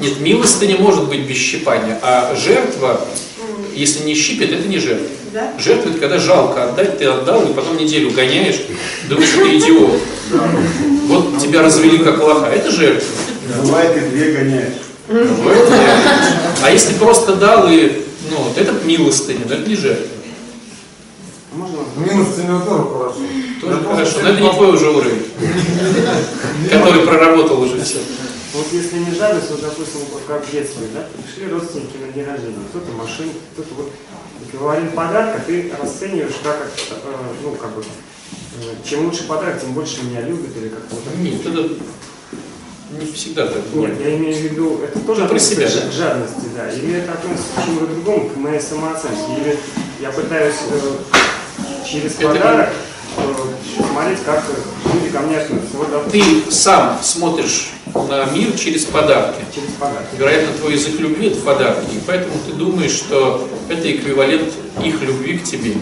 Нет, 0.00 0.20
милостыня 0.20 0.72
не 0.72 0.78
может 0.78 1.08
быть 1.08 1.20
без 1.20 1.36
щипания, 1.36 1.98
а 2.02 2.34
жертва, 2.36 3.00
если 3.74 4.04
не 4.04 4.14
щипет, 4.14 4.52
это 4.52 4.68
не 4.68 4.78
жертва. 4.78 5.08
Да? 5.32 5.52
Жертва 5.58 5.90
это 5.90 5.98
когда 5.98 6.18
жалко 6.18 6.64
отдать, 6.64 6.98
ты 6.98 7.06
отдал, 7.06 7.42
и 7.42 7.52
потом 7.52 7.76
неделю 7.76 8.10
гоняешь, 8.10 8.60
думаешь, 9.08 9.30
ты 9.30 9.58
идиот. 9.58 10.00
Вот 11.08 11.38
тебя 11.38 11.62
развели 11.62 11.98
как 11.98 12.22
лоха, 12.22 12.46
это 12.46 12.70
жертва. 12.70 13.08
Бывает 13.62 13.96
и 13.96 14.00
две 14.10 14.72
да. 15.08 15.18
А 16.62 16.70
если 16.70 16.94
просто 16.94 17.36
дал 17.36 17.68
и, 17.68 18.04
ну, 18.30 18.36
вот 18.38 18.58
это 18.58 18.72
милостыня, 18.84 19.44
но 19.48 19.54
это 19.54 19.68
не 19.68 19.76
жертва. 19.76 20.16
Можно 21.52 21.78
Минус 21.96 22.34
температура 22.36 22.84
хорошо. 22.84 23.18
Тоже 23.60 23.84
хорошо, 23.84 24.18
но 24.22 24.28
это 24.28 24.40
не 24.40 24.50
твой 24.50 24.74
уже 24.74 24.90
уровень, 24.90 25.22
который 26.70 27.06
проработал 27.06 27.62
уже 27.62 27.82
все. 27.82 27.98
Вот 28.52 28.66
если 28.72 28.98
не 28.98 29.14
жадность, 29.14 29.50
вот, 29.50 29.62
допустим, 29.62 30.00
вот 30.12 30.22
как 30.26 30.46
в 30.46 30.50
детстве, 30.50 30.86
да, 30.94 31.06
пришли 31.22 31.50
родственники 31.50 31.96
на 32.04 32.12
день 32.12 32.24
рождения, 32.24 32.56
кто-то 32.70 32.92
машин, 32.92 33.30
кто-то 33.52 33.74
вот 33.76 33.92
эквивалент 34.46 34.94
подарка, 34.94 35.42
ты 35.46 35.72
расцениваешь 35.80 36.36
как, 36.42 36.70
э, 36.90 36.94
ну, 37.42 37.52
как 37.52 37.74
бы, 37.74 37.82
э, 37.82 38.88
чем 38.88 39.06
лучше 39.06 39.24
подарок, 39.24 39.60
тем 39.60 39.72
больше 39.72 40.02
меня 40.04 40.22
любят 40.22 40.56
или 40.56 40.68
как-то 40.68 40.94
вот 40.94 41.04
так. 41.04 41.14
Нет, 41.16 41.44
это 41.44 41.74
не 43.00 43.12
всегда 43.12 43.46
так 43.46 43.56
Нет, 43.56 43.64
бывает. 43.72 44.00
я 44.04 44.16
имею 44.16 44.34
в 44.34 44.40
виду, 44.40 44.80
это 44.84 44.98
тоже 45.00 45.22
Ну, 45.22 45.28
про 45.28 45.38
себя, 45.38 45.66
к 45.68 45.72
да. 45.72 45.90
жадности, 45.92 46.46
да, 46.56 46.70
или 46.72 46.94
это 46.98 47.12
относится 47.12 47.48
к 47.56 47.64
чему-то 47.64 47.86
другому, 47.86 48.28
к 48.30 48.36
моей 48.36 48.60
самооценке, 48.60 49.16
или 49.40 49.58
я 50.00 50.10
пытаюсь 50.10 50.54
э, 50.70 51.86
через 51.88 52.12
подарок 52.14 52.70
э, 53.18 53.22
смотреть, 53.90 54.18
как 54.24 54.44
люди 54.92 55.08
ко 55.10 55.20
мне 55.20 55.38
относятся. 55.38 55.76
Вот, 55.76 55.90
допустим, 55.90 56.42
Ты 56.44 56.52
сам 56.52 56.98
смотришь 57.02 57.70
на 57.94 58.24
мир 58.26 58.52
через 58.58 58.84
подарки. 58.84 59.40
через 59.54 59.70
подарок. 59.78 60.06
Вероятно, 60.18 60.56
твой 60.58 60.74
язык 60.74 60.98
любви– 61.00 61.26
это 61.28 61.40
подарки, 61.40 61.94
и 61.94 62.00
поэтому 62.06 62.34
ты 62.46 62.52
думаешь, 62.52 62.92
что 62.92 63.48
это 63.68 63.90
эквивалент 63.90 64.52
их 64.84 65.00
любви 65.02 65.38
к 65.38 65.44
тебе. 65.44 65.74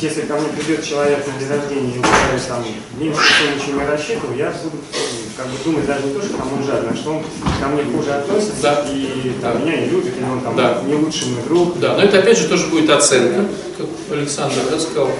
Есть, 0.00 0.16
если 0.16 0.26
ко 0.28 0.34
мне 0.40 0.48
придет 0.48 0.82
человек 0.82 1.26
на 1.26 1.38
день 1.38 1.48
рождения 1.50 1.94
и 1.94 1.98
ударит 1.98 2.48
там 2.48 2.64
меньше 2.98 3.20
чем 3.66 3.80
я 3.80 3.86
рассчитывал, 3.86 4.34
я 4.34 4.50
буду 4.50 4.76
э, 4.94 4.96
как 5.36 5.46
бы 5.46 5.52
думать 5.62 5.84
даже 5.86 6.06
не 6.06 6.14
то, 6.14 6.22
что 6.22 6.38
там 6.38 6.48
он 6.54 6.64
жадный, 6.64 6.90
а 6.92 6.96
что 6.96 7.10
он 7.10 7.22
ко 7.60 7.68
мне 7.68 7.84
хуже 7.84 8.10
относится 8.12 8.54
Да. 8.62 8.86
и 8.90 9.32
там, 9.42 9.58
Да. 9.58 9.58
меня 9.58 9.76
не 9.82 9.86
любит, 9.90 10.16
или 10.16 10.24
он 10.24 10.40
там 10.40 10.56
Да. 10.56 10.82
не 10.86 10.94
лучший 10.94 11.28
мой 11.28 11.42
друг. 11.44 11.78
Да, 11.78 11.96
но 11.96 12.02
это 12.02 12.18
опять 12.20 12.38
же 12.38 12.48
тоже 12.48 12.68
будет 12.68 12.88
оценка, 12.88 13.44
как 13.76 13.86
Александр 14.10 14.56
да, 14.70 14.78
сказал, 14.80 15.10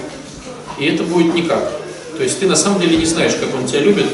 и 0.79 0.85
это 0.87 1.03
будет 1.03 1.35
никак. 1.35 1.73
То 2.17 2.23
есть 2.23 2.39
ты 2.39 2.47
на 2.47 2.55
самом 2.55 2.81
деле 2.81 2.97
не 2.97 3.05
знаешь, 3.05 3.35
как 3.35 3.53
он 3.53 3.67
тебя 3.67 3.81
любит, 3.81 4.07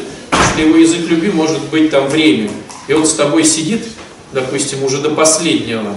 что 0.51 0.61
его 0.61 0.75
язык 0.75 1.07
любви 1.07 1.31
может 1.31 1.61
быть 1.71 1.91
там 1.91 2.07
время. 2.09 2.49
И 2.89 2.93
он 2.93 3.05
с 3.05 3.13
тобой 3.13 3.45
сидит, 3.45 3.85
допустим, 4.33 4.83
уже 4.83 4.97
до 4.97 5.11
последнего, 5.11 5.95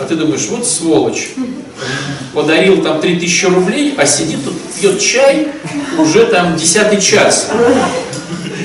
а 0.00 0.04
ты 0.04 0.16
думаешь, 0.16 0.46
вот 0.48 0.66
сволочь, 0.66 1.30
подарил 2.34 2.82
там 2.82 3.00
3000 3.00 3.46
рублей, 3.46 3.94
а 3.96 4.06
сидит 4.06 4.44
тут, 4.44 4.54
пьет 4.80 5.00
чай, 5.00 5.48
уже 5.98 6.24
там 6.26 6.56
десятый 6.56 7.00
час. 7.00 7.50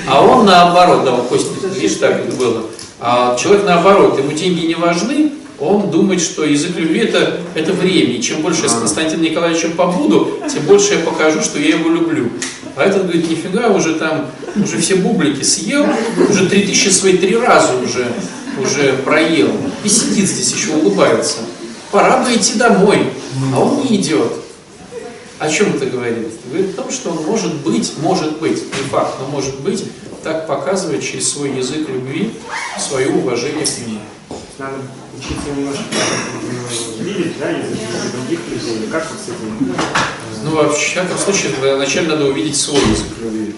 А 0.07 0.23
он 0.23 0.45
наоборот, 0.45 1.03
да, 1.03 1.11
вот 1.11 1.27
Костя, 1.27 1.49
видишь, 1.67 1.97
так 1.97 2.25
это 2.25 2.35
было. 2.35 2.63
А 2.99 3.35
человек 3.37 3.65
наоборот, 3.65 4.17
ему 4.17 4.31
деньги 4.31 4.65
не 4.65 4.75
важны, 4.75 5.31
он 5.59 5.89
думает, 5.89 6.21
что 6.21 6.43
язык 6.43 6.75
любви 6.75 7.01
это, 7.01 7.39
это 7.53 7.73
время. 7.73 8.13
И 8.13 8.21
чем 8.21 8.41
больше 8.41 8.63
я 8.63 8.69
с 8.69 8.73
Константином 8.73 9.23
Николаевичем 9.23 9.71
побуду, 9.73 10.39
тем 10.51 10.63
больше 10.63 10.95
я 10.95 10.99
покажу, 10.99 11.41
что 11.41 11.59
я 11.59 11.77
его 11.77 11.89
люблю. 11.89 12.29
А 12.75 12.83
этот 12.83 13.03
говорит, 13.03 13.29
нифига, 13.29 13.69
уже 13.69 13.95
там, 13.95 14.27
уже 14.61 14.77
все 14.77 14.95
бублики 14.95 15.43
съел, 15.43 15.85
уже 16.29 16.47
3000 16.47 16.89
свои 16.89 17.17
три 17.17 17.37
раза 17.37 17.73
уже, 17.77 18.05
уже 18.59 18.93
проел. 18.97 19.51
И 19.83 19.89
сидит 19.89 20.29
здесь 20.29 20.53
еще 20.53 20.73
улыбается. 20.73 21.39
Пора 21.91 22.23
бы 22.23 22.33
идти 22.35 22.55
домой, 22.55 23.07
а 23.53 23.59
он 23.59 23.83
не 23.83 23.97
идет. 23.97 24.31
О 25.37 25.49
чем 25.49 25.75
это 25.75 25.85
говорит? 25.85 26.29
Говорит 26.45 26.71
о 26.71 26.83
том, 26.83 26.91
что 26.91 27.11
он 27.11 27.23
может 27.25 27.53
быть, 27.55 27.93
может 27.99 28.39
быть, 28.39 28.63
не 28.63 28.89
факт, 28.89 29.15
но 29.19 29.27
может 29.27 29.59
быть, 29.59 29.83
так 30.23 30.47
показывает 30.47 31.03
через 31.03 31.29
свой 31.31 31.51
язык 31.51 31.87
любви 31.89 32.33
свое 32.79 33.09
уважение 33.09 33.65
к 33.65 33.87
нему. 33.87 33.99
Надо 34.57 34.75
учиться 35.17 35.49
немножко 35.55 35.83
э, 35.91 37.03
видеть, 37.03 37.37
да, 37.37 37.49
язык 37.49 37.77
других 38.13 38.39
людей, 38.49 38.87
как 38.89 39.05
вот 39.11 39.19
с 39.19 39.27
этим. 39.27 39.75
Ну, 40.43 40.55
во 40.55 40.69
всяком 40.69 41.17
случае, 41.17 41.51
вначале 41.59 42.07
надо 42.07 42.25
увидеть 42.25 42.55
свой 42.55 42.81
язык 42.81 43.07
любви, 43.21 43.55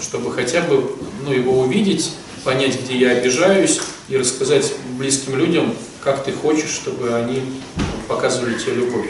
чтобы 0.00 0.32
хотя 0.32 0.60
бы 0.60 0.92
ну, 1.24 1.32
его 1.32 1.60
увидеть, 1.60 2.12
понять, 2.44 2.80
где 2.82 2.98
я 2.98 3.10
обижаюсь, 3.12 3.80
и 4.08 4.16
рассказать 4.16 4.72
близким 4.98 5.36
людям, 5.36 5.74
как 6.02 6.24
ты 6.24 6.32
хочешь, 6.32 6.70
чтобы 6.70 7.14
они 7.14 7.42
показывали 8.08 8.54
тебе 8.58 8.74
любовь. 8.74 9.06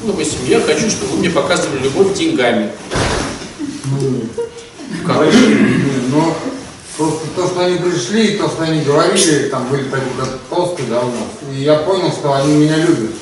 Ну, 0.00 0.08
допустим, 0.08 0.38
я 0.46 0.60
хочу, 0.60 0.90
чтобы 0.90 1.12
вы 1.12 1.18
мне 1.18 1.30
показывали 1.30 1.82
любовь 1.82 2.14
деньгами. 2.16 2.70
Как? 5.06 5.26
Но 6.10 6.36
просто 6.96 7.26
то, 7.34 7.46
что 7.46 7.64
они 7.64 7.78
пришли, 7.78 8.36
то, 8.36 8.48
что 8.48 8.62
они 8.62 8.82
говорили, 8.82 9.48
там 9.48 9.68
были 9.68 9.84
такие 9.84 10.88
да, 10.88 11.00
у 11.00 11.06
нас. 11.06 11.28
И 11.52 11.62
я 11.62 11.76
понял, 11.76 12.10
что 12.12 12.34
они 12.34 12.54
меня 12.54 12.76
любят. 12.76 13.12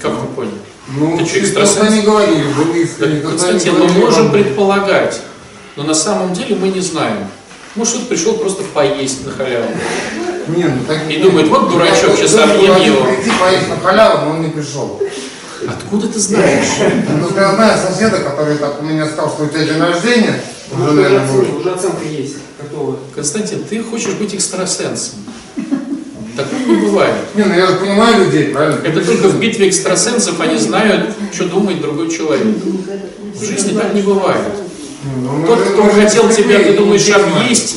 Как 0.00 0.12
вы 0.12 0.26
поняли? 0.28 0.58
Ну, 0.86 1.16
Ты 1.16 1.24
что, 1.24 1.40
то, 1.40 1.46
что 1.46 1.62
экстрасенс? 1.62 1.92
они 1.92 2.02
говорили, 2.02 2.44
были 2.52 2.84
искренне, 2.84 3.20
Константин, 3.20 3.78
мы 3.78 3.88
можем 3.88 4.30
предполагать, 4.30 5.18
но 5.76 5.82
на 5.82 5.94
самом 5.94 6.34
деле 6.34 6.56
мы 6.56 6.68
не 6.68 6.80
знаем. 6.80 7.26
Может, 7.74 7.94
кто-то 7.94 8.06
пришел 8.06 8.34
просто 8.34 8.62
поесть 8.72 9.26
на 9.26 9.32
халяву. 9.32 9.66
Не, 10.48 10.64
ну 10.64 10.84
так 10.86 11.10
И 11.10 11.16
думает, 11.18 11.48
вот 11.48 11.70
дурачок, 11.70 12.16
сейчас 12.16 12.36
объем 12.36 12.76
его. 12.80 13.04
прийти 13.04 13.30
поесть 13.40 13.68
на 13.68 13.76
халяву, 13.76 14.26
но 14.26 14.30
он 14.32 14.42
не 14.42 14.50
пришел. 14.50 15.00
Откуда 15.66 16.08
ты 16.08 16.18
знаешь? 16.18 16.66
Ну, 17.08 17.34
я 17.34 17.54
знаю 17.54 17.78
соседа, 17.78 18.18
который 18.18 18.58
так 18.58 18.80
у 18.80 18.84
меня 18.84 19.06
сказал, 19.06 19.30
что 19.30 19.44
у 19.44 19.48
тебя 19.48 19.64
день 19.64 19.80
рождения, 19.80 20.40
уже, 20.70 20.92
наверное, 20.92 21.26
будет. 21.26 21.56
уже 21.56 21.70
оценка 21.70 22.04
есть, 22.04 22.36
готовая. 22.60 22.98
Константин, 23.14 23.64
ты 23.64 23.82
хочешь 23.82 24.12
быть 24.14 24.34
экстрасенсом. 24.34 25.20
Такого 26.36 26.58
не 26.66 26.76
бывает. 26.76 27.14
Не, 27.34 27.44
ну 27.44 27.54
я 27.54 27.66
же 27.66 27.76
понимаю 27.76 28.24
людей, 28.24 28.48
правильно? 28.48 28.80
Это 28.84 29.04
только 29.04 29.28
в 29.28 29.38
битве 29.40 29.68
экстрасенсов 29.68 30.38
они 30.40 30.58
знают, 30.58 31.14
что 31.32 31.44
думает 31.44 31.80
другой 31.80 32.10
человек. 32.10 32.46
В 33.34 33.44
жизни 33.44 33.78
так 33.78 33.94
не 33.94 34.02
бывает. 34.02 34.42
Ну, 35.04 35.46
Тот, 35.46 35.58
мы- 35.58 35.64
кто 35.66 35.82
же 35.84 35.90
хотел 36.02 36.28
тебя, 36.30 36.58
ты 36.60 36.72
думаешь, 36.74 37.08
объесть, 37.10 37.76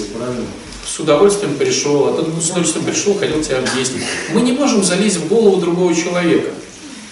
с 0.85 0.99
удовольствием 0.99 1.55
пришел, 1.55 2.07
а 2.07 2.13
тот 2.13 2.29
с 2.41 2.49
удовольствием 2.49 2.85
пришел, 2.85 3.17
хотел 3.19 3.41
тебя 3.41 3.59
объесть. 3.59 3.91
Мы 4.33 4.41
не 4.41 4.53
можем 4.53 4.83
залезть 4.83 5.17
в 5.17 5.27
голову 5.27 5.57
другого 5.57 5.93
человека. 5.93 6.49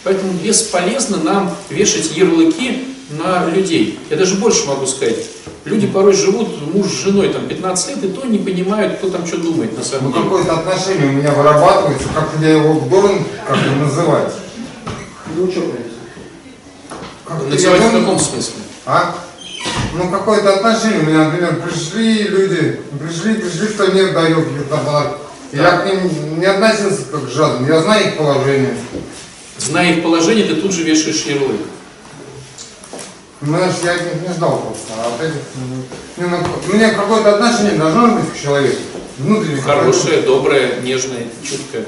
Поэтому 0.03 0.31
бесполезно 0.33 1.17
нам 1.17 1.55
вешать 1.69 2.15
ярлыки 2.15 2.85
на 3.11 3.47
людей. 3.49 3.99
Я 4.09 4.17
даже 4.17 4.35
больше 4.35 4.65
могу 4.67 4.85
сказать. 4.87 5.17
Люди 5.65 5.87
порой 5.87 6.13
живут, 6.13 6.47
муж 6.73 6.87
с 6.87 7.03
женой 7.03 7.29
там 7.29 7.47
15 7.47 7.89
лет, 7.89 8.03
и 8.03 8.07
то 8.09 8.25
не 8.25 8.37
понимают, 8.37 8.97
кто 8.97 9.09
там 9.09 9.25
что 9.25 9.37
думает 9.37 9.71
на 9.73 9.79
Ну 9.79 9.83
самом 9.83 10.11
деле. 10.13 10.23
какое-то 10.23 10.53
отношение 10.59 11.07
у 11.07 11.11
меня 11.13 11.31
вырабатывается, 11.31 12.07
как 12.13 12.29
я 12.41 12.49
его 12.49 12.79
должен 12.87 13.23
как 13.47 13.57
бы 13.57 13.75
называть. 13.83 14.31
Ну, 15.35 15.51
что, 15.51 15.61
Называть 17.49 17.81
в 17.81 17.91
каком 17.91 18.19
смысле? 18.19 18.53
А? 18.85 19.15
Ну 19.97 20.09
какое-то 20.09 20.55
отношение 20.55 20.99
у 20.99 21.05
меня, 21.05 21.25
например, 21.25 21.61
пришли 21.61 22.23
люди, 22.23 22.81
пришли, 22.99 23.35
пришли, 23.35 23.67
кто 23.67 23.87
мне 23.87 24.07
дает 24.07 24.43
какие-то 24.43 24.75
подарки. 24.75 25.15
Я 25.53 25.77
к 25.77 25.85
ним 25.85 26.39
не 26.39 26.45
относился 26.45 27.03
как 27.09 27.25
к 27.25 27.29
жадным, 27.29 27.69
я 27.69 27.81
знаю 27.81 28.07
их 28.07 28.17
положение. 28.17 28.75
Зная 29.57 29.93
их 29.93 30.03
положение, 30.03 30.47
ты 30.47 30.55
тут 30.55 30.73
же 30.73 30.83
вешаешь 30.83 31.23
ярлык. 31.23 31.61
Знаешь, 33.41 33.75
я 33.85 33.93
от 33.93 34.01
них 34.01 34.27
не 34.27 34.33
ждал 34.33 34.57
просто, 34.57 34.93
а 34.97 35.15
от 35.15 35.21
этих... 35.21 35.41
не, 36.17 36.25
ну, 36.25 36.37
у 36.67 36.75
меня 36.75 36.93
какое-то 36.93 37.35
отношение 37.35 37.77
должно 37.77 38.07
быть 38.17 38.33
к 38.33 38.41
человеку. 38.41 38.81
Внутренне. 39.17 39.61
Хорошее, 39.61 40.23
доброе, 40.23 40.81
нежное, 40.81 41.27
чуткое. 41.41 41.85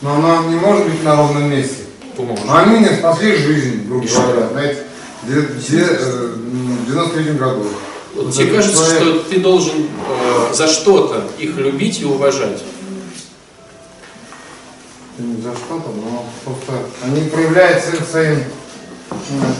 Но 0.00 0.14
оно 0.14 0.48
не 0.48 0.56
может 0.56 0.84
быть 0.86 1.02
на 1.02 1.16
ровном 1.16 1.50
месте. 1.50 1.84
Поможет. 2.16 2.44
Они 2.48 2.78
мне 2.78 2.90
спасли 2.90 3.34
жизнь, 3.34 3.88
грубо 3.88 4.06
что? 4.06 4.22
говоря, 4.22 4.48
знаете, 4.48 4.78
где, 5.26 5.40
где, 5.40 5.80
э, 5.84 6.34
м, 6.34 6.78
в 6.84 6.86
93 6.86 7.32
году. 7.38 7.66
Вот 8.14 8.32
тебе 8.34 8.54
кажется, 8.54 8.76
человек- 8.76 9.02
что 9.02 9.30
ты 9.30 9.40
должен 9.40 9.74
э, 10.08 10.54
за 10.54 10.68
что-то 10.68 11.24
их 11.38 11.56
любить 11.56 12.00
и 12.00 12.04
уважать. 12.04 12.62
Не 15.18 15.36
за 15.42 15.52
что-то, 15.54 15.90
но 15.90 16.26
просто 16.44 16.72
они 17.04 17.28
проявляют 17.28 17.82
своим- 18.10 18.44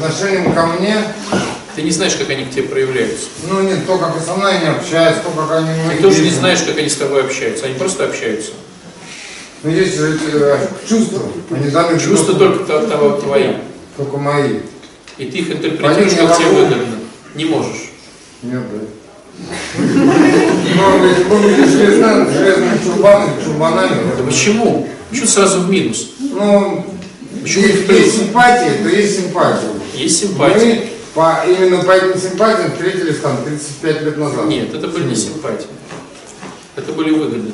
отношением 0.03 0.53
ко 0.53 0.67
мне, 0.67 0.97
Ты 1.77 1.83
не 1.83 1.91
знаешь, 1.91 2.15
как 2.15 2.29
они 2.31 2.45
к 2.47 2.51
тебе 2.51 2.65
проявляются. 2.65 3.27
ну 3.49 3.61
не 3.63 3.77
то, 3.77 3.99
как 3.99 4.17
и 4.17 4.25
со 4.25 4.35
мной 4.35 4.59
они 4.59 4.67
общаются, 4.69 5.23
то, 5.23 5.31
как 5.31 5.59
они 5.59 5.97
Ты 5.97 6.03
тоже 6.03 6.23
не 6.23 6.31
знаешь, 6.31 6.61
как 6.63 6.77
они 6.79 6.89
с 6.89 6.97
тобой 6.97 7.23
общаются. 7.25 7.67
Они 7.67 7.75
просто 7.75 8.05
общаются. 8.05 8.53
Ну 9.63 9.71
есть 9.71 9.97
же 9.97 10.19
э, 10.33 10.69
чувства, 10.89 11.21
они 11.51 11.71
даны 11.71 11.99
Чувства 12.01 12.35
только 12.35 12.65
то- 12.65 12.87
того 12.87 13.11
твои. 13.21 13.55
только 13.97 14.17
мои. 14.17 14.61
И 15.19 15.27
ты 15.27 15.39
их 15.39 15.51
интерпретируешь, 15.51 16.15
как 16.15 16.37
тебе 16.37 16.49
выгодно. 16.49 16.99
Не 17.35 17.45
можешь. 17.45 17.91
Нет, 18.43 18.63
да. 18.73 18.81
Но 20.77 20.99
были 20.99 21.65
железными, 21.65 22.33
железными 22.33 22.79
чурбанами, 22.85 23.45
чурбанами, 23.45 24.17
Да 24.17 24.25
почему? 24.25 24.89
Почему 25.11 25.27
сразу 25.27 25.61
в 25.61 25.71
минус? 25.71 26.11
ну, 26.21 26.87
Почему 27.43 27.65
плюс? 27.87 27.99
есть 27.99 28.19
симпатия, 28.19 28.83
то 28.83 28.89
есть 28.89 29.17
симпатия. 29.17 29.69
Есть 29.95 30.21
симпатия. 30.21 30.65
Мы 30.65 30.89
по, 31.15 31.45
именно 31.47 31.83
по 31.85 31.93
этим 31.93 32.21
симпатиям 32.21 32.73
встретились 32.73 33.19
там 33.21 33.45
35 33.45 34.03
лет 34.03 34.17
назад. 34.17 34.47
Нет, 34.47 34.75
это 34.75 34.89
были 34.89 35.05
не 35.05 35.15
симпатии. 35.15 35.67
Это 36.77 36.93
были 36.93 37.11
выгоды. 37.11 37.53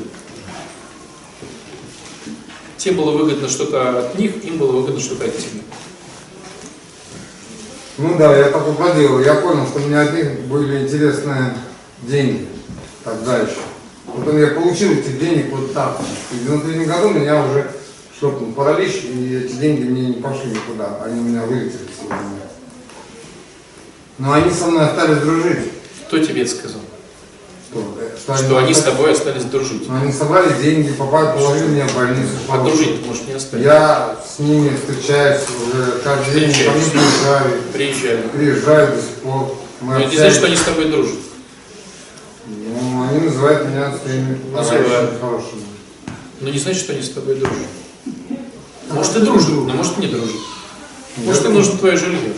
Тебе 2.78 2.94
было 2.94 3.10
выгодно 3.10 3.48
что-то 3.48 3.98
от 3.98 4.18
них, 4.18 4.42
им 4.44 4.56
было 4.56 4.72
выгодно 4.72 5.00
что-то 5.00 5.26
от 5.26 5.36
тебя. 5.36 5.60
Ну 8.00 8.16
да, 8.16 8.34
я 8.34 8.44
так 8.44 8.66
уходил. 8.66 9.20
Я 9.20 9.34
понял, 9.34 9.66
что 9.66 9.78
у 9.78 9.82
меня 9.82 10.06
были 10.48 10.84
интересные 10.84 11.54
деньги 12.02 12.48
тогда 13.04 13.38
еще. 13.38 13.60
Потом 14.06 14.38
я 14.38 14.48
получил 14.48 14.92
этих 14.92 15.20
денег 15.20 15.52
вот 15.52 15.74
так. 15.74 16.00
И 16.32 16.36
в 16.36 16.44
93 16.44 16.84
году 16.86 17.10
меня 17.10 17.44
уже 17.44 17.70
шлепнул 18.18 18.52
паралич, 18.52 19.04
и 19.04 19.44
эти 19.44 19.52
деньги 19.52 19.84
мне 19.84 20.06
не 20.08 20.22
пошли 20.22 20.50
никуда. 20.50 21.02
Они 21.04 21.20
у 21.20 21.24
меня 21.24 21.42
вылетели 21.42 21.88
сегодня. 21.94 22.40
Но 24.16 24.32
они 24.32 24.50
со 24.50 24.66
мной 24.66 24.86
остались 24.86 25.18
дружить. 25.18 25.58
Кто 26.06 26.18
тебе 26.18 26.42
это 26.42 26.50
сказал? 26.50 26.80
Что, 27.70 27.78
э, 28.00 28.16
Что 28.44 28.58
они 28.58 28.74
с 28.74 28.78
остались- 28.78 28.96
тобой 28.96 29.12
остались 29.12 29.44
дружить. 29.44 29.82
Они 29.88 30.12
собрали 30.12 30.52
деньги, 30.60 30.88
попали, 30.92 31.36
положили 31.38 31.68
меня 31.68 31.86
в 31.86 31.94
больницу. 31.94 32.30
А 32.48 32.58
дружить 32.64 33.00
ты, 33.02 33.08
может, 33.08 33.28
не 33.28 33.34
остались? 33.34 33.64
Я 33.64 34.16
с 34.26 34.38
ними 34.40 34.70
встречаюсь 34.76 35.42
уже 35.68 36.00
каждый 36.02 36.40
день, 36.40 36.50
ко 36.52 36.70
мне 36.72 36.84
приезжали, 36.90 37.60
Приезжали. 37.72 38.22
приезжают 38.32 38.96
до 38.96 39.02
сих 39.02 39.14
пор. 39.22 39.56
Мы 39.82 39.94
Но 39.94 40.00
это 40.00 40.10
не 40.10 40.16
значит, 40.16 40.36
что 40.36 40.46
они 40.46 40.56
с 40.56 40.60
тобой 40.62 40.84
дружат. 40.86 41.14
Ну, 42.46 43.08
они 43.08 43.20
называют 43.20 43.68
меня 43.68 43.94
своими 44.02 44.38
Называют. 44.52 45.20
хорошими. 45.20 45.62
Но 46.40 46.48
не 46.50 46.58
значит, 46.58 46.80
что 46.82 46.92
они 46.92 47.02
с 47.02 47.10
тобой 47.10 47.36
дружат. 47.36 47.56
Может 48.90 49.16
и 49.16 49.20
дружат, 49.20 49.48
но 49.50 49.74
может 49.74 49.96
и 49.98 50.00
не 50.00 50.06
дружат. 50.08 50.36
Может 51.18 51.44
им 51.44 51.54
нужно 51.54 51.78
твое 51.78 51.96
жилье. 51.96 52.32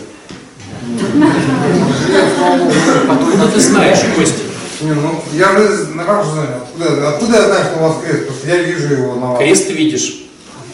Ну 3.35 3.47
ты 3.53 3.59
знаешь, 3.59 3.99
Костя. 4.15 4.42
Не, 4.83 4.91
ну, 4.91 5.23
я 5.33 5.57
же, 5.57 5.87
ну, 5.95 6.03
как 6.03 6.25
же 6.25 6.31
знаю, 6.31 6.49
откуда, 6.61 7.09
откуда 7.09 7.37
я 7.37 7.45
знаю, 7.45 7.65
что 7.65 7.77
у 7.77 7.87
вас 7.87 8.03
крест? 8.03 8.19
Потому 8.27 8.37
что 8.37 8.47
я 8.49 8.57
вижу 8.63 8.93
его 8.93 9.15
на 9.15 9.27
вас. 9.31 9.39
Крест 9.39 9.67
ты 9.67 9.73
видишь. 9.73 10.15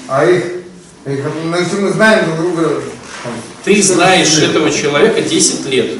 А 0.07 0.25
их, 0.25 0.43
их, 1.05 1.19
ну, 1.45 1.57
если 1.57 1.75
мы 1.75 1.91
знаем 1.91 2.25
друг 2.25 2.39
друга, 2.39 2.81
там, 3.23 3.33
Ты 3.63 3.81
знаешь 3.83 4.27
40 4.29 4.41
лет. 4.41 4.49
этого 4.49 4.71
человека 4.71 5.21
10 5.21 5.65
лет. 5.67 5.91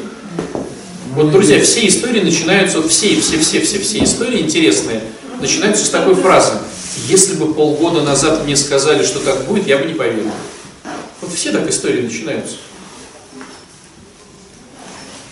Вот, 1.13 1.31
друзья, 1.31 1.61
все 1.61 1.87
истории 1.87 2.21
начинаются, 2.21 2.81
вот 2.81 2.91
все, 2.91 3.19
все, 3.19 3.37
все, 3.39 3.61
все, 3.61 3.79
все 3.79 4.03
истории 4.03 4.41
интересные, 4.41 5.01
начинаются 5.39 5.85
с 5.85 5.89
такой 5.89 6.15
фразы. 6.15 6.53
Если 7.07 7.35
бы 7.35 7.53
полгода 7.53 8.01
назад 8.01 8.43
мне 8.45 8.55
сказали, 8.55 9.03
что 9.03 9.19
так 9.19 9.45
будет, 9.45 9.67
я 9.67 9.77
бы 9.77 9.85
не 9.85 9.93
поверил. 9.93 10.31
Вот 11.21 11.33
все 11.33 11.51
так 11.51 11.69
истории 11.69 12.01
начинаются. 12.01 12.55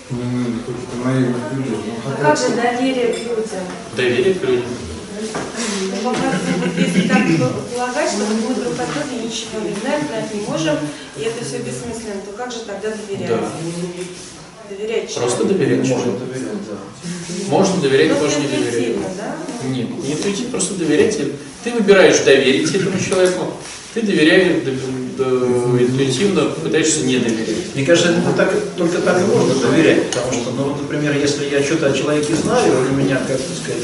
Наивные 0.10 1.34
люди. 1.54 1.70
Ну, 1.76 1.96
А 2.06 2.22
как 2.22 2.38
же 2.38 2.50
доверие 2.56 3.14
к 3.14 3.18
людям? 3.20 3.64
Доверие 3.96 4.34
к 4.36 4.44
людям. 4.44 4.66
Ну, 6.04 6.10
вот 6.10 6.18
если 6.78 7.08
так 7.08 7.24
полагать, 7.74 8.10
что 8.10 8.24
мы 8.26 8.56
друг 8.56 8.74
от 8.80 8.88
друга 8.94 9.24
ничего 9.24 9.60
не 9.68 9.74
знаем, 9.82 10.08
знать 10.08 10.34
не 10.34 10.42
можем, 10.42 10.78
и 11.18 11.22
это 11.24 11.44
все 11.44 11.58
бессмысленно, 11.58 12.22
то 12.26 12.32
как 12.38 12.52
же 12.52 12.60
тогда 12.60 12.90
доверять? 12.96 13.28
Да. 13.30 13.52
Доверять 14.70 15.14
Просто 15.16 15.38
человеку? 15.40 15.54
доверять 15.60 15.80
Можно 15.80 15.96
человеку. 16.04 16.26
доверять, 16.26 16.68
да. 16.70 16.78
Можно 17.50 17.82
доверять, 17.82 18.12
Ну, 18.12 18.20
можно 18.20 18.38
не 18.40 18.48
доверять. 18.48 18.68
интуитивно, 18.68 19.10
да? 19.18 19.36
Нет, 19.70 19.90
не 20.04 20.14
интуитивно, 20.14 20.52
просто 20.52 20.74
доверять. 20.76 21.18
Ты 21.64 21.72
выбираешь 21.72 22.20
доверить 22.20 22.76
этому 22.76 23.00
человеку, 23.00 23.54
ты 23.94 24.02
доверяешь 24.02 24.64
интуитивно, 25.24 26.46
пытаешься 26.64 27.06
не 27.06 27.18
доверять. 27.18 27.76
Мне 27.76 27.86
кажется, 27.86 28.12
это 28.12 28.32
так, 28.36 28.54
только 28.78 29.00
так 29.00 29.20
и 29.20 29.26
можно 29.26 29.56
доверять, 29.56 30.12
потому 30.12 30.34
что, 30.34 30.52
ну, 30.52 30.64
вот, 30.64 30.82
например, 30.82 31.16
если 31.16 31.46
я 31.50 31.62
что-то 31.62 31.88
о 31.88 31.94
человеке 31.94 32.36
знаю, 32.36 32.72
он 32.78 32.88
у 32.88 32.98
меня, 32.98 33.18
как 33.28 33.38
сказать, 33.38 33.84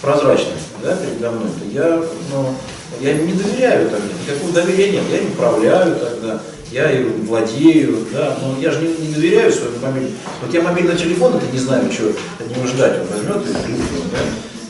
прозрачный, 0.00 0.52
да, 0.82 0.96
передо 0.96 1.30
мной, 1.30 1.48
то 1.58 1.68
я, 1.72 2.02
ну, 2.32 2.54
я 3.00 3.14
не 3.14 3.32
доверяю 3.32 3.88
тогда, 3.90 4.06
никакого 4.26 4.52
доверия 4.52 4.92
нет, 4.92 5.04
я 5.10 5.18
им 5.18 5.26
управляю 5.32 5.96
тогда, 5.96 6.42
я 6.70 6.90
им 6.90 7.26
владею, 7.26 7.98
да, 8.12 8.38
но 8.42 8.60
я 8.60 8.70
же 8.70 8.80
не, 8.80 9.06
не 9.06 9.14
доверяю 9.14 9.52
своему 9.52 9.76
мобильному. 9.82 10.14
Вот 10.40 10.54
я 10.54 10.62
мобильный 10.62 10.96
телефон, 10.96 11.34
это 11.36 11.46
не 11.52 11.58
знаю, 11.58 11.90
что 11.92 12.12
от 12.38 12.56
него 12.56 12.66
ждать, 12.66 13.00
он 13.00 13.06
возьмет 13.06 13.48
и 13.48 13.64
кликнет, 13.64 14.10
да. 14.10 14.18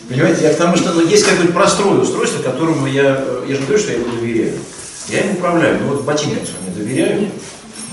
Понимаете, 0.09 0.43
я 0.45 0.51
потому 0.51 0.77
что 0.77 0.93
ну, 0.93 1.07
есть 1.07 1.25
какое-то 1.25 1.53
простое 1.53 2.01
устройство, 2.01 2.43
которому 2.43 2.87
я, 2.87 3.25
э, 3.25 3.45
я 3.49 3.55
же 3.55 3.61
не 3.61 3.67
говорю, 3.67 3.83
что 3.83 3.93
я 3.93 3.99
ему 3.99 4.09
доверяю. 4.15 4.55
Я 5.09 5.21
им 5.21 5.33
управляю, 5.33 5.79
ну 5.81 5.89
вот 5.89 6.05
ботинкам 6.05 6.47
своим 6.47 6.67
я 6.69 6.75
доверяю. 6.75 7.29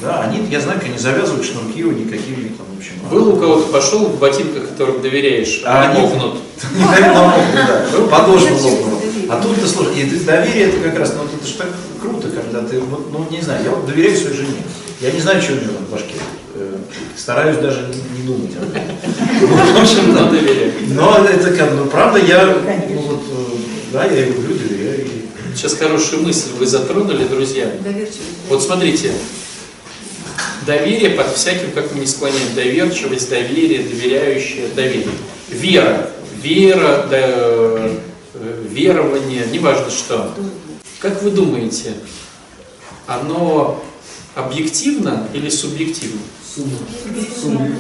Да, 0.01 0.21
они, 0.21 0.47
я 0.49 0.61
знаю, 0.61 0.79
как 0.79 0.87
они 0.89 0.97
завязывают 0.97 1.45
шнурки 1.45 1.83
у 1.83 1.91
никакими 1.91 2.49
там, 2.49 2.67
в 2.73 2.77
общем. 2.77 2.93
Был 3.11 3.35
у 3.35 3.37
кого-то 3.37 3.71
пошел 3.71 4.05
в 4.05 4.17
ботинках, 4.17 4.69
которым 4.69 5.01
доверяешь, 5.01 5.61
А 5.65 5.81
а 5.83 5.89
они 5.89 6.01
мокнут. 6.01 6.35
Не 6.73 6.85
да. 6.85 7.35
Подошва 8.09 8.53
лопнула. 8.53 8.99
А 9.29 9.41
тут 9.41 9.59
ты 9.59 9.67
слушай, 9.67 10.01
и 10.01 10.05
доверие 10.05 10.69
это 10.69 10.79
как 10.79 10.99
раз, 10.99 11.13
ну 11.17 11.23
это 11.25 11.45
же 11.45 11.53
так 11.55 11.67
круто, 12.01 12.29
когда 12.29 12.67
ты, 12.67 12.79
вот, 12.79 13.11
ну 13.11 13.27
не 13.29 13.41
знаю, 13.41 13.63
я 13.63 13.71
вот 13.71 13.85
доверяю 13.85 14.15
своей 14.15 14.37
жене. 14.37 14.63
Я 15.01 15.11
не 15.11 15.19
знаю, 15.19 15.41
что 15.41 15.53
у 15.53 15.55
нее 15.55 15.67
там 15.67 15.85
в 15.85 15.91
башке. 15.91 16.15
Э, 16.55 16.77
Стараюсь 17.15 17.57
даже 17.57 17.87
не, 17.87 18.19
не 18.19 18.27
думать 18.27 18.51
об 18.57 18.63
этом. 18.69 18.95
Ну, 19.41 19.47
в 19.47 19.81
общем, 19.81 20.13
да. 20.13 20.21
Но 20.21 20.31
доверяю. 20.31 20.73
Но 20.87 21.17
это 21.25 21.51
как, 21.51 21.73
ну 21.73 21.85
правда, 21.85 22.19
я, 22.19 22.45
ну 22.45 23.01
вот, 23.01 23.21
э, 23.29 23.55
да, 23.93 24.05
я 24.05 24.25
люблю, 24.25 24.55
доверяю. 24.55 24.78
Ей. 25.59 25.69
Сейчас 25.69 25.77
хорошую 25.77 26.23
мысль 26.23 26.49
вы 26.57 26.65
затронули, 26.65 27.25
друзья. 27.25 27.71
Вот 28.47 28.63
смотрите, 28.63 29.11
доверие 30.65 31.11
под 31.11 31.35
всяким, 31.35 31.71
как 31.71 31.93
мы 31.93 32.01
не 32.01 32.07
склоняем, 32.07 32.53
доверчивость, 32.55 33.29
доверие, 33.29 33.83
доверяющее, 33.83 34.67
доверие. 34.69 35.09
Вера, 35.49 36.11
вера, 36.41 37.07
да, 37.09 37.17
э, 37.19 38.65
верование, 38.69 39.45
неважно 39.51 39.89
что. 39.89 40.33
Как 40.99 41.23
вы 41.23 41.31
думаете, 41.31 41.93
оно 43.07 43.83
объективно 44.35 45.27
или 45.33 45.49
субъективно? 45.49 46.21
Субъективно. 46.55 47.71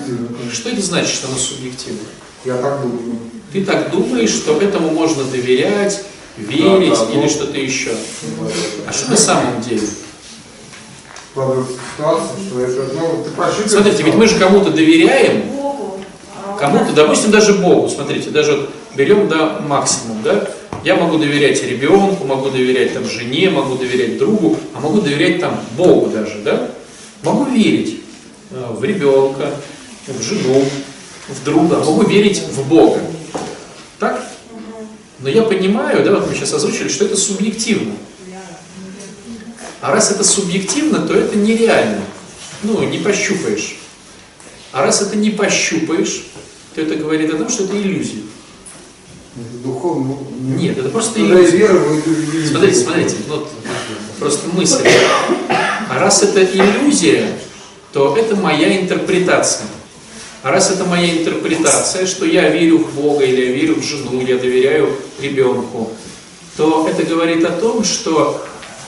Что 0.51 0.69
это 0.69 0.81
значит, 0.81 1.13
что 1.13 1.27
оно 1.27 1.37
субъективно? 1.37 1.99
Я 2.45 2.57
так 2.57 2.81
думаю. 2.81 3.19
Ты 3.51 3.65
так 3.65 3.91
думаешь, 3.91 4.29
что 4.29 4.59
этому 4.61 4.91
можно 4.91 5.23
доверять, 5.23 6.03
верить 6.39 6.93
Да, 6.93 7.05
да, 7.05 7.11
или 7.11 7.21
ну. 7.21 7.29
что-то 7.29 7.57
еще? 7.57 7.91
А 8.87 8.93
что 8.93 9.11
на 9.11 9.17
самом 9.17 9.61
деле? 9.61 9.87
Ну. 12.93 13.67
Смотрите, 13.67 14.03
ведь 14.03 14.15
мы 14.15 14.27
же 14.27 14.37
кому-то 14.39 14.71
доверяем, 14.71 15.43
Кому-то, 16.59 16.91
допустим, 16.91 17.31
даже 17.31 17.53
Богу, 17.53 17.87
смотрите, 17.87 18.31
даже 18.31 18.53
вот 18.53 18.69
берем 18.95 19.29
до 19.29 19.61
максимум, 19.65 20.21
да? 20.23 20.49
Я 20.83 20.95
могу 20.95 21.17
доверять 21.17 21.63
ребенку, 21.63 22.25
могу 22.25 22.49
доверять 22.49 22.93
там 22.93 23.05
жене, 23.05 23.49
могу 23.49 23.75
доверять 23.75 24.17
другу, 24.17 24.57
а 24.73 24.81
могу 24.81 24.99
доверять 24.99 25.39
там 25.39 25.57
Богу 25.77 26.07
даже, 26.07 26.39
да? 26.39 26.69
Могу 27.23 27.45
верить 27.45 28.01
э, 28.51 28.65
в 28.71 28.83
ребенка, 28.83 29.51
в 30.07 30.21
жену, 30.21 30.65
в 31.29 31.43
друга, 31.45 31.77
могу 31.77 32.03
верить 32.03 32.41
в 32.41 32.67
Бога. 32.67 32.99
Так? 33.97 34.21
Но 35.21 35.29
я 35.29 35.43
понимаю, 35.43 36.03
да, 36.03 36.11
вот 36.15 36.29
мы 36.29 36.35
сейчас 36.35 36.53
озвучили, 36.53 36.87
что 36.87 37.05
это 37.05 37.17
субъективно. 37.17 37.93
А 39.81 39.93
раз 39.93 40.11
это 40.11 40.23
субъективно, 40.23 40.99
то 41.07 41.13
это 41.13 41.37
нереально. 41.37 42.01
Ну, 42.63 42.83
не 42.83 42.97
пощупаешь. 42.97 43.77
А 44.71 44.83
раз 44.83 45.01
это 45.01 45.15
не 45.15 45.29
пощупаешь, 45.29 46.25
то 46.75 46.81
это 46.81 46.95
говорит 46.95 47.33
о 47.33 47.37
том, 47.37 47.49
что 47.49 47.63
это 47.63 47.77
иллюзия. 47.81 48.21
Духовно. 49.63 50.17
Нет, 50.39 50.77
это 50.77 50.89
просто 50.89 51.19
иллюзия. 51.21 51.57
вера. 51.57 51.79
Смотрите, 52.49 52.75
смотрите, 52.75 53.15
вот 53.27 53.49
просто 54.19 54.47
мысль. 54.49 54.87
А 55.89 55.99
раз 55.99 56.23
это 56.23 56.43
иллюзия, 56.43 57.39
то 57.93 58.15
это 58.17 58.35
моя 58.35 58.81
интерпретация. 58.81 59.67
А 60.41 60.51
раз 60.51 60.71
это 60.71 60.85
моя 60.85 61.17
интерпретация, 61.17 62.07
что 62.07 62.25
я 62.25 62.47
верю 62.49 62.77
в 62.77 62.95
Бога, 62.95 63.25
или 63.25 63.41
я 63.47 63.51
верю 63.51 63.75
в 63.75 63.83
жену, 63.83 64.21
или 64.21 64.31
я 64.31 64.37
доверяю 64.37 64.95
ребенку, 65.21 65.91
то 66.55 66.87
это 66.89 67.03
говорит 67.03 67.43
о 67.43 67.51
том, 67.51 67.83
что 67.83 68.41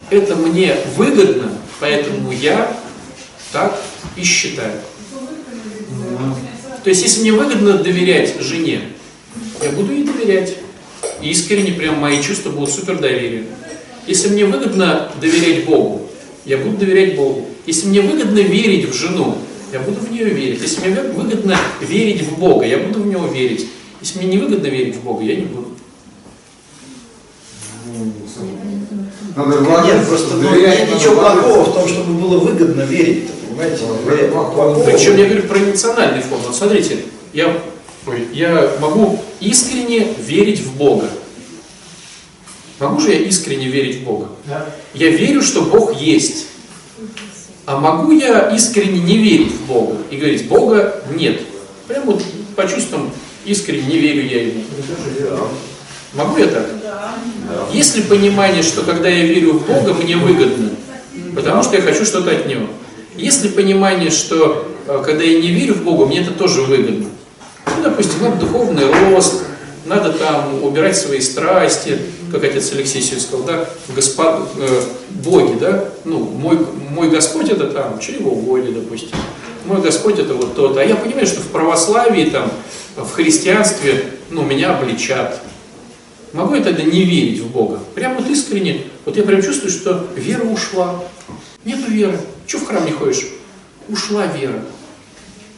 это 0.10 0.36
мне 0.38 0.78
выгодно, 0.96 1.52
поэтому 1.82 2.32
я 2.32 2.78
так 3.52 3.78
и 4.16 4.24
считаю. 4.24 4.80
То 6.84 6.90
есть, 6.90 7.04
если 7.04 7.22
мне 7.22 7.34
выгодно 7.34 7.78
доверять 7.78 8.40
жене, 8.40 8.84
я 9.62 9.72
буду 9.72 9.94
ей 9.94 10.04
доверять. 10.04 10.56
Искренне, 11.22 11.74
прям 11.74 12.00
мои 12.00 12.24
чувства 12.24 12.50
будут 12.50 12.74
супер 12.74 12.98
доверие. 12.98 13.46
Если 14.08 14.30
мне 14.30 14.46
выгодно 14.46 15.12
доверять 15.20 15.66
Богу, 15.66 16.10
я 16.46 16.58
буду 16.58 16.78
доверять 16.78 17.16
Богу. 17.16 17.46
Если 17.68 17.88
мне 17.88 18.02
выгодно 18.02 18.40
верить 18.40 18.90
в 18.90 18.94
жену, 18.94 19.38
я 19.72 19.80
буду 19.80 20.00
в 20.02 20.12
нее 20.12 20.26
верить. 20.26 20.62
Если 20.62 20.88
мне 20.88 21.02
выгодно 21.02 21.58
верить 21.80 22.24
в 22.24 22.38
Бога, 22.38 22.66
я 22.66 22.78
буду 22.80 23.04
в 23.04 23.08
него 23.08 23.28
верить. 23.28 23.68
Если 24.02 24.20
мне 24.20 24.28
не 24.28 24.38
выгодно 24.38 24.68
верить 24.68 24.96
в 24.96 25.04
Бога, 25.04 25.24
я 25.24 25.36
не 25.36 25.46
буду. 25.46 25.70
Надо 29.36 29.60
Нет, 29.60 29.62
вложиться, 29.62 30.06
просто 30.08 30.36
ну, 30.36 30.56
нет 30.56 30.94
ничего 30.94 31.16
плохого 31.16 31.64
в 31.64 31.74
том, 31.74 31.88
чтобы 31.88 32.14
было 32.14 32.38
выгодно 32.40 32.82
верить, 32.82 33.30
понимаете? 33.48 33.84
это 34.08 34.32
плохо. 34.32 34.82
Причем 34.82 35.18
я 35.18 35.26
говорю 35.26 35.44
про 35.44 35.58
эмоциональный 35.58 36.22
фон. 36.22 36.40
Вот 36.46 36.56
смотрите, 36.56 36.98
я, 37.32 37.58
я 38.34 38.72
могу 38.82 39.20
искренне 39.40 40.08
верить 40.20 40.60
в 40.60 40.76
Бога. 40.76 41.10
Могу 42.80 43.00
же 43.00 43.12
я 43.12 43.20
искренне 43.20 43.68
верить 43.68 44.02
в 44.02 44.04
Бога? 44.04 44.30
Я 44.94 45.10
верю, 45.10 45.42
что 45.42 45.62
Бог 45.62 45.96
есть. 45.96 46.48
А 47.66 47.80
могу 47.80 48.12
я 48.12 48.50
искренне 48.50 49.00
не 49.00 49.18
верить 49.18 49.52
в 49.54 49.66
Бога 49.68 49.98
и 50.10 50.18
говорить, 50.18 50.48
Бога 50.48 51.04
нет. 51.16 51.42
Прям 51.88 52.06
вот 52.06 52.24
по 52.56 52.68
чувствам 52.68 53.12
искренне 53.46 53.84
не 53.84 53.98
верю 54.00 54.26
я 54.28 54.42
ему. 54.48 54.64
Могу 56.14 56.38
я 56.38 56.48
так? 56.48 56.66
Есть 57.72 57.96
ли 57.96 58.04
понимание, 58.04 58.64
что 58.64 58.82
когда 58.82 59.10
я 59.10 59.26
верю 59.26 59.54
в 59.54 59.68
Бога, 59.68 59.94
мне 59.94 60.18
выгодно? 60.18 60.72
Потому 61.36 61.64
что 61.64 61.76
я 61.76 61.82
хочу 61.82 62.06
что-то 62.06 62.32
от 62.32 62.48
Него. 62.48 62.68
Есть 63.16 63.44
ли 63.44 63.50
понимание, 63.50 64.10
что 64.10 64.68
э, 64.88 65.04
когда 65.06 65.24
я 65.24 65.40
не 65.42 65.50
верю 65.50 65.76
в 65.76 65.84
Бога, 65.84 66.06
мне 66.06 66.22
это 66.22 66.32
тоже 66.32 66.62
выгодно? 66.62 67.08
Ну, 67.66 67.84
допустим, 67.84 68.22
надо 68.22 68.38
духовный 68.38 68.84
рост, 69.10 69.44
надо 69.86 70.14
там 70.14 70.64
убирать 70.64 70.98
свои 70.98 71.20
страсти, 71.20 71.98
как 72.32 72.44
отец 72.44 72.72
Алексей 72.74 73.02
сегодня 73.02 73.24
сказал, 73.24 73.46
да, 73.46 73.70
Господ, 73.96 74.50
э, 74.58 74.84
боги, 75.10 75.58
да, 75.60 75.86
ну, 76.06 76.20
мой, 76.20 76.60
мой 76.90 77.10
Господь 77.10 77.50
это 77.50 77.68
там 77.68 78.00
чревоугодие, 78.00 78.74
допустим, 78.74 79.18
мой 79.66 79.82
Господь 79.82 80.20
это 80.20 80.34
вот 80.34 80.56
тот, 80.56 80.78
а 80.78 80.84
я 80.84 80.96
понимаю, 80.96 81.28
что 81.28 81.42
в 81.42 81.48
православии, 81.48 82.30
там, 82.30 82.52
в 82.96 83.12
христианстве, 83.12 84.06
ну, 84.30 84.44
меня 84.44 84.78
обличат. 84.78 85.42
Могу 86.34 86.56
я 86.56 86.64
тогда 86.64 86.84
не 86.84 87.04
верить 87.04 87.40
в 87.40 87.52
Бога? 87.52 87.80
Прям 87.94 88.16
вот 88.16 88.28
искренне, 88.30 88.84
вот 89.06 89.18
я 89.18 89.24
прям 89.24 89.42
чувствую, 89.42 89.72
что 89.72 90.08
вера 90.16 90.44
ушла. 90.44 91.04
Нету 91.66 91.92
веры. 91.92 92.18
Чего 92.48 92.64
в 92.64 92.68
храм 92.68 92.86
не 92.86 92.92
ходишь? 92.92 93.28
Ушла 93.90 94.28
вера. 94.28 94.64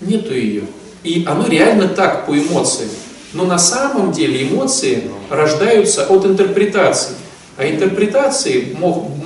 Нету 0.02 0.34
ее. 0.34 0.64
И 1.04 1.24
оно 1.28 1.48
реально 1.48 1.88
так 1.88 2.26
по 2.26 2.38
эмоциям. 2.38 2.90
Но 3.34 3.46
на 3.46 3.58
самом 3.58 4.12
деле 4.12 4.44
эмоции 4.44 5.12
рождаются 5.30 6.06
от 6.06 6.26
интерпретаций. 6.26 7.16
А 7.58 7.68
интерпретации 7.68 8.76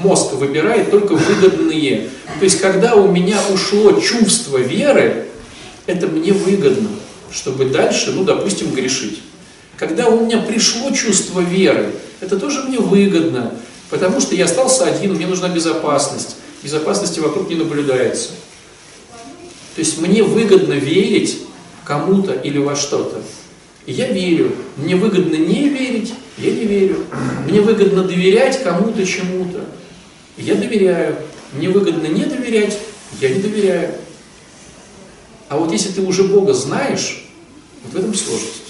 мозг 0.01 0.33
выбирает 0.33 0.91
только 0.91 1.13
выгодные. 1.13 2.09
То 2.39 2.43
есть, 2.43 2.59
когда 2.59 2.95
у 2.95 3.09
меня 3.09 3.37
ушло 3.53 3.99
чувство 3.99 4.57
веры, 4.57 5.27
это 5.85 6.07
мне 6.07 6.33
выгодно, 6.33 6.89
чтобы 7.31 7.65
дальше, 7.65 8.11
ну, 8.11 8.23
допустим, 8.23 8.71
грешить. 8.73 9.21
Когда 9.77 10.07
у 10.07 10.25
меня 10.25 10.39
пришло 10.39 10.91
чувство 10.91 11.39
веры, 11.39 11.93
это 12.19 12.37
тоже 12.37 12.63
мне 12.63 12.79
выгодно, 12.79 13.53
потому 13.89 14.19
что 14.19 14.35
я 14.35 14.45
остался 14.45 14.85
один, 14.85 15.13
мне 15.13 15.27
нужна 15.27 15.49
безопасность. 15.49 16.35
Безопасности 16.63 17.19
вокруг 17.19 17.49
не 17.49 17.55
наблюдается. 17.55 18.29
То 19.75 19.81
есть 19.81 20.01
мне 20.01 20.23
выгодно 20.23 20.73
верить 20.73 21.39
кому-то 21.85 22.33
или 22.33 22.57
во 22.57 22.75
что-то. 22.75 23.21
И 23.87 23.93
я 23.93 24.11
верю. 24.11 24.51
Мне 24.75 24.97
выгодно 24.97 25.35
не 25.35 25.69
верить, 25.69 26.13
я 26.37 26.51
не 26.51 26.65
верю. 26.65 27.05
Мне 27.47 27.61
выгодно 27.61 28.03
доверять 28.03 28.61
кому-то, 28.61 29.03
чему-то. 29.05 29.63
Я 30.35 30.55
доверяю. 30.55 31.15
Мне 31.53 31.69
выгодно 31.69 32.07
не 32.07 32.25
доверять, 32.25 32.77
я 33.21 33.29
не 33.29 33.41
доверяю. 33.41 33.95
А 35.47 35.57
вот 35.57 35.71
если 35.71 35.89
ты 35.93 36.01
уже 36.01 36.25
Бога 36.25 36.53
знаешь, 36.53 37.25
вот 37.83 37.93
в 37.93 37.97
этом 37.97 38.13
сложность. 38.13 38.63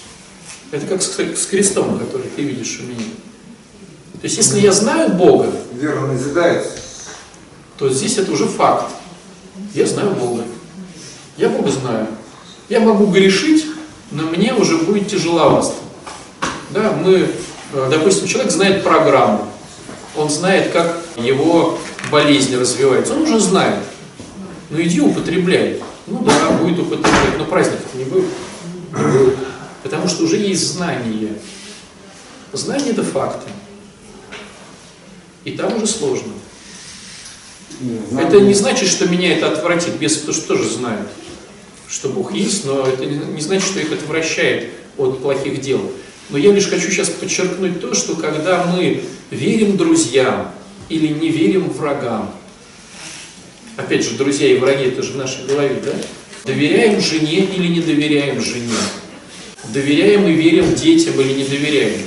Это 0.69 0.85
как 0.85 1.01
с, 1.01 1.17
с 1.17 1.45
крестом, 1.47 1.97
который 1.97 2.27
ты 2.35 2.43
видишь 2.43 2.79
у 2.81 2.83
меня. 2.83 3.09
То 4.21 4.25
есть 4.25 4.37
если 4.37 4.59
я 4.59 4.71
знаю 4.71 5.13
Бога, 5.13 5.51
Вера 5.73 6.01
назидается. 6.01 6.73
то 7.79 7.89
здесь 7.89 8.19
это 8.19 8.31
уже 8.31 8.45
факт. 8.45 8.91
Я 9.73 9.87
знаю 9.87 10.11
Бога. 10.11 10.43
Я 11.37 11.49
Бога 11.49 11.71
знаю. 11.71 12.07
Я 12.69 12.81
могу 12.81 13.07
грешить, 13.07 13.65
но 14.11 14.23
мне 14.23 14.53
уже 14.53 14.77
будет 14.77 15.09
тяжеловато. 15.09 15.73
Да, 16.71 16.91
мы, 16.91 17.29
э, 17.73 17.87
допустим, 17.89 18.27
человек 18.27 18.51
знает 18.51 18.83
программу, 18.83 19.47
он 20.15 20.29
знает, 20.29 20.71
как 20.71 21.01
его 21.17 21.77
болезнь 22.11 22.55
развивается, 22.55 23.13
он 23.13 23.21
уже 23.23 23.39
знает. 23.39 23.83
Ну 24.69 24.81
иди 24.81 24.99
употребляй. 24.99 25.81
Ну 26.07 26.23
да, 26.23 26.51
будет 26.51 26.79
употреблять, 26.79 27.37
но 27.37 27.45
праздников 27.45 27.93
не 27.93 28.05
будет. 28.05 28.25
Потому 29.83 30.07
что 30.07 30.23
уже 30.23 30.37
есть 30.37 30.73
знание. 30.73 31.33
Знание 32.53 32.91
это 32.91 33.03
факты. 33.03 33.49
И 35.43 35.51
там 35.51 35.75
уже 35.75 35.87
сложно. 35.87 36.33
Это 38.17 38.41
не 38.41 38.53
значит, 38.53 38.89
что 38.89 39.07
меня 39.07 39.37
это 39.37 39.51
отвратит. 39.51 39.95
Бесы 39.95 40.25
тоже 40.25 40.67
знают 40.67 41.07
что 41.89 42.09
Бог 42.09 42.33
есть, 42.33 42.65
но 42.65 42.85
это 42.85 43.05
не 43.05 43.41
значит, 43.41 43.67
что 43.67 43.79
их 43.79 43.91
отвращает 43.91 44.69
от 44.97 45.21
плохих 45.21 45.61
дел. 45.61 45.91
Но 46.29 46.37
я 46.37 46.51
лишь 46.51 46.67
хочу 46.67 46.89
сейчас 46.91 47.09
подчеркнуть 47.09 47.79
то, 47.79 47.93
что 47.93 48.15
когда 48.15 48.65
мы 48.65 49.03
верим 49.31 49.77
друзьям 49.77 50.51
или 50.89 51.07
не 51.07 51.29
верим 51.29 51.69
врагам, 51.69 52.33
опять 53.77 54.03
же, 54.03 54.17
друзья 54.17 54.47
и 54.49 54.57
враги, 54.57 54.85
это 54.85 55.01
же 55.03 55.13
в 55.13 55.17
нашей 55.17 55.45
голове, 55.45 55.81
да? 55.83 55.93
Доверяем 56.45 56.99
жене 56.99 57.45
или 57.45 57.67
не 57.67 57.81
доверяем 57.81 58.41
жене? 58.41 58.73
Доверяем 59.73 60.27
и 60.27 60.33
верим 60.33 60.73
детям 60.75 61.19
или 61.19 61.33
не 61.33 61.43
доверяем? 61.43 62.01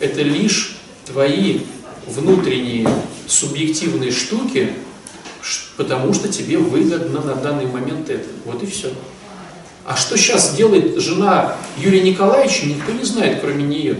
Это 0.00 0.22
лишь 0.22 0.76
твои 1.06 1.60
внутренние 2.06 2.88
субъективные 3.26 4.10
штуки, 4.10 4.72
потому 5.76 6.12
что 6.12 6.28
тебе 6.28 6.58
выгодно 6.58 7.20
на 7.20 7.34
данный 7.34 7.66
момент 7.66 8.10
это. 8.10 8.26
Вот 8.44 8.62
и 8.62 8.66
все. 8.66 8.92
А 9.90 9.96
что 9.96 10.16
сейчас 10.16 10.54
делает 10.54 11.00
жена 11.00 11.56
Юрия 11.76 12.02
Николаевича, 12.02 12.66
никто 12.66 12.92
не 12.92 13.02
знает, 13.02 13.40
кроме 13.40 13.64
нее. 13.64 13.98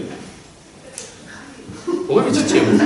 Ловите 2.07 2.43
тему? 2.43 2.79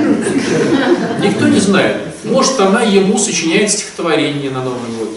Никто 1.21 1.47
не 1.47 1.59
знает. 1.59 1.97
Может, 2.23 2.59
она 2.59 2.81
ему 2.81 3.19
сочиняет 3.19 3.69
стихотворение 3.69 4.49
на 4.49 4.63
Новый 4.63 4.89
год. 4.97 5.09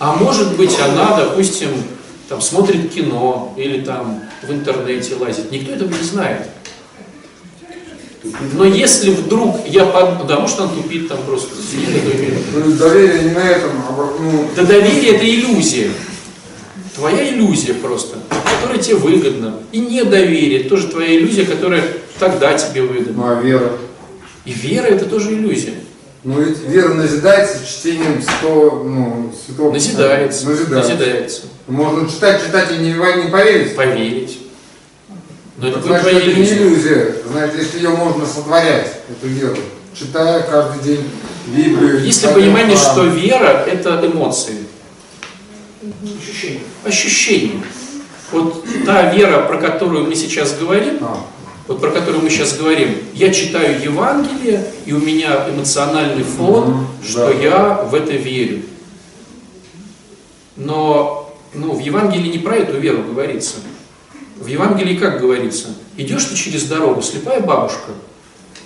А 0.00 0.16
может 0.16 0.56
быть, 0.56 0.76
она, 0.80 1.18
допустим, 1.18 1.68
там 2.28 2.40
смотрит 2.40 2.92
кино 2.92 3.54
или 3.56 3.80
там 3.82 4.24
в 4.42 4.50
интернете 4.50 5.14
лазит. 5.14 5.52
Никто 5.52 5.70
этого 5.70 5.88
не 5.88 6.02
знает. 6.02 6.48
Но 8.54 8.64
если 8.64 9.10
вдруг 9.10 9.66
я 9.66 9.84
под... 9.84 10.26
Да, 10.26 10.40
может 10.40 10.60
он 10.60 10.70
тупит 10.70 11.08
там 11.08 11.18
просто. 11.26 11.48
Ну, 12.54 12.72
доверие 12.72 13.24
не 13.24 13.30
на 13.30 13.48
этом, 13.48 13.70
а 13.88 14.16
ну... 14.20 14.48
Да 14.54 14.64
доверие 14.64 15.16
это 15.16 15.28
иллюзия. 15.28 15.90
Твоя 16.94 17.28
иллюзия 17.28 17.74
просто, 17.74 18.16
которая 18.28 18.82
тебе 18.82 18.96
выгодна. 18.96 19.56
И 19.72 19.80
недоверие 19.80 20.64
тоже 20.64 20.88
твоя 20.88 21.16
иллюзия, 21.16 21.44
которая 21.44 21.84
тогда 22.18 22.56
тебе 22.56 22.82
выгодна. 22.82 23.12
Ну 23.12 23.30
а 23.30 23.42
вера? 23.42 23.72
И 24.46 24.52
вера 24.52 24.86
это 24.86 25.04
тоже 25.04 25.34
иллюзия. 25.34 25.74
Ну 26.24 26.40
ведь 26.40 26.58
вера 26.66 26.94
назидается 26.94 27.64
чтением 27.66 28.20
святого, 28.22 28.82
ну, 28.82 29.32
святого 29.46 29.72
Назидается. 29.72 30.48
Назидается. 30.48 30.92
Назидается. 30.92 31.42
Можно 31.68 32.08
читать, 32.08 32.42
читать 32.44 32.72
и 32.72 32.78
не, 32.78 32.94
не 32.94 33.30
поверить. 33.30 33.76
Поверить. 33.76 34.38
Но 35.58 35.68
это 35.68 35.78
Это 35.78 35.88
значит, 35.88 36.06
это 36.08 36.26
не 36.26 36.44
иллюзия. 36.44 37.16
Значит, 37.30 37.58
если 37.58 37.78
ее 37.78 37.90
можно 37.90 38.26
сотворять, 38.26 39.00
эту 39.10 39.28
веру, 39.28 39.56
читая 39.94 40.42
каждый 40.42 40.82
день 40.82 41.04
Библию. 41.46 42.04
Есть 42.04 42.22
ли 42.22 42.28
читая 42.28 42.34
понимание, 42.34 42.76
Коран. 42.76 42.92
что 42.92 43.04
вера 43.06 43.64
это 43.66 44.06
эмоции? 44.06 44.56
Ощущения. 46.84 47.62
Вот 48.32 48.64
та 48.84 49.12
вера, 49.12 49.42
про 49.42 49.58
которую 49.58 50.06
мы 50.06 50.14
сейчас 50.14 50.56
говорим, 50.58 50.98
А, 51.00 51.24
вот 51.68 51.80
про 51.80 51.90
которую 51.90 52.22
мы 52.22 52.30
сейчас 52.30 52.56
говорим, 52.56 52.98
я 53.14 53.32
читаю 53.32 53.80
Евангелие, 53.80 54.66
и 54.84 54.92
у 54.92 54.98
меня 54.98 55.48
эмоциональный 55.48 56.24
фон, 56.24 56.70
Мгм, 56.70 56.86
что 57.06 57.28
да. 57.28 57.32
я 57.32 57.74
в 57.88 57.94
это 57.94 58.12
верю. 58.12 58.62
Но 60.56 61.34
ну, 61.54 61.72
в 61.72 61.78
Евангелии 61.78 62.28
не 62.28 62.38
про 62.38 62.56
эту 62.56 62.78
веру 62.78 63.02
говорится. 63.02 63.56
В 64.38 64.46
Евангелии 64.46 64.96
как 64.96 65.20
говорится? 65.20 65.68
Идешь 65.96 66.24
ты 66.24 66.36
через 66.36 66.64
дорогу, 66.64 67.00
слепая 67.00 67.40
бабушка, 67.40 67.92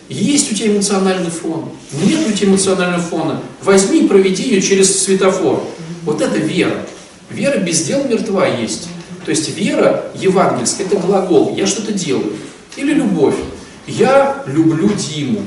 есть 0.08 0.50
у 0.50 0.54
тебя 0.56 0.74
эмоциональный 0.74 1.30
фон, 1.30 1.68
нет 2.02 2.26
у 2.28 2.32
тебя 2.32 2.48
эмоционального 2.48 3.00
фона, 3.00 3.40
возьми 3.62 4.02
и 4.02 4.08
проведи 4.08 4.42
ее 4.42 4.60
через 4.60 5.04
светофор. 5.04 5.62
Вот 6.04 6.20
это 6.20 6.38
вера. 6.38 6.84
Вера 7.30 7.58
без 7.58 7.82
дел 7.82 8.02
мертва 8.04 8.48
есть. 8.48 8.88
То 9.24 9.30
есть 9.30 9.56
вера 9.56 10.06
евангельская, 10.16 10.86
это 10.86 10.96
глагол, 10.96 11.54
я 11.56 11.66
что-то 11.66 11.92
делаю. 11.92 12.32
Или 12.76 12.94
любовь. 12.94 13.36
Я 13.86 14.42
люблю 14.46 14.88
Диму. 14.88 15.46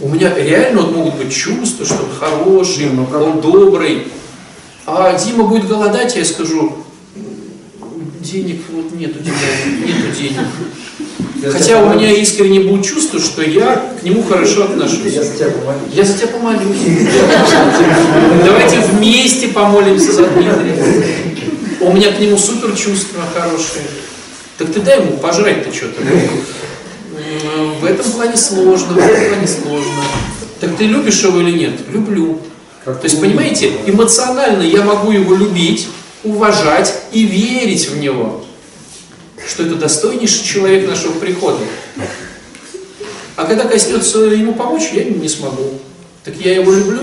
У 0.00 0.08
меня 0.08 0.32
реально 0.34 0.82
вот 0.82 0.94
могут 0.94 1.16
быть 1.16 1.34
чувства, 1.34 1.84
что 1.84 2.04
он 2.04 2.10
хороший, 2.20 2.90
он 2.90 3.40
добрый. 3.40 4.06
А 4.84 5.18
Дима 5.18 5.44
будет 5.44 5.66
голодать, 5.66 6.14
я 6.14 6.24
скажу, 6.24 6.84
денег 8.26 8.62
вот 8.70 8.92
нету, 8.92 9.20
Дима, 9.20 9.36
нету 9.86 10.16
денег. 10.18 11.52
Хотя 11.52 11.82
у 11.82 11.94
меня 11.94 12.10
искренне 12.10 12.60
будет 12.60 12.84
чувство, 12.84 13.20
что 13.20 13.42
я 13.42 13.94
к 14.00 14.02
нему 14.02 14.22
хорошо 14.22 14.64
отношусь. 14.64 15.12
Я 15.12 15.22
за 15.22 15.34
тебя 15.34 15.50
помолюсь. 15.50 15.92
Я 15.92 16.04
за 16.04 16.18
тебя 16.18 16.28
помолюсь. 16.28 16.78
Давайте 18.44 18.80
вместе 18.80 19.48
помолимся 19.48 20.12
за 20.12 20.26
Дмитрия. 20.26 21.04
У 21.80 21.92
меня 21.92 22.10
к 22.12 22.18
нему 22.18 22.36
супер 22.36 22.74
чувства 22.74 23.22
хорошие. 23.34 23.84
Так 24.58 24.72
ты 24.72 24.80
дай 24.80 25.00
ему 25.00 25.18
пожрать-то 25.18 25.72
что-то. 25.72 26.00
В 27.80 27.84
этом 27.84 28.10
плане 28.10 28.36
сложно, 28.36 28.94
в 28.94 28.98
этом 28.98 29.28
плане 29.28 29.46
сложно. 29.46 30.02
Так 30.60 30.76
ты 30.76 30.84
любишь 30.84 31.22
его 31.22 31.40
или 31.40 31.52
нет? 31.52 31.74
Люблю. 31.92 32.40
То 32.84 32.98
есть, 33.02 33.20
понимаете, 33.20 33.72
эмоционально 33.86 34.62
я 34.62 34.82
могу 34.82 35.10
его 35.10 35.34
любить, 35.34 35.88
уважать 36.26 36.92
и 37.12 37.24
верить 37.24 37.88
в 37.88 37.98
него, 37.98 38.44
что 39.48 39.62
это 39.62 39.76
достойнейший 39.76 40.44
человек 40.44 40.88
нашего 40.88 41.12
прихода. 41.12 41.58
А 43.36 43.44
когда 43.44 43.64
коснется 43.64 44.18
ему 44.20 44.54
помочь, 44.54 44.90
я 44.92 45.02
ему 45.02 45.16
не 45.16 45.28
смогу. 45.28 45.78
Так 46.24 46.34
я 46.36 46.54
его 46.54 46.72
люблю. 46.72 47.02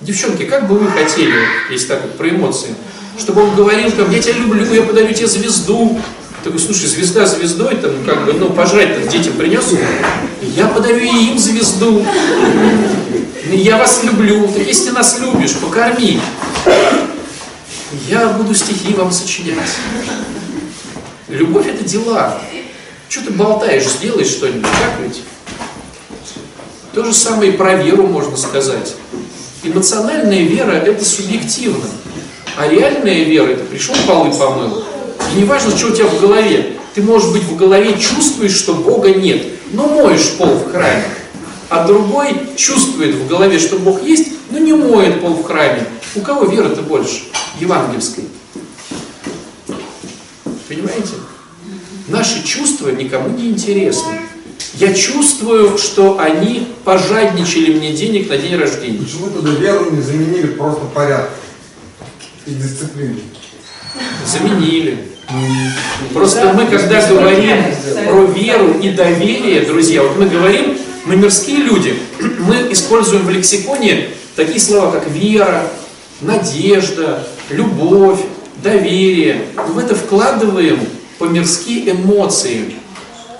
Девчонки, 0.00 0.44
как 0.44 0.68
бы 0.68 0.78
вы 0.78 0.88
хотели, 0.90 1.34
если 1.70 1.88
так 1.88 2.02
вот 2.02 2.16
про 2.16 2.28
эмоции, 2.28 2.68
чтобы 3.18 3.42
он 3.42 3.56
говорил, 3.56 3.90
там, 3.90 4.10
я 4.12 4.22
тебя 4.22 4.34
люблю, 4.34 4.72
я 4.72 4.82
подарю 4.82 5.12
тебе 5.12 5.26
звезду. 5.26 6.00
Такой, 6.44 6.60
слушай, 6.60 6.86
звезда 6.86 7.26
звездой, 7.26 7.76
там, 7.76 7.90
как 8.06 8.24
бы, 8.24 8.32
ну, 8.34 8.50
пожрать-то 8.50 9.08
детям 9.08 9.32
принес. 9.32 9.64
Я 10.40 10.68
подарю 10.68 11.00
и 11.00 11.30
им 11.30 11.38
звезду. 11.38 12.06
Я 13.50 13.76
вас 13.76 14.04
люблю. 14.04 14.46
Так 14.46 14.64
если 14.66 14.90
нас 14.90 15.18
любишь, 15.18 15.54
покорми. 15.54 16.20
Я 18.08 18.28
буду 18.28 18.54
стихи 18.54 18.92
вам 18.94 19.10
сочинять. 19.10 19.70
Любовь 21.28 21.66
это 21.66 21.84
дела. 21.84 22.38
Что 23.08 23.24
ты 23.24 23.30
болтаешь, 23.30 23.86
сделай 23.86 24.24
что-нибудь, 24.24 24.62
так 24.62 25.00
ведь? 25.02 25.22
То 26.92 27.04
же 27.04 27.14
самое 27.14 27.52
и 27.52 27.56
про 27.56 27.76
веру 27.76 28.06
можно 28.06 28.36
сказать. 28.36 28.94
Эмоциональная 29.62 30.42
вера 30.42 30.72
это 30.72 31.02
субъективно. 31.02 31.84
А 32.58 32.68
реальная 32.68 33.24
вера 33.24 33.52
это 33.52 33.64
пришел 33.64 33.94
полы 34.06 34.32
помыл. 34.32 34.84
И 35.34 35.38
не 35.38 35.44
важно, 35.44 35.74
что 35.76 35.88
у 35.88 35.94
тебя 35.94 36.06
в 36.06 36.20
голове. 36.20 36.76
Ты, 36.94 37.02
может 37.02 37.32
быть, 37.32 37.44
в 37.44 37.56
голове 37.56 37.98
чувствуешь, 37.98 38.56
что 38.56 38.74
Бога 38.74 39.10
нет, 39.14 39.46
но 39.72 39.86
моешь 39.86 40.32
пол 40.36 40.48
в 40.48 40.70
храме. 40.70 41.04
А 41.70 41.86
другой 41.86 42.36
чувствует 42.56 43.14
в 43.14 43.28
голове, 43.28 43.58
что 43.58 43.78
Бог 43.78 44.02
есть, 44.02 44.28
но 44.50 44.58
не 44.58 44.72
моет 44.72 45.20
пол 45.20 45.34
в 45.34 45.44
храме. 45.44 45.86
У 46.14 46.20
кого 46.20 46.44
вера-то 46.44 46.82
больше? 46.82 47.22
Евангельской. 47.60 48.24
Понимаете? 50.68 51.14
Наши 52.08 52.42
чувства 52.44 52.90
никому 52.90 53.30
не 53.30 53.50
интересны. 53.50 54.20
Я 54.74 54.94
чувствую, 54.94 55.76
что 55.76 56.18
они 56.18 56.68
пожадничали 56.84 57.74
мне 57.74 57.92
денег 57.92 58.28
на 58.28 58.36
день 58.36 58.56
рождения. 58.56 58.98
Почему 58.98 59.28
тогда 59.28 59.50
веру 59.50 59.90
не 59.90 60.00
заменили 60.00 60.48
просто 60.48 60.84
порядок 60.86 61.30
и 62.46 62.52
дисциплину? 62.52 63.16
Заменили. 64.26 64.98
Просто 66.14 66.52
мы, 66.54 66.66
когда 66.66 67.06
говорим 67.06 67.56
про 68.06 68.24
веру 68.26 68.78
и 68.80 68.90
доверие, 68.90 69.62
друзья, 69.62 70.02
вот 70.02 70.16
мы 70.16 70.26
говорим, 70.26 70.78
мы 71.04 71.16
мирские 71.16 71.58
люди, 71.58 71.98
мы 72.40 72.72
используем 72.72 73.26
в 73.26 73.30
лексиконе 73.30 74.08
такие 74.36 74.60
слова, 74.60 74.92
как 74.92 75.08
вера, 75.10 75.68
надежда, 76.20 77.26
любовь, 77.50 78.20
доверие. 78.62 79.44
В 79.68 79.78
это 79.78 79.94
вкладываем 79.94 80.80
по-мирски 81.18 81.90
эмоции. 81.90 82.74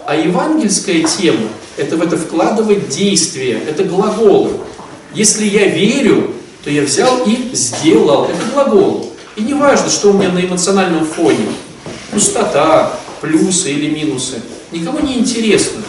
А 0.06 0.16
евангельская 0.16 1.04
тема– 1.04 1.48
это 1.76 1.96
в 1.96 2.02
это 2.02 2.16
вкладывать 2.16 2.88
действие, 2.88 3.60
это 3.68 3.84
глаголы. 3.84 4.52
Если 5.14 5.46
я 5.46 5.66
верю, 5.66 6.32
то 6.64 6.70
я 6.70 6.82
взял 6.82 7.24
и 7.26 7.50
сделал. 7.52 8.24
Это 8.24 8.52
глагол. 8.52 9.12
И 9.36 9.42
не 9.42 9.54
важно, 9.54 9.88
что 9.90 10.10
у 10.10 10.12
меня 10.14 10.30
на 10.30 10.40
эмоциональном 10.40 11.04
фоне. 11.04 11.46
Пустота, 12.10 12.98
плюсы 13.20 13.70
или 13.70 13.90
минусы. 13.90 14.40
Никому 14.72 15.00
не 15.00 15.18
интересно. 15.18 15.82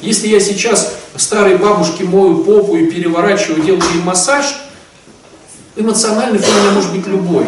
Если 0.00 0.28
я 0.28 0.40
сейчас 0.40 0.96
старой 1.16 1.58
бабушке 1.58 2.04
мою 2.04 2.44
попу 2.44 2.76
и 2.76 2.86
переворачиваю, 2.86 3.62
делаю 3.62 3.82
ей 3.94 4.02
массаж, 4.02 4.46
эмоциональный 5.76 6.38
фон 6.38 6.54
у 6.54 6.60
меня 6.60 6.70
может 6.72 6.92
быть 6.92 7.06
любой. 7.06 7.46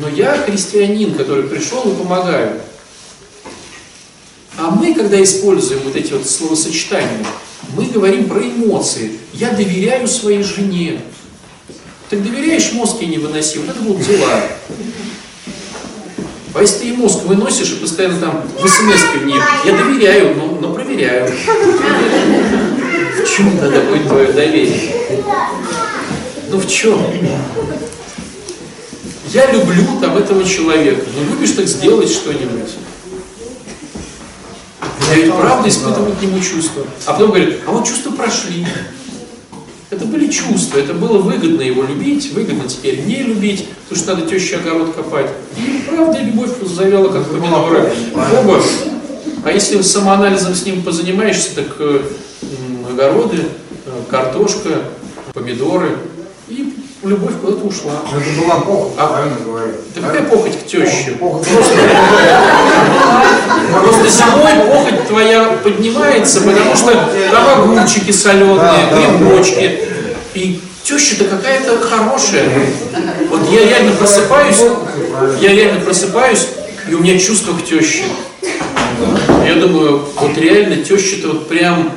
Но 0.00 0.08
я 0.08 0.36
христианин, 0.36 1.14
который 1.14 1.44
пришел 1.44 1.82
и 1.82 1.94
помогаю. 1.94 2.60
А 4.56 4.70
мы, 4.70 4.94
когда 4.94 5.22
используем 5.22 5.80
вот 5.84 5.96
эти 5.96 6.12
вот 6.12 6.28
словосочетания, 6.28 7.24
мы 7.76 7.86
говорим 7.86 8.28
про 8.28 8.40
эмоции. 8.40 9.18
Я 9.32 9.50
доверяю 9.50 10.06
своей 10.08 10.42
жене. 10.42 11.00
Ты 12.10 12.18
доверяешь, 12.18 12.72
мозг 12.72 13.00
ей 13.00 13.08
не 13.08 13.18
выноси. 13.18 13.58
Вот 13.58 13.70
это 13.70 13.80
будут 13.80 14.06
дела. 14.06 14.42
А 16.54 16.60
если 16.60 16.78
ты 16.80 16.88
и 16.90 16.92
мозг 16.92 17.24
выносишь 17.24 17.72
и 17.72 17.76
постоянно 17.76 18.20
там 18.20 18.44
в 18.56 18.68
смс 18.68 19.02
в 19.20 19.24
ней, 19.24 19.40
я 19.64 19.76
доверяю, 19.76 20.36
но, 20.36 20.46
но 20.60 20.72
проверяю. 20.72 21.32
В 23.16 23.36
чем 23.36 23.58
тогда 23.58 23.80
будет 23.80 24.06
твое 24.06 24.32
доверие? 24.32 25.03
Ну 26.54 26.60
в 26.60 26.68
чем? 26.68 27.00
Я 29.32 29.50
люблю 29.50 29.82
там 30.00 30.16
этого 30.16 30.44
человека. 30.44 31.04
Ну 31.16 31.34
любишь 31.34 31.50
так 31.56 31.66
сделать 31.66 32.08
что-нибудь. 32.08 32.70
Я 35.10 35.16
ведь 35.16 35.34
правда 35.34 35.68
испытываю 35.68 36.14
к 36.14 36.22
нему 36.22 36.38
чувства. 36.38 36.84
А 37.06 37.12
потом 37.12 37.30
говорит, 37.30 37.58
а 37.66 37.72
вот 37.72 37.84
чувства 37.84 38.12
прошли. 38.12 38.64
Это 39.90 40.04
были 40.04 40.30
чувства, 40.30 40.78
это 40.78 40.94
было 40.94 41.18
выгодно 41.18 41.62
его 41.62 41.82
любить, 41.82 42.32
выгодно 42.32 42.68
теперь 42.68 43.00
не 43.00 43.24
любить, 43.24 43.66
потому 43.88 44.00
что 44.00 44.14
надо 44.14 44.28
теще 44.28 44.56
огород 44.56 44.94
копать. 44.94 45.30
И 45.56 45.82
правда 45.88 46.20
любовь 46.20 46.50
завяла, 46.62 47.08
как 47.08 47.28
помидоры. 47.30 47.92
Оба. 48.14 48.62
А 49.44 49.50
если 49.50 49.82
самоанализом 49.82 50.54
с 50.54 50.64
ним 50.64 50.82
позанимаешься, 50.82 51.56
так 51.56 51.74
э, 51.80 52.02
огороды, 52.88 53.38
э, 53.86 54.02
картошка, 54.08 54.84
помидоры, 55.32 55.98
любовь 57.04 57.34
куда-то 57.40 57.64
ушла. 57.66 57.92
Это 58.10 58.40
была 58.40 58.60
похоть, 58.60 58.92
а, 58.96 59.06
правильно 59.06 59.36
говорю. 59.44 59.72
Да 59.94 60.00
какая 60.06 60.22
похоть 60.22 60.58
к 60.58 60.66
теще? 60.66 61.12
Похоть. 61.20 61.46
Просто 63.82 64.08
зимой 64.08 64.52
похоть 64.68 65.06
твоя 65.08 65.58
поднимается, 65.62 66.40
потому 66.40 66.74
что 66.74 66.92
там 67.30 67.62
огурчики 67.62 68.10
соленые, 68.10 68.88
грибочки. 68.90 69.80
И 70.34 70.60
теща-то 70.82 71.24
какая-то 71.24 71.78
хорошая. 71.80 72.48
Вот 73.28 73.40
я 73.50 73.66
реально 73.66 73.92
просыпаюсь, 73.92 74.62
я 75.40 75.52
реально 75.52 75.80
просыпаюсь, 75.80 76.46
и 76.88 76.94
у 76.94 77.00
меня 77.00 77.18
чувство 77.18 77.52
к 77.52 77.64
теще. 77.64 78.04
Я 79.46 79.54
думаю, 79.54 80.04
вот 80.16 80.38
реально 80.38 80.76
теща-то 80.76 81.28
вот 81.28 81.48
прям, 81.48 81.92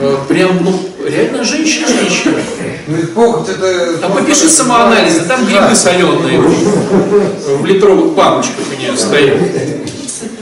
э, 0.00 0.16
прям, 0.28 0.58
ну, 0.62 0.78
реально 1.06 1.44
женщина-женщина. 1.44 2.38
Ну 2.86 2.96
ведь 2.96 3.14
похоть 3.14 3.48
это... 3.48 3.98
А 4.02 4.08
попиши 4.08 4.48
самоанализ, 4.48 5.20
а 5.20 5.24
там 5.24 5.46
грибы 5.46 5.74
соленые 5.74 6.40
в 6.40 7.64
литровых 7.64 8.14
баночках 8.14 8.64
у 8.74 8.80
нее 8.80 8.96
стоят. 8.96 9.38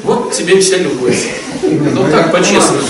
Вот 0.05 0.33
тебе 0.33 0.61
вся 0.61 0.79
любовь. 0.79 1.29
Ну 1.63 2.05
так, 2.11 2.33
по-честному. 2.33 2.83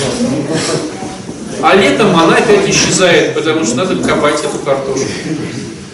А 1.63 1.75
летом 1.75 2.17
она 2.17 2.37
опять 2.37 2.69
исчезает, 2.69 3.35
потому 3.35 3.65
что 3.65 3.77
надо 3.77 3.97
копать 3.97 4.41
эту 4.41 4.59
картошку. 4.65 5.07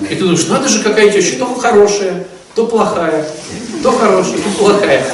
И 0.08 0.14
ты 0.14 0.20
думаешь, 0.20 0.46
надо 0.46 0.68
же 0.68 0.82
какая 0.82 1.10
теща, 1.10 1.38
то 1.38 1.46
хорошая, 1.54 2.26
то 2.54 2.66
плохая, 2.66 3.26
то 3.82 3.90
хорошая, 3.92 4.36
то 4.36 4.58
плохая. 4.58 5.04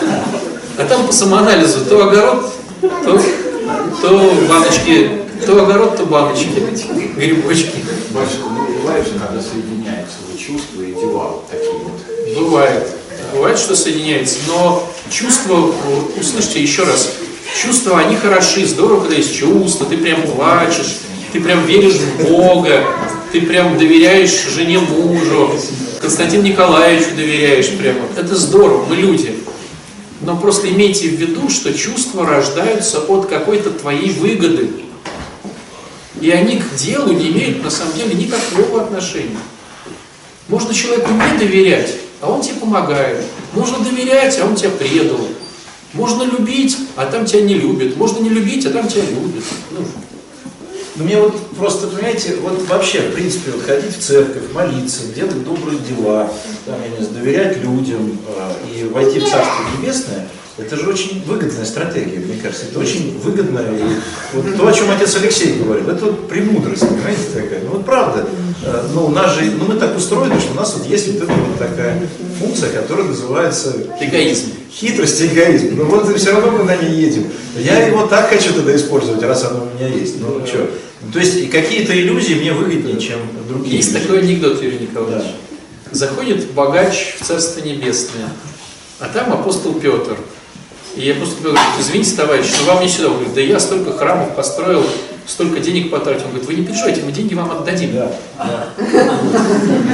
А 0.77 0.85
там 0.85 1.07
по 1.07 1.13
самоанализу 1.13 1.85
то 1.89 2.05
огород, 2.05 2.53
то, 2.81 3.21
то 4.03 4.35
баночки, 4.49 5.11
то 5.47 5.63
огород, 5.63 5.97
то 5.97 6.07
баночки, 6.07 6.49
грибочки. 7.17 7.85
Батюшка, 8.11 8.45
ну 8.51 8.79
бывает 8.81 9.07
же, 9.07 9.13
когда 9.19 9.43
соединяются 9.43 10.17
вот 10.29 10.39
чувства 10.39 10.83
и 10.83 10.93
дела 10.93 11.41
такие 11.51 11.73
вот. 11.73 12.39
Бывает. 12.39 12.89
Бывает, 13.33 13.59
что 13.59 13.75
соединяется. 13.75 14.39
Но 14.47 14.89
чувства, 15.11 15.73
услышьте 16.19 16.63
еще 16.63 16.85
раз, 16.85 17.13
чувства, 17.61 18.01
они 18.01 18.17
хороши, 18.17 18.67
здорово, 18.67 19.01
когда 19.01 19.17
есть 19.17 19.35
чувства, 19.35 19.87
ты 19.87 19.97
прям 19.97 20.23
плачешь, 20.23 20.99
ты 21.33 21.41
прям 21.41 21.65
веришь 21.67 21.95
в 21.95 22.29
Бога, 22.29 22.85
ты 23.33 23.41
прям 23.41 23.79
доверяешь 23.79 24.49
жене 24.55 24.79
мужу, 24.81 25.51
Константину 26.01 26.43
Николаевичу 26.43 27.15
доверяешь 27.17 27.71
прямо. 27.71 28.01
Это 28.17 28.35
здорово, 28.35 28.85
мы 28.87 28.97
люди. 28.97 29.35
Но 30.21 30.37
просто 30.37 30.69
имейте 30.69 31.09
в 31.09 31.13
виду, 31.13 31.49
что 31.49 31.73
чувства 31.73 32.27
рождаются 32.27 33.01
от 33.01 33.27
какой-то 33.27 33.71
твоей 33.71 34.11
выгоды. 34.11 34.71
И 36.23 36.31
они 36.31 36.59
к 36.59 36.75
делу 36.77 37.13
не 37.13 37.31
имеют 37.33 37.65
на 37.65 37.71
самом 37.71 37.95
деле 37.95 38.15
никакого 38.15 38.83
отношения. 38.83 39.37
Можно 40.49 40.73
человеку 40.73 41.11
не 41.11 41.39
доверять, 41.39 41.97
а 42.21 42.31
он 42.31 42.41
тебе 42.41 42.55
помогает. 42.55 43.25
Можно 43.53 43.81
доверять, 43.81 44.39
а 44.39 44.47
он 44.47 44.55
тебя 44.55 44.71
предал. 44.71 45.21
Можно 45.93 46.23
любить, 46.23 46.77
а 46.95 47.07
там 47.07 47.27
тебя 47.27 47.43
не 47.43 47.55
любят. 47.55 47.97
Можно 47.97 48.21
не 48.21 48.29
любить, 48.29 48.65
а 48.67 48.71
там 48.71 48.87
тебя 48.87 49.03
любят. 49.03 49.45
Ну, 49.73 49.81
Ну, 50.95 51.05
мне 51.05 51.19
вот 51.19 51.35
просто, 51.57 51.89
понимаете, 51.89 52.37
вот 52.37 52.69
вообще, 52.69 53.01
в 53.01 53.15
принципе, 53.15 53.51
вот 53.51 53.63
ходить 53.63 53.97
в 53.97 54.01
церковь, 54.01 54.53
молиться, 54.53 55.07
делать 55.09 55.43
добрые 55.43 55.79
дела, 55.79 56.31
там, 56.67 56.77
я 56.83 56.89
не 56.91 57.05
знаю, 57.05 57.25
доверять 57.25 57.57
людям 57.59 58.19
э, 58.29 58.53
и 58.75 58.85
войти 58.85 59.19
в 59.19 59.29
Царство 59.29 59.65
Небесное, 59.77 60.29
Это 60.59 60.77
же 60.77 60.89
очень 60.89 61.25
выгодная 61.25 61.65
стратегия, 61.65 62.19
мне 62.19 62.37
кажется. 62.43 62.67
Это 62.67 62.79
очень 62.79 63.19
выгодная. 63.19 63.73
И 63.73 63.83
вот 64.35 64.57
то, 64.57 64.67
о 64.67 64.73
чем 64.73 64.91
отец 64.91 65.17
Алексей 65.17 65.55
говорил, 65.55 65.89
это 65.89 66.05
вот 66.05 66.29
премудрость, 66.29 66.87
понимаете, 66.87 67.23
такая. 67.35 67.61
Ну 67.63 67.71
вот 67.71 67.87
правда, 67.87 68.27
ну, 68.93 69.07
у 69.07 69.11
нас 69.11 69.35
же, 69.35 69.51
ну 69.59 69.65
мы 69.65 69.75
так 69.77 69.97
устроены, 69.97 70.39
что 70.39 70.53
у 70.53 70.57
нас 70.57 70.75
вот 70.77 70.87
есть 70.87 71.09
вот 71.15 71.23
эта 71.23 71.33
вот 71.33 71.59
такая 71.59 72.07
функция, 72.39 72.71
которая 72.71 73.07
называется 73.07 73.75
Эгоизм. 73.99 74.53
хитрость 74.71 75.21
и 75.23 75.27
эгоизм. 75.29 75.75
Ну 75.77 75.85
вот 75.87 76.15
все 76.19 76.33
равно 76.33 76.51
мы 76.51 76.65
на 76.65 76.77
ней 76.77 77.01
едем. 77.01 77.29
Я 77.57 77.87
его 77.87 78.07
так 78.07 78.29
хочу 78.29 78.53
тогда 78.53 78.77
использовать, 78.77 79.23
раз 79.23 79.45
оно 79.45 79.65
у 79.65 79.75
меня 79.79 79.89
есть. 79.89 80.21
Ну 80.21 80.47
что? 80.47 80.69
То 81.13 81.19
есть 81.19 81.51
какие-то 81.51 81.99
иллюзии 81.99 82.35
мне 82.35 82.53
выгоднее, 82.53 83.01
чем 83.01 83.19
другие. 83.49 83.77
Есть 83.77 83.93
иллюзии. 83.93 84.03
такой 84.05 84.21
анекдот, 84.21 84.63
Юрий 84.63 84.81
Николаевич. 84.81 85.29
Заходит 85.91 86.51
богач 86.53 87.17
в 87.21 87.25
Царство 87.25 87.61
Небесное, 87.61 88.29
а 89.01 89.09
там 89.09 89.33
апостол 89.33 89.75
Петр. 89.75 90.17
И 90.95 91.11
апостол 91.11 91.39
Петр 91.39 91.55
говорит, 91.55 91.71
извините, 91.81 92.17
товарищ, 92.17 92.47
но 92.61 92.75
вам 92.75 92.83
не 92.83 92.89
сюда. 92.89 93.09
Он 93.09 93.15
говорит, 93.15 93.35
да 93.35 93.41
я 93.41 93.59
столько 93.59 93.93
храмов 93.93 94.35
построил, 94.37 94.85
столько 95.27 95.61
денег 95.61 95.91
потратил. 95.91 96.25
Он 96.25 96.31
говорит, 96.31 96.47
вы 96.47 96.55
не 96.55 96.65
переживайте, 96.65 97.03
мы 97.03 97.13
деньги 97.13 97.35
вам 97.35 97.51
отдадим. 97.51 97.95
Да, 97.95 98.13
да. 98.39 98.69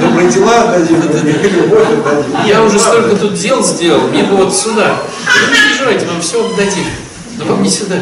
Добрые 0.01 0.29
дела 0.29 0.63
отдадим, 0.63 1.01
любовь 1.01 1.87
отдадим. 1.87 2.47
Я 2.47 2.63
уже 2.63 2.79
столько 2.79 3.15
тут 3.15 3.33
дел 3.35 3.63
сделал, 3.63 4.09
мне 4.09 4.23
бы 4.23 4.35
вот 4.35 4.53
сюда. 4.53 4.97
Вы 5.25 5.51
не 5.55 5.69
переживайте, 5.69 6.05
мы 6.05 6.13
вам 6.13 6.21
все 6.21 6.45
отдадим. 6.45 6.85
Но 7.37 7.45
вам 7.45 7.63
не 7.63 7.69
сюда. 7.69 7.95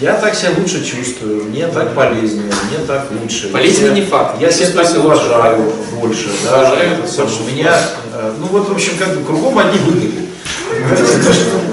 Я 0.00 0.14
так 0.14 0.34
себя 0.34 0.52
лучше 0.56 0.82
чувствую, 0.84 1.44
мне 1.44 1.68
так 1.68 1.94
полезнее, 1.94 2.50
мне 2.70 2.84
так 2.86 3.06
лучше. 3.12 3.50
Полезнее 3.50 3.88
Я 3.88 3.94
не 3.94 4.02
факт. 4.02 4.40
Я 4.40 4.50
себя 4.50 4.82
так 4.82 4.98
уважаю 4.98 5.72
больше. 6.00 6.30
да, 6.42 6.58
Уважаю 6.58 7.04
это. 7.04 7.22
У 7.22 7.46
меня, 7.46 7.78
э, 8.14 8.32
ну 8.38 8.46
вот, 8.46 8.68
в 8.68 8.72
общем, 8.72 8.94
как 8.98 9.16
бы 9.16 9.24
кругом 9.24 9.58
одни 9.58 9.78
выгоды. 9.78 10.29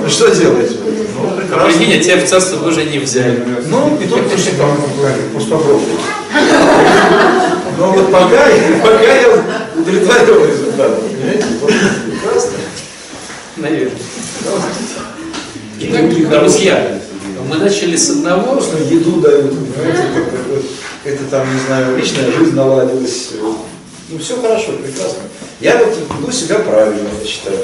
Что 0.10 0.36
делать? 0.36 0.78
Прекрасно. 1.38 1.72
прикинь, 1.72 1.99
а 1.99 2.03
тебя 2.03 2.18
в 2.18 2.26
Царство 2.26 2.58
Божие 2.58 2.86
не 2.88 2.99
взяли. 2.99 3.43
Ну, 3.68 3.97
и 3.99 4.08
тут 4.08 4.30
пусть 4.30 4.49
пусть 5.34 5.49
попробуй. 5.49 5.82
Но 7.78 7.91
вот 7.91 8.12
пока, 8.12 8.47
я- 8.47 8.80
пока 8.82 9.14
я 9.14 9.43
удовлетворен 9.76 10.49
результатом. 10.49 11.03
Понимаете? 11.10 11.45
Прекрасно. 11.62 12.51
Наверное. 13.58 13.91
Итак, 15.80 16.39
друзья, 16.41 16.99
мы 17.47 17.58
начали 17.58 17.95
с 17.95 18.10
одного, 18.10 18.53
Просто 18.53 18.78
еду 18.78 19.22
дают, 19.22 19.51
понимаете, 19.51 20.03
вот, 20.49 20.66
это 21.03 21.24
там, 21.26 21.53
не 21.53 21.60
знаю, 21.68 21.97
личная 21.97 22.32
жизнь 22.32 22.55
наладилась. 22.55 23.30
Ну, 24.10 24.20
все 24.20 24.41
хорошо, 24.41 24.72
прекрасно. 24.74 25.20
Я 25.60 25.78
вот 25.78 25.95
веду 26.20 26.32
себя 26.32 26.60
правильно, 26.60 27.08
я 27.22 27.28
считаю. 27.28 27.60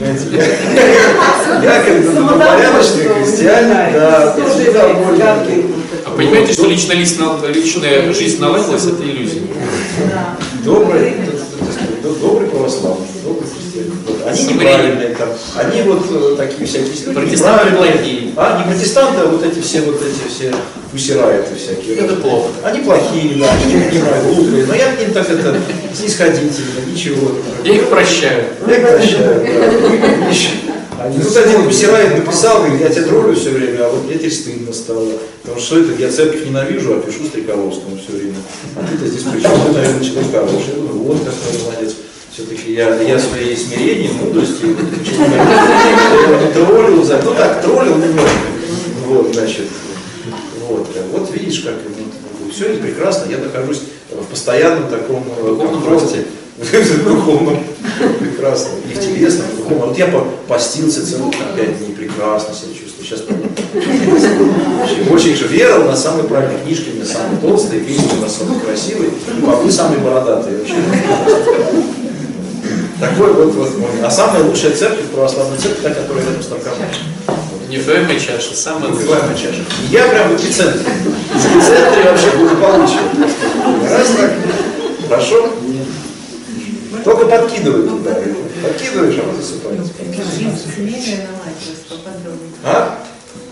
Я, 0.00 1.82
как 1.82 2.02
бы 2.02 2.12
добропорядочный 2.12 3.08
христианин, 3.08 3.92
да, 3.92 4.36
а 6.04 6.10
понимаете, 6.16 6.52
что 6.52 6.66
личная, 6.66 6.96
личная, 6.96 8.12
жизнь 8.12 8.40
наладилась, 8.40 8.86
это 8.86 9.02
иллюзия. 9.02 9.42
Добрый, 10.64 11.14
добрый 12.22 12.48
православный, 12.48 13.07
Они 14.28 14.36
Современный. 14.36 14.64
неправильные 14.64 15.08
там, 15.16 15.28
они 15.56 15.82
вот 15.82 16.06
э, 16.10 16.34
такие 16.36 16.66
всякие 16.66 17.32
неправильные. 17.32 17.76
плохие. 17.76 18.32
А, 18.36 18.58
не 18.58 18.72
протестанты, 18.72 19.20
а 19.20 19.26
вот 19.26 19.44
эти 19.44 19.60
все, 19.60 19.80
вот 19.80 20.00
эти 20.02 20.28
все 20.28 20.52
пусирайты 20.92 21.54
всякие. 21.54 21.96
Это 21.96 22.16
плохо. 22.16 22.48
Они 22.62 22.80
плохие, 22.80 23.36
да, 23.38 23.50
они 23.50 23.74
не 23.74 23.80
понимают, 23.88 24.26
глупые, 24.26 24.66
но 24.66 24.74
я 24.74 24.94
к 24.94 25.00
ним 25.00 25.12
так 25.12 25.28
это 25.30 25.56
снисходительно, 25.94 26.56
ничего. 26.86 27.32
Я 27.64 27.74
их 27.74 27.88
прощаю. 27.88 28.44
Я 28.66 28.76
их 28.76 28.88
прощаю, 28.88 29.46
да. 29.46 31.04
Они, 31.04 31.16
тут 31.20 31.36
один 31.36 31.64
пусирает 31.64 32.18
написал, 32.18 32.58
говорит, 32.58 32.80
я 32.80 32.88
тебя 32.88 33.04
троллю 33.04 33.34
все 33.34 33.50
время, 33.50 33.84
а 33.84 33.88
вот 33.88 34.04
мне 34.04 34.14
теперь 34.14 34.32
стыдно 34.32 34.72
стало. 34.72 35.06
Потому 35.42 35.60
что 35.60 35.78
это, 35.78 35.92
я 36.02 36.10
церковь 36.10 36.44
ненавижу, 36.44 36.94
а 36.94 37.00
пишу 37.00 37.24
Стреколовскому 37.24 37.96
все 37.96 38.18
время. 38.18 38.34
А 38.74 38.84
ты-то 38.84 39.06
здесь 39.06 39.22
при 39.22 39.40
чем? 39.40 39.52
Ты, 39.52 39.72
наверное, 39.72 40.04
человек 40.04 40.32
хороший. 40.32 40.74
Вот 40.76 41.18
какой 41.18 41.62
молодец. 41.62 41.94
Все-таки 42.38 42.72
я, 42.72 42.94
я 43.02 43.18
своей 43.18 43.56
смирением, 43.56 44.14
мудростью, 44.14 44.76
троллил, 46.54 47.02
за- 47.02 47.20
ну 47.24 47.34
так, 47.34 47.60
троллил 47.62 47.96
немножко. 47.96 48.38
Вот, 49.08 49.34
значит, 49.34 49.64
вот, 50.68 50.86
вот 51.12 51.34
видишь, 51.34 51.58
как 51.64 51.74
все 52.54 52.66
это 52.66 52.80
прекрасно, 52.84 53.28
я 53.28 53.38
нахожусь 53.38 53.80
в 54.12 54.24
постоянном 54.26 54.88
таком 54.88 55.24
э, 55.36 55.48
Духовном 55.48 55.82
комфорте. 55.82 56.26
В 56.58 57.04
духовном. 57.04 57.58
Прекрасно. 58.20 58.70
И 58.88 58.94
в 58.94 59.00
телесном, 59.00 59.46
и 59.48 59.54
в 59.54 59.56
духовном. 59.58 59.88
Вот 59.88 59.98
я 59.98 60.06
по- 60.06 60.26
постился 60.46 61.04
целых 61.04 61.34
пять 61.56 61.78
дней, 61.78 61.92
прекрасно 61.96 62.54
себя 62.54 62.72
чувствую. 62.72 63.04
Сейчас 63.04 63.22
Очень 65.10 65.34
же 65.36 65.46
верил 65.48 65.84
на 65.84 65.96
самые 65.96 66.24
правильные 66.28 66.58
книжки, 66.64 66.90
у 66.90 66.94
меня 66.96 67.04
самые 67.04 67.38
толстые, 67.40 67.80
песни 67.80 68.08
у 68.18 68.22
нас 68.22 68.36
самые 68.36 68.60
красивые, 68.60 69.10
и 69.10 69.40
попы 69.40 69.70
самые 69.70 70.00
бородатые 70.00 70.58
вообще. 70.58 70.74
Такой 73.00 73.32
вот, 73.32 73.54
вот, 73.54 73.70
вот. 73.76 73.90
А 74.02 74.10
самая 74.10 74.42
лучшая 74.42 74.74
церковь, 74.74 75.06
православная 75.06 75.58
церковь, 75.58 75.82
та, 75.82 75.90
которая 75.90 76.24
рядом 76.24 76.42
с 76.42 76.48
наркоманией. 76.48 76.88
Невоемая 77.68 78.18
чаша, 78.18 78.54
самая. 78.54 78.90
Называемая 78.90 79.36
чаша. 79.36 79.62
Я 79.90 80.08
прям 80.08 80.30
в 80.36 80.40
эпицентре. 80.40 80.80
В 80.80 81.46
эпицентре 81.46 82.02
вообще 82.04 82.30
благополучия. 82.36 83.00
Раз 83.88 84.08
так. 84.16 84.32
Хорошо? 85.08 85.50
Только 87.04 87.26
подкидывай 87.26 87.88
туда. 87.88 88.14
Подкидываешь, 88.62 89.20
а 89.24 89.28
он 89.28 89.36
засыпает. 89.36 89.80
Семейная 90.74 91.28
наладилась 91.28 91.84
поподробнее. 91.88 92.52
А? 92.64 92.98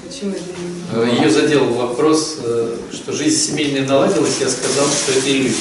Почему 0.09 0.30
это 0.32 0.40
не- 0.40 0.76
Э, 0.94 1.05
Ее 1.20 1.28
задел 1.30 1.64
вопрос, 1.74 2.36
э, 2.44 2.76
что 2.92 3.12
жизнь 3.12 3.51
семейная 3.51 3.86
наладилась, 3.86 4.36
я 4.40 4.49
сказал, 4.49 4.86
что 4.86 5.18
это 5.18 5.28
иллюзия. 5.28 5.55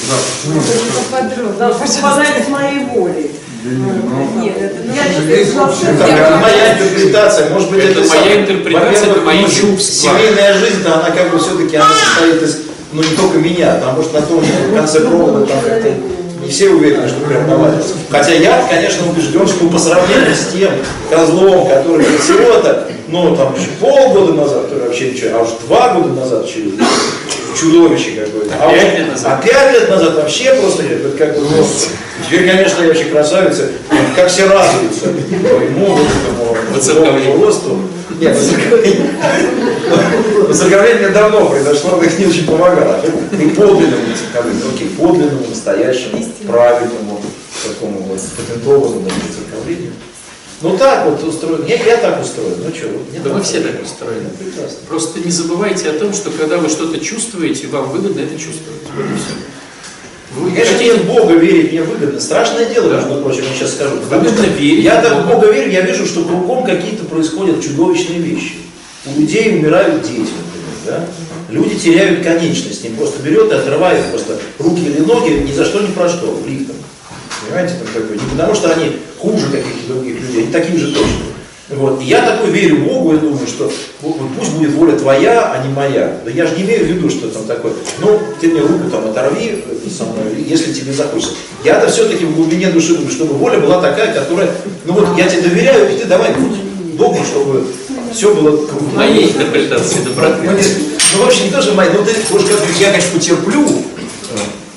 Поподробнее. 1.10 1.58
Да, 1.58 1.74
совпадает 1.86 2.46
с 2.46 2.48
моей 2.48 2.84
волей. 2.86 3.30
Нет, 3.66 4.56
это 4.58 4.76
ну, 6.30 6.36
моя 6.40 6.72
интерпретация. 6.74 7.50
Может 7.50 7.70
быть, 7.70 7.84
Это 7.84 8.00
это, 8.00 8.08
моя 8.08 8.40
интерпретация, 8.40 9.10
это 9.10 9.20
мои 9.22 9.42
ну, 9.42 9.48
чувства. 9.48 10.10
Семейная 10.10 10.54
жизнь-то, 10.54 10.94
она 10.94 11.10
как 11.10 11.30
бы 11.30 11.38
все-таки, 11.38 11.76
она 11.76 11.88
состоит 11.94 12.42
из, 12.42 12.62
ну 12.92 13.02
не 13.02 13.16
только 13.16 13.38
меня, 13.38 13.74
потому 13.74 14.02
что 14.02 14.20
на 14.20 14.26
том 14.26 14.44
конце 14.74 15.00
провода 15.00 15.46
там 15.46 15.60
как-то 15.60 15.88
не 16.42 16.48
все 16.48 16.70
уверены, 16.70 17.08
что 17.08 17.20
прям 17.26 17.48
наладится. 17.48 17.94
Хотя 18.10 18.32
я, 18.32 18.66
конечно, 18.70 19.10
убежден, 19.10 19.46
что 19.46 19.66
по 19.68 19.78
сравнению 19.78 20.34
с 20.34 20.52
тем 20.52 20.70
козлом, 21.10 21.68
который 21.68 22.06
всего-то, 22.18 22.88
ну 23.08 23.34
там 23.36 23.54
еще 23.54 23.68
полгода 23.80 24.32
назад, 24.32 24.66
который 24.66 24.86
вообще 24.86 25.10
ничего, 25.10 25.38
а 25.38 25.42
уж 25.42 25.48
два 25.66 25.94
года 25.94 26.20
назад 26.20 26.48
чудо, 26.48 26.84
чудовище 27.58 28.12
какое-то. 28.12 28.54
А 28.60 28.70
Пять 28.70 28.98
лет 28.98 29.08
назад. 29.08 29.32
А 29.32 29.42
пять 29.42 29.72
лет 29.72 29.88
назад 29.90 30.14
вообще 30.16 30.54
просто 30.54 30.82
нет, 30.82 31.04
это 31.04 31.16
как 31.16 31.34
бы, 31.36 31.42
ну, 31.42 31.66
теперь, 32.24 32.48
конечно, 32.50 32.82
я 32.82 32.88
вообще 32.88 33.04
красавица, 33.04 33.70
как 34.14 34.28
все 34.28 34.46
радуются 34.46 35.06
моему 35.30 35.98
вот 36.70 36.82
этому 36.82 37.44
росту. 37.44 37.78
Нет, 38.20 38.36
мне 40.98 41.08
давно 41.12 41.46
произошло, 41.46 41.96
но 41.96 42.02
их 42.02 42.18
не 42.18 42.26
очень 42.26 42.46
помогало. 42.46 43.00
И 43.32 43.48
подлинному 43.50 44.06
воцерковлению, 44.10 44.64
окей, 44.74 44.88
подлинному, 44.98 45.46
настоящему, 45.48 46.24
правильному, 46.46 47.20
такому 47.62 48.00
вот 48.02 48.20
патентованному 48.20 49.04
воцерковлению. 49.04 49.92
Ну 50.62 50.76
так 50.78 51.06
вот 51.06 51.22
устроен. 51.22 51.66
Я, 51.66 51.76
я 51.84 51.96
так 51.98 52.22
устроен. 52.22 52.54
Ну 52.64 52.74
что, 52.74 52.86
мне 53.10 53.20
Да 53.22 53.34
мы 53.34 53.42
все 53.42 53.60
так 53.60 53.82
устроены. 53.82 54.30
Прекрасно. 54.38 54.78
Просто 54.88 55.20
не 55.20 55.30
забывайте 55.30 55.90
о 55.90 55.98
том, 55.98 56.12
что 56.14 56.30
когда 56.30 56.56
вы 56.56 56.68
что-то 56.68 56.98
чувствуете, 56.98 57.66
вам 57.66 57.90
выгодно 57.90 58.20
это 58.20 58.38
чувствовать. 58.38 58.80
Вот 58.94 59.04
и 59.04 59.16
все. 59.16 59.34
Вы 60.34 60.50
Конечно, 60.50 60.76
мне 60.76 60.94
в 60.94 61.06
Бога 61.06 61.34
верить 61.34 61.72
мне 61.72 61.82
выгодно. 61.82 62.20
Страшное 62.20 62.66
дело, 62.66 62.92
между 62.92 63.22
прочим, 63.22 63.44
я 63.50 63.54
сейчас 63.54 63.74
скажу. 63.74 63.96
Выгодно 63.96 64.46
верить 64.58 64.84
Я 64.84 65.00
в 65.00 65.04
так 65.04 65.24
в 65.24 65.28
Бога. 65.28 65.52
Верю, 65.52 65.70
я 65.70 65.82
вижу, 65.82 66.06
что 66.06 66.24
кругом 66.24 66.64
какие-то 66.64 67.04
происходят 67.04 67.62
чудовищные 67.62 68.18
вещи. 68.18 68.54
У 69.06 69.20
людей 69.20 69.58
умирают 69.58 70.02
дети, 70.02 70.18
например, 70.18 70.76
да? 70.86 71.06
Люди 71.48 71.76
теряют 71.78 72.24
конечности, 72.24 72.86
им 72.86 72.96
просто 72.96 73.22
берет 73.22 73.52
и 73.52 73.54
отрывает 73.54 74.04
просто 74.06 74.36
руки 74.58 74.82
или 74.82 75.00
ноги 75.00 75.30
ни 75.46 75.52
за 75.52 75.64
что 75.64 75.80
ни 75.80 75.92
про 75.92 76.08
что, 76.08 76.40
лифтом. 76.44 76.74
Понимаете, 77.46 77.74
там 77.74 78.02
такое? 78.02 78.18
Не 78.18 78.30
потому 78.30 78.54
что 78.54 78.72
они 78.72 78.96
хуже 79.26 79.46
каких-то 79.46 79.94
других 79.94 80.20
людей, 80.20 80.42
они 80.44 80.52
такие 80.52 80.78
же 80.78 80.92
точно. 80.92 81.10
Вот. 81.68 82.00
И 82.00 82.04
я 82.04 82.22
такой 82.22 82.50
верю 82.50 82.76
Богу 82.84 83.14
и 83.14 83.18
думаю, 83.18 83.44
что 83.46 83.70
вот 84.00 84.16
пусть 84.38 84.52
будет 84.52 84.70
воля 84.74 84.92
твоя, 84.96 85.52
а 85.52 85.66
не 85.66 85.72
моя. 85.74 86.20
Да 86.24 86.30
я 86.30 86.46
же 86.46 86.54
не 86.54 86.62
имею 86.62 86.84
в 86.84 86.88
виду, 86.88 87.10
что 87.10 87.28
там 87.28 87.44
такое. 87.44 87.72
Ну, 87.98 88.20
ты 88.40 88.46
мне 88.48 88.60
руку 88.60 88.88
там 88.88 89.04
оторви 89.08 89.64
э, 89.66 89.90
со 89.90 90.04
мной, 90.04 90.44
если 90.46 90.72
тебе 90.72 90.92
захочется. 90.92 91.34
Я-то 91.64 91.88
все-таки 91.90 92.24
в 92.24 92.36
глубине 92.36 92.68
души 92.68 92.94
думаю, 92.94 93.10
чтобы 93.10 93.34
воля 93.34 93.58
была 93.58 93.82
такая, 93.82 94.14
которая, 94.14 94.48
ну 94.84 94.92
вот 94.92 95.18
я 95.18 95.26
тебе 95.28 95.42
доверяю, 95.42 95.92
и 95.92 95.98
ты 95.98 96.04
давай 96.04 96.32
будь 96.34 96.96
добр, 96.96 97.18
чтобы 97.26 97.66
все 98.14 98.32
было 98.32 98.64
круто. 98.64 98.84
Моей 98.94 99.30
интерпретации 99.30 100.04
доброты. 100.04 100.36
Ну, 100.44 100.52
не- 100.52 100.62
ну, 101.16 101.24
в 101.24 101.26
общем, 101.26 101.46
не 101.46 101.50
тоже 101.50 101.72
мои, 101.72 101.88
ну 101.92 102.04
ты 102.04 102.12
уж 102.32 102.42
как 102.44 102.60
я, 102.78 102.90
конечно, 102.90 103.10
потерплю, 103.18 103.66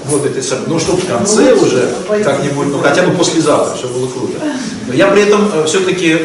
вот 0.10 0.26
этой 0.26 0.44
самой, 0.44 0.66
ну 0.68 0.80
что 0.80 0.98
в 0.98 1.06
конце 1.06 1.54
уже 1.54 1.90
как-нибудь, 2.24 2.68
ну 2.68 2.80
хотя 2.80 3.04
бы 3.04 3.16
послезавтра, 3.18 3.78
все 3.78 3.88
было 3.88 4.08
круто. 4.08 4.40
Но 4.88 4.94
я 4.94 5.08
при 5.08 5.24
этом 5.24 5.50
все-таки 5.66 6.18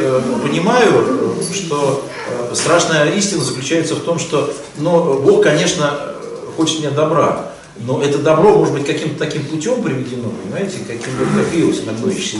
понимаю, 0.42 1.38
э, 1.40 1.54
что 1.54 2.04
э, 2.50 2.54
страшная 2.54 3.10
истина 3.12 3.44
заключается 3.44 3.94
в 3.94 4.00
том, 4.00 4.18
что, 4.18 4.52
ну, 4.78 5.20
Бог, 5.20 5.42
конечно, 5.42 5.92
э, 5.92 6.52
хочет 6.56 6.80
мне 6.80 6.90
добра, 6.90 7.50
но 7.76 8.00
это 8.00 8.18
добро 8.18 8.56
может 8.56 8.72
быть 8.72 8.86
каким-то 8.86 9.18
таким 9.18 9.44
путем 9.46 9.82
приведено, 9.82 10.30
понимаете, 10.30 10.78
каким 10.86 11.12
вот 11.18 11.28
как 11.36 11.52
вирус 11.52 11.82
нагноющийся. 11.84 12.36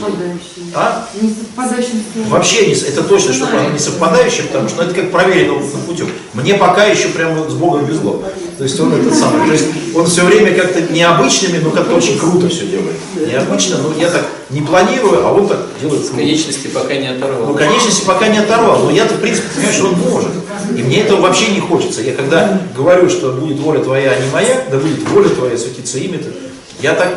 А? 0.73 1.09
Не 1.21 1.29
совпадающим. 1.29 2.03
Вообще 2.29 2.67
не, 2.67 2.73
это 2.73 3.03
точно, 3.03 3.33
что 3.33 3.47
не 3.71 3.77
совпадающее, 3.77 4.43
потому 4.43 4.69
что 4.69 4.83
ну, 4.83 4.89
это 4.89 5.01
как 5.01 5.11
проверенным 5.11 5.61
путем. 5.85 6.07
Мне 6.33 6.53
пока 6.53 6.85
еще 6.85 7.09
прямо 7.09 7.49
с 7.49 7.53
Богом 7.53 7.85
везло. 7.85 8.23
То 8.57 8.63
есть 8.63 8.79
он 8.79 8.93
этот 8.93 9.13
самый, 9.13 9.47
то 9.47 9.51
есть 9.51 9.65
он 9.93 10.05
все 10.05 10.23
время 10.23 10.53
как-то 10.53 10.81
необычными, 10.81 11.57
но 11.57 11.71
как-то 11.71 11.95
очень 11.95 12.17
круто 12.17 12.47
все 12.47 12.65
делает. 12.65 12.95
Необычно, 13.15 13.79
но 13.79 13.93
я 13.99 14.09
так 14.09 14.25
не 14.49 14.61
планирую, 14.61 15.25
а 15.27 15.33
он 15.33 15.47
так 15.47 15.59
делает 15.81 16.01
круто. 16.03 16.15
Конечности 16.15 16.67
пока 16.67 16.95
не 16.95 17.07
оторвал. 17.07 17.47
Ну, 17.47 17.53
конечности 17.53 18.05
пока 18.05 18.27
не 18.29 18.37
оторвал, 18.37 18.83
но 18.83 18.91
я-то, 18.91 19.15
в 19.15 19.19
принципе, 19.19 19.47
понимаю, 19.53 19.73
что 19.73 19.87
он 19.87 19.99
может. 19.99 20.31
И 20.77 20.83
мне 20.83 21.01
этого 21.01 21.21
вообще 21.21 21.47
не 21.51 21.59
хочется. 21.59 22.01
Я 22.01 22.13
когда 22.13 22.61
говорю, 22.75 23.09
что 23.09 23.33
будет 23.33 23.59
воля 23.59 23.79
твоя, 23.81 24.11
а 24.11 24.19
не 24.19 24.31
моя, 24.31 24.63
да 24.71 24.77
будет 24.77 25.07
воля 25.09 25.29
твоя, 25.29 25.57
светится 25.57 25.97
имя 25.97 26.17
-то, 26.17 26.33
я 26.81 26.93
так 26.93 27.13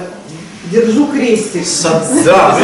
Держу 0.72 1.07
крестик. 1.07 1.66
со- 1.66 2.05
да, 2.24 2.59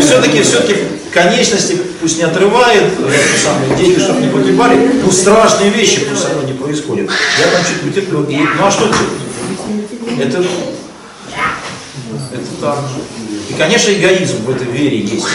все-таки, 0.00 0.42
все-таки 0.42 0.74
конечности 1.12 1.78
пусть 2.00 2.18
не 2.18 2.24
отрывает, 2.24 2.84
это 2.98 3.42
самое, 3.42 3.76
дети, 3.76 4.00
чтобы 4.00 4.20
не 4.20 4.28
погибали, 4.28 4.90
ну 5.02 5.10
страшные 5.10 5.70
вещи 5.70 6.04
пусть 6.08 6.22
со 6.22 6.30
мной 6.30 6.46
не 6.46 6.54
происходят. 6.54 7.10
Я 7.38 7.46
там 7.52 7.64
чуть 7.64 7.82
вытерплю, 7.82 8.26
ну 8.28 8.66
а 8.66 8.70
что 8.70 8.86
делать? 8.86 10.18
Это, 10.18 10.38
это 12.32 12.46
так. 12.60 12.78
И, 13.48 13.54
конечно, 13.54 13.90
эгоизм 13.92 14.44
в 14.44 14.50
этой 14.50 14.66
вере 14.66 14.98
есть. 14.98 15.26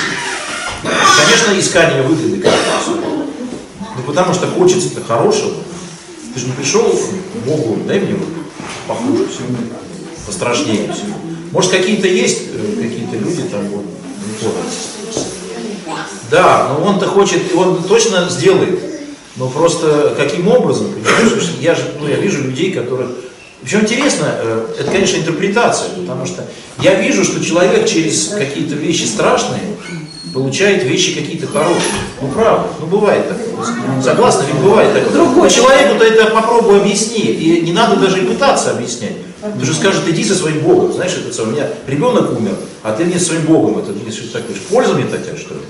И, 0.84 0.88
конечно, 0.88 1.59
искание 1.59 2.01
выгоды. 2.01 2.43
Ну, 3.95 4.03
потому 4.05 4.34
что 4.34 4.47
хочется-то 4.47 5.01
хорошего. 5.03 5.53
Ты 6.34 6.39
же 6.39 6.47
не 6.47 6.51
пришел 6.53 6.84
к 6.84 7.45
Богу, 7.45 7.80
дай 7.88 7.99
мне 7.99 8.13
вот 8.13 8.28
похуже 8.88 9.28
всего, 9.28 9.57
пострашнее 10.25 10.91
всего. 10.93 11.17
Может, 11.51 11.71
какие-то 11.71 12.07
есть 12.07 12.43
э, 12.53 12.82
какие-то 12.82 13.17
люди 13.17 13.41
там 13.43 13.67
вот, 13.69 13.86
не 13.86 14.34
помню. 14.39 14.61
Да, 16.30 16.69
но 16.69 16.86
он-то 16.86 17.07
хочет, 17.07 17.51
и 17.51 17.55
он 17.55 17.84
точно 17.84 18.28
сделает. 18.30 18.80
Но 19.38 19.49
просто 19.49 20.15
каким 20.17 20.47
образом, 20.47 20.88
понимаешь, 20.91 21.49
я 21.61 21.75
же, 21.75 21.84
ну, 21.99 22.07
я 22.07 22.15
вижу 22.15 22.43
людей, 22.43 22.71
которых... 22.71 23.09
Причем 23.61 23.82
интересно, 23.82 24.25
э, 24.30 24.67
это, 24.80 24.91
конечно, 24.91 25.17
интерпретация, 25.17 25.89
потому 25.95 26.25
что 26.25 26.43
я 26.82 26.95
вижу, 26.95 27.23
что 27.23 27.43
человек 27.43 27.88
через 27.88 28.30
какие-то 28.30 28.75
вещи 28.75 29.03
страшные 29.03 29.61
получает 30.34 30.84
вещи 30.84 31.15
какие-то 31.19 31.47
хорошие. 31.47 31.82
Ну, 32.21 32.30
правда, 32.30 32.67
ну, 32.80 32.88
бывает 32.88 33.28
так. 33.28 33.38
Согласна, 34.03 34.43
ведь 34.51 34.61
бывает 34.61 34.93
так. 34.93 35.13
Но 35.13 35.49
человеку-то 35.49 36.03
это 36.03 36.32
попробуй 36.32 36.82
объясни, 36.82 37.21
и 37.21 37.61
не 37.61 37.73
надо 37.73 37.95
даже 37.95 38.23
и 38.23 38.25
пытаться 38.25 38.71
объяснять. 38.71 39.13
Ты 39.59 39.65
же 39.65 39.73
скажет, 39.73 40.01
иди 40.07 40.23
со 40.23 40.36
своим 40.36 40.59
Богом. 40.59 40.93
Знаешь, 40.93 41.13
это 41.15 41.43
у 41.43 41.45
меня 41.47 41.67
ребенок 41.88 42.38
умер, 42.38 42.55
а 42.84 42.93
ты 42.93 43.05
мне 43.05 43.19
со 43.19 43.28
своим 43.28 43.43
Богом. 43.43 43.80
Это 43.80 43.91
мне 43.91 44.11
что 44.11 44.32
такое? 44.34 44.55
Пользу 44.69 44.95
мне 44.95 45.05
хотят, 45.05 45.38
что 45.38 45.53
ли? 45.53 45.61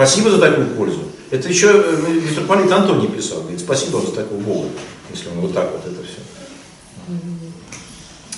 Спасибо 0.00 0.30
за 0.30 0.38
такую 0.38 0.66
пользу. 0.68 1.00
Это 1.30 1.46
еще 1.46 1.72
э, 1.74 1.96
митрополит 2.08 2.72
Антоний 2.72 3.06
писал. 3.06 3.40
Говорит, 3.40 3.60
спасибо 3.60 3.96
вам 3.96 4.06
за 4.06 4.12
такого 4.12 4.40
Бога, 4.40 4.68
если 5.10 5.28
он 5.28 5.40
вот 5.40 5.52
так 5.52 5.70
вот 5.72 5.82
это 5.84 6.02
все. 6.02 6.22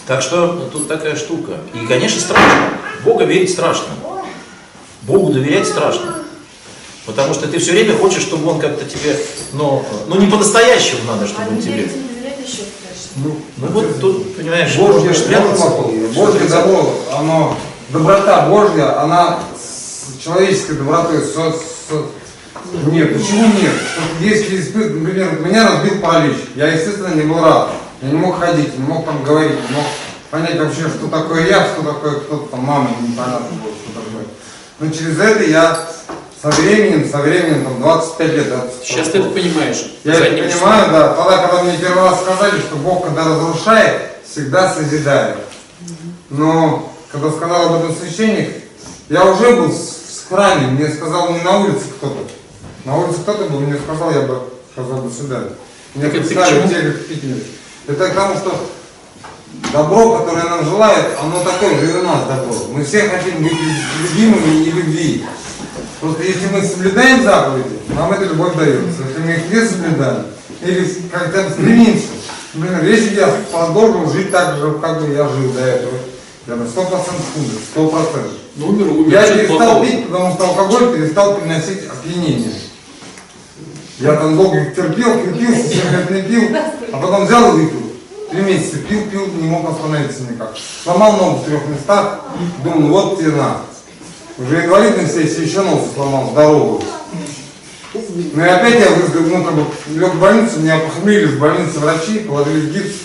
Так 0.09 0.23
что 0.23 0.55
ну, 0.55 0.69
тут 0.73 0.89
такая 0.89 1.15
штука. 1.15 1.53
И, 1.73 1.87
конечно, 1.87 2.21
страшно. 2.21 2.71
Бога 3.05 3.27
верить 3.27 3.53
страшно. 3.53 3.91
Богу 5.03 5.33
доверять 5.33 5.69
страшно. 5.69 6.17
Потому 7.07 7.33
что 7.33 7.47
ты 7.47 7.61
все 7.61 7.71
время 7.71 7.97
хочешь, 7.97 8.23
чтобы 8.23 8.51
он 8.51 8.59
как-то 8.59 8.85
тебе, 8.85 9.17
ну, 9.53 9.87
ну 10.09 10.19
не 10.19 10.27
по-настоящему 10.27 11.03
надо, 11.07 11.29
чтобы 11.29 11.45
А 11.45 11.49
он 11.49 11.55
не 11.55 11.63
тебе. 11.63 11.83
еще 11.83 12.65
страшно. 12.65 13.13
Ну 13.19 13.37
вот 13.57 14.01
тут, 14.01 14.37
понимаешь, 14.37 14.75
Божье 14.75 14.95
можно 14.99 15.15
спрятаться. 15.15 15.69
Божье 16.13 16.49
добро, 16.49 16.93
оно, 17.17 17.57
доброта 17.91 18.49
Божья, 18.49 19.01
она 19.01 19.39
с 19.52 19.52
человеческой 20.23 20.77
добротой 20.77 21.21
со- 21.21 21.53
со- 21.53 22.07
нет, 22.91 23.13
почему 23.13 23.47
нет? 23.61 23.73
Если, 24.21 24.73
например, 24.79 25.41
меня 25.41 25.69
разбил 25.69 26.01
паралич, 26.01 26.37
я, 26.55 26.69
естественно, 26.69 27.15
не 27.15 27.23
был 27.23 27.41
рад. 27.43 27.71
Я 28.01 28.09
не 28.11 28.17
мог 28.19 28.39
ходить, 28.39 28.79
не 28.79 28.85
мог 28.85 29.05
там 29.05 29.23
говорить, 29.25 29.53
не 29.69 29.77
мог 29.77 29.85
понять 30.31 30.59
вообще, 30.59 30.83
что 30.89 31.09
такое 31.09 31.47
я, 31.49 31.67
что 31.67 31.83
такое 31.83 32.13
кто-то 32.21 32.49
там, 32.51 32.61
мама, 32.61 32.91
непонятно 33.01 33.47
было, 33.63 33.73
что 33.75 34.01
такое. 34.01 34.25
Но 34.79 34.91
через 34.91 35.19
это 35.19 35.45
я 35.45 35.79
со 36.41 36.49
временем, 36.51 37.09
со 37.09 37.19
временем, 37.19 37.65
там, 37.65 37.81
25 37.81 38.33
лет, 38.35 38.47
Сейчас 38.83 39.09
ты 39.09 39.19
это 39.19 39.29
понимаешь. 39.31 39.93
я 40.05 40.15
это 40.15 40.25
понимаю, 40.43 40.91
да. 40.93 41.15
Тогда, 41.15 41.39
когда 41.47 41.63
мне 41.63 41.77
первый 41.79 42.03
раз 42.11 42.21
сказали, 42.21 42.59
что 42.61 42.77
Бог, 42.77 43.05
когда 43.05 43.25
разрушает, 43.25 44.03
всегда 44.29 44.73
созидает. 44.73 45.37
Но, 46.31 46.93
когда 47.11 47.31
сказал 47.31 47.75
об 47.75 47.85
этом 47.85 47.97
священник, 47.97 48.51
я 49.09 49.25
уже 49.25 49.53
был 49.57 49.73
в 50.25 50.29
храме, 50.29 50.67
мне 50.69 50.89
сказал 50.89 51.33
не 51.33 51.41
на 51.41 51.59
улице 51.59 51.85
кто-то. 51.97 52.19
На 52.85 52.97
улице 52.97 53.21
кто-то 53.23 53.45
был, 53.45 53.61
мне 53.61 53.79
сказал, 53.79 54.11
я 54.13 54.21
бы 54.23 54.41
сказал, 54.73 55.03
до 55.03 55.11
свидания. 55.15 55.51
Мне 55.95 56.05
Так 56.05 56.13
представили 56.13 56.61
к 56.61 56.63
чему? 56.63 56.69
те, 56.69 56.83
как 56.91 57.07
Питере. 57.07 57.43
Это 57.87 58.09
к 58.09 58.15
тому, 58.15 58.35
что 58.37 58.69
добро, 59.73 60.19
которое 60.19 60.45
нам 60.45 60.65
желает, 60.65 61.07
оно 61.23 61.43
такое 61.43 61.79
же 61.79 61.91
и 61.91 61.95
у 62.01 62.03
нас 62.03 62.27
добро. 62.27 62.55
Мы 62.73 62.85
все 62.85 63.09
хотим 63.09 63.43
быть 63.43 63.53
любимыми 64.03 64.65
и 64.65 64.71
любви. 64.71 65.25
Просто 66.01 66.23
если 66.25 66.47
мы 66.49 66.63
соблюдаем 66.63 67.23
заповеди, 67.23 67.79
нам 67.91 68.13
эта 68.13 68.25
любовь 68.25 68.57
дается. 68.57 69.03
Если 69.07 69.23
мы 69.23 69.33
их 69.33 69.51
не 69.53 69.69
соблюдаем, 69.69 70.27
или 70.63 70.85
как-то 71.13 71.51
стремимся, 71.51 72.07
например, 72.55 72.85
если 72.85 73.15
я 73.17 73.33
должен 73.73 74.11
жить 74.11 74.31
так 74.31 74.57
же, 74.59 74.73
как 74.81 75.01
бы 75.01 75.13
я 75.13 75.29
жил 75.29 75.53
до 75.53 75.61
этого, 75.61 75.93
я 76.47 76.57
на 76.57 76.63
100% 76.65 76.69
умер, 77.37 77.93
100%. 77.93 78.31
Ну, 78.57 78.69
умер, 78.69 78.89
умер. 78.93 79.13
Я 79.13 79.23
перестал 79.23 79.83
пить, 79.83 80.07
потому 80.09 80.35
что 80.35 80.49
алкоголь 80.49 80.95
перестал 80.95 81.37
приносить 81.37 81.81
опьянение. 81.87 82.53
Я 83.99 84.17
там 84.17 84.37
долго 84.37 84.67
терпел, 84.75 85.23
крепился, 85.23 85.69
всех 85.69 86.11
не 86.11 86.23
пил, 86.23 86.57
а 86.93 86.99
потом 86.99 87.25
взял 87.25 87.57
и 87.57 87.61
выпил. 87.61 87.83
Три 88.31 88.41
месяца 88.43 88.79
пил, 88.79 89.03
пил, 89.11 89.27
не 89.27 89.47
мог 89.47 89.71
остановиться 89.71 90.23
никак. 90.23 90.57
Сломал 90.83 91.17
ногу 91.19 91.39
в 91.39 91.45
трех 91.45 91.69
местах, 91.69 92.21
думал, 92.65 92.89
вот 92.89 93.19
тебе 93.19 93.33
на. 93.33 93.59
Уже 94.39 94.65
инвалидность 94.65 95.15
сессии 95.15 95.45
еще 95.45 95.63
ногу 95.63 95.87
сломал, 95.95 96.31
здоровую. 96.33 96.81
Ну 97.95 98.45
и 98.45 98.49
опять 98.49 98.81
я 98.81 98.87
ну 98.91 99.45
как 99.45 99.55
бы 99.55 99.67
лег 99.91 100.15
в 100.15 100.19
больницу, 100.19 100.61
меня 100.61 100.79
похмелили 100.79 101.27
в 101.27 101.39
больнице 101.39 101.79
врачи, 101.79 102.21
положили 102.21 102.61
в 102.61 102.73
гипс. 102.73 102.97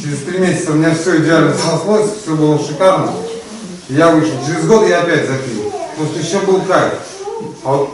Через 0.00 0.18
три 0.20 0.38
месяца 0.38 0.72
у 0.72 0.74
меня 0.74 0.94
все 0.94 1.18
идеально 1.18 1.54
срослось, 1.54 2.10
все 2.22 2.34
было 2.34 2.58
шикарно. 2.58 3.12
Я 3.88 4.10
вышел. 4.10 4.34
Через 4.46 4.66
год 4.66 4.88
я 4.88 5.02
опять 5.02 5.26
запил. 5.26 5.72
Что 5.94 6.18
еще 6.18 6.46
был 6.46 6.60
кайф. 6.62 6.94
А 7.64 7.76
вот 7.76 7.90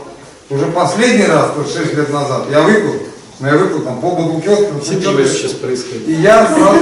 уже 0.50 0.66
последний 0.66 1.26
раз, 1.26 1.50
вот 1.56 1.70
6 1.70 1.94
лет 1.94 2.12
назад, 2.12 2.44
я 2.50 2.62
выпил, 2.62 3.02
но 3.40 3.48
я 3.48 3.54
выпил 3.54 3.82
там 3.82 3.98
ну, 4.02 4.40
пиво 4.40 4.56
что-то. 4.86 5.28
сейчас 5.28 5.52
происходит. 5.52 6.08
И 6.08 6.12
я 6.14 6.46
сразу... 6.46 6.78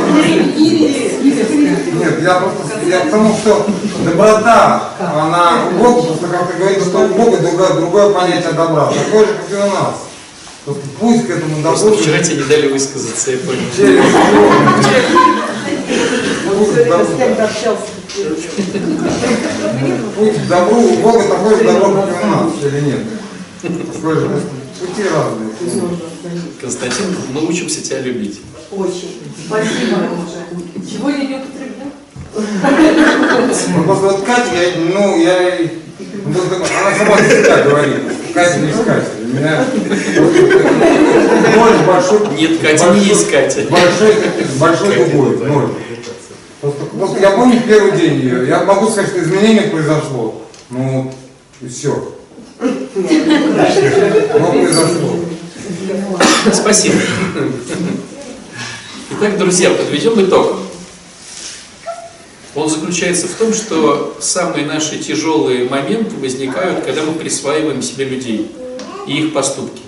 Нет, 1.96 2.22
я 2.22 2.34
просто, 2.34 2.86
я 2.86 3.00
к 3.00 3.10
тому, 3.10 3.34
что 3.34 3.66
доброта, 4.04 4.90
она 4.98 5.64
у 5.72 5.82
Бога, 5.82 6.02
просто 6.02 6.28
как 6.28 6.52
ты 6.52 6.58
говоришь, 6.58 6.84
что 6.84 6.98
у 6.98 7.08
Бога 7.08 7.38
другое, 7.38 7.72
другое 7.72 8.10
понятие 8.10 8.52
добра, 8.52 8.86
такое 8.86 9.26
же, 9.26 9.34
как 9.34 9.50
и 9.50 9.54
у 9.54 9.66
нас. 9.66 9.94
Просто 10.66 10.82
пусть 10.98 11.26
к 11.28 11.30
этому 11.30 11.62
Просто 11.62 11.86
добру 11.86 12.02
вчера 12.02 12.18
тебе 12.18 12.36
не 12.38 12.42
дали 12.42 12.66
высказаться, 12.66 13.30
я 13.30 13.38
понял. 13.38 13.60
через. 13.76 14.02
Путь 20.16 20.34
к 20.34 20.48
добру 20.48 20.80
у 20.80 20.96
Бога 20.96 21.22
такой 21.22 21.56
же 21.56 21.64
добро, 21.64 22.02
как 22.02 22.24
у 22.24 22.26
нас, 22.26 22.52
или 22.64 22.80
нет? 22.80 22.98
Такой 23.62 24.14
же, 24.16 24.28
пути 24.80 25.04
разные. 25.04 25.50
Константин, 26.60 27.16
мы 27.32 27.46
учимся 27.46 27.80
тебя 27.80 28.00
любить. 28.00 28.40
Очень. 28.72 29.22
Спасибо 29.46 29.98
уже. 30.16 30.90
Чего 30.90 31.10
я 31.10 31.18
не 31.18 31.36
употреблю? 31.36 31.92
Ну, 32.34 33.84
просто 33.84 34.06
вот 34.06 34.24
Катя, 34.24 34.50
я, 34.52 34.72
ну, 34.92 35.16
я, 35.22 35.58
она 36.24 36.98
сама 36.98 37.18
себя 37.18 37.62
говорит. 37.62 38.02
Катя 38.34 38.58
не 38.58 38.72
искать. 38.72 39.15
Меня 39.26 39.66
ноль 41.56 41.78
большой. 41.86 42.20
Нет, 42.38 42.60
Катя, 42.60 42.90
не 42.90 43.00
есть 43.00 43.30
Катя. 43.30 43.66
Большой, 43.68 44.14
большой 44.58 45.04
губой, 45.04 45.36
ноль. 45.38 45.68
Просто, 46.60 47.20
я 47.20 47.30
помню 47.32 47.60
первый 47.66 47.92
день 47.92 48.20
ее, 48.20 48.48
я 48.48 48.64
могу 48.64 48.88
сказать, 48.88 49.10
что 49.10 49.22
изменение 49.22 49.62
произошло. 49.64 50.42
Ну, 50.70 51.12
и 51.60 51.68
все. 51.68 52.16
Но 52.60 54.52
произошло. 54.52 55.16
Спасибо. 56.52 56.96
Итак, 59.12 59.38
друзья, 59.38 59.70
подведем 59.70 60.24
итог. 60.24 60.56
Он 62.54 62.70
заключается 62.70 63.28
в 63.28 63.32
том, 63.32 63.52
что 63.52 64.16
самые 64.18 64.64
наши 64.64 64.98
тяжелые 64.98 65.68
моменты 65.68 66.16
возникают, 66.16 66.84
когда 66.84 67.02
мы 67.02 67.12
присваиваем 67.12 67.82
себе 67.82 68.06
людей 68.06 68.50
и 69.06 69.18
их 69.18 69.32
поступки. 69.32 69.82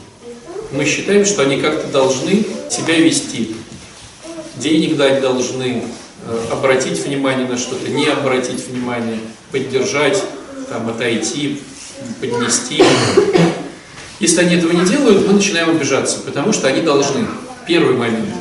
Мы 0.72 0.84
считаем, 0.84 1.24
что 1.24 1.42
они 1.42 1.60
как-то 1.60 1.88
должны 1.88 2.44
себя 2.70 2.96
вести, 2.96 3.56
денег 4.56 4.96
дать 4.96 5.20
должны, 5.20 5.84
э, 6.26 6.46
обратить 6.52 6.98
внимание 7.04 7.46
на 7.46 7.56
что-то, 7.56 7.90
не 7.90 8.06
обратить 8.06 8.66
внимание, 8.66 9.18
поддержать, 9.50 10.22
там, 10.68 10.88
отойти, 10.88 11.62
поднести. 12.20 12.82
Если 14.20 14.40
они 14.40 14.56
этого 14.56 14.72
не 14.72 14.86
делают, 14.86 15.26
мы 15.26 15.34
начинаем 15.34 15.70
обижаться, 15.70 16.18
потому 16.24 16.52
что 16.52 16.68
они 16.68 16.82
должны. 16.82 17.26
Первый 17.66 17.96
момент. 17.96 18.34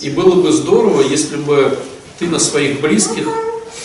И 0.00 0.10
было 0.10 0.40
бы 0.40 0.52
здорово, 0.52 1.02
если 1.02 1.36
бы 1.36 1.76
ты 2.18 2.26
на 2.26 2.38
своих 2.38 2.80
близких 2.80 3.26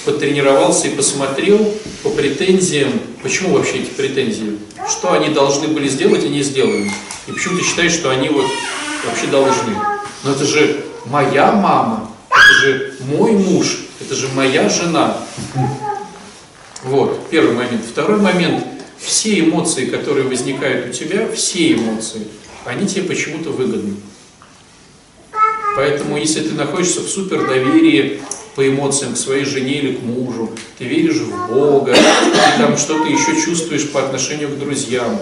потренировался 0.06 0.88
и 0.88 0.96
посмотрел 0.96 1.74
по 2.04 2.10
претензиям, 2.10 2.92
почему 3.24 3.54
вообще 3.54 3.80
эти 3.80 3.90
претензии, 3.90 4.60
что 4.88 5.14
они 5.14 5.30
должны 5.30 5.68
были 5.68 5.88
сделать 5.88 6.24
и 6.24 6.30
не 6.30 6.44
сделали. 6.44 6.90
И 7.28 7.32
почему 7.32 7.58
ты 7.58 7.64
считаешь, 7.64 7.94
что 7.94 8.12
они 8.12 8.30
вот 8.30 8.46
вообще 9.06 9.28
должны. 9.28 9.76
Но 10.24 10.32
это 10.32 10.46
же 10.46 10.86
моя 11.06 11.52
мама, 11.52 12.12
это 12.30 12.54
же 12.62 12.94
мой 13.02 13.32
муж, 13.32 13.80
это 14.00 14.16
же 14.16 14.28
моя 14.36 14.70
жена. 14.70 15.18
Вот, 16.84 17.30
первый 17.30 17.54
момент. 17.54 17.84
Второй 17.90 18.20
момент. 18.20 18.64
Все 19.00 19.40
эмоции, 19.40 19.86
которые 19.86 20.28
возникают 20.28 20.90
у 20.90 20.92
тебя, 20.92 21.30
все 21.32 21.74
эмоции, 21.74 22.28
они 22.64 22.88
тебе 22.88 23.04
почему-то 23.04 23.50
выгодны. 23.50 23.96
Поэтому, 25.76 26.18
если 26.18 26.40
ты 26.42 26.54
находишься 26.54 27.02
в 27.02 27.10
супер 27.10 27.46
доверии 27.46 28.22
по 28.56 28.68
эмоциям 28.68 29.14
к 29.14 29.18
своей 29.18 29.44
жене 29.44 29.80
или 29.80 29.96
к 29.96 30.02
мужу, 30.02 30.50
ты 30.78 30.86
веришь 30.86 31.18
в 31.18 31.54
Бога, 31.54 31.94
ты 31.94 32.62
там 32.62 32.78
что-то 32.78 33.08
еще 33.10 33.40
чувствуешь 33.40 33.90
по 33.90 34.02
отношению 34.02 34.50
к 34.50 34.58
друзьям, 34.58 35.20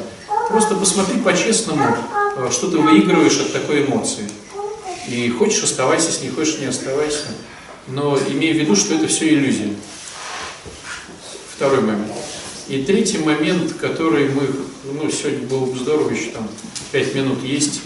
просто 0.49 0.75
посмотри 0.75 1.19
по-честному, 1.19 1.97
э, 2.38 2.49
что 2.51 2.69
ты 2.69 2.77
выигрываешь 2.77 3.39
от 3.39 3.51
такой 3.51 3.86
эмоции. 3.86 4.29
И 5.07 5.29
хочешь 5.29 5.63
оставайся 5.63 6.11
с 6.11 6.21
ней, 6.21 6.29
хочешь 6.29 6.59
не 6.59 6.67
оставайся. 6.67 7.25
Но 7.88 8.17
имей 8.29 8.53
в 8.53 8.57
виду, 8.57 8.75
что 8.75 8.95
это 8.95 9.07
все 9.07 9.34
иллюзия. 9.34 9.73
Второй 11.55 11.81
момент. 11.81 12.11
И 12.69 12.84
третий 12.84 13.17
момент, 13.17 13.73
который 13.73 14.29
мы, 14.29 14.43
ну, 14.86 15.09
сегодня 15.11 15.45
было 15.47 15.65
бы 15.65 15.77
здорово, 15.77 16.09
еще 16.11 16.29
там 16.29 16.47
пять 16.91 17.13
минут 17.13 17.43
есть. 17.43 17.81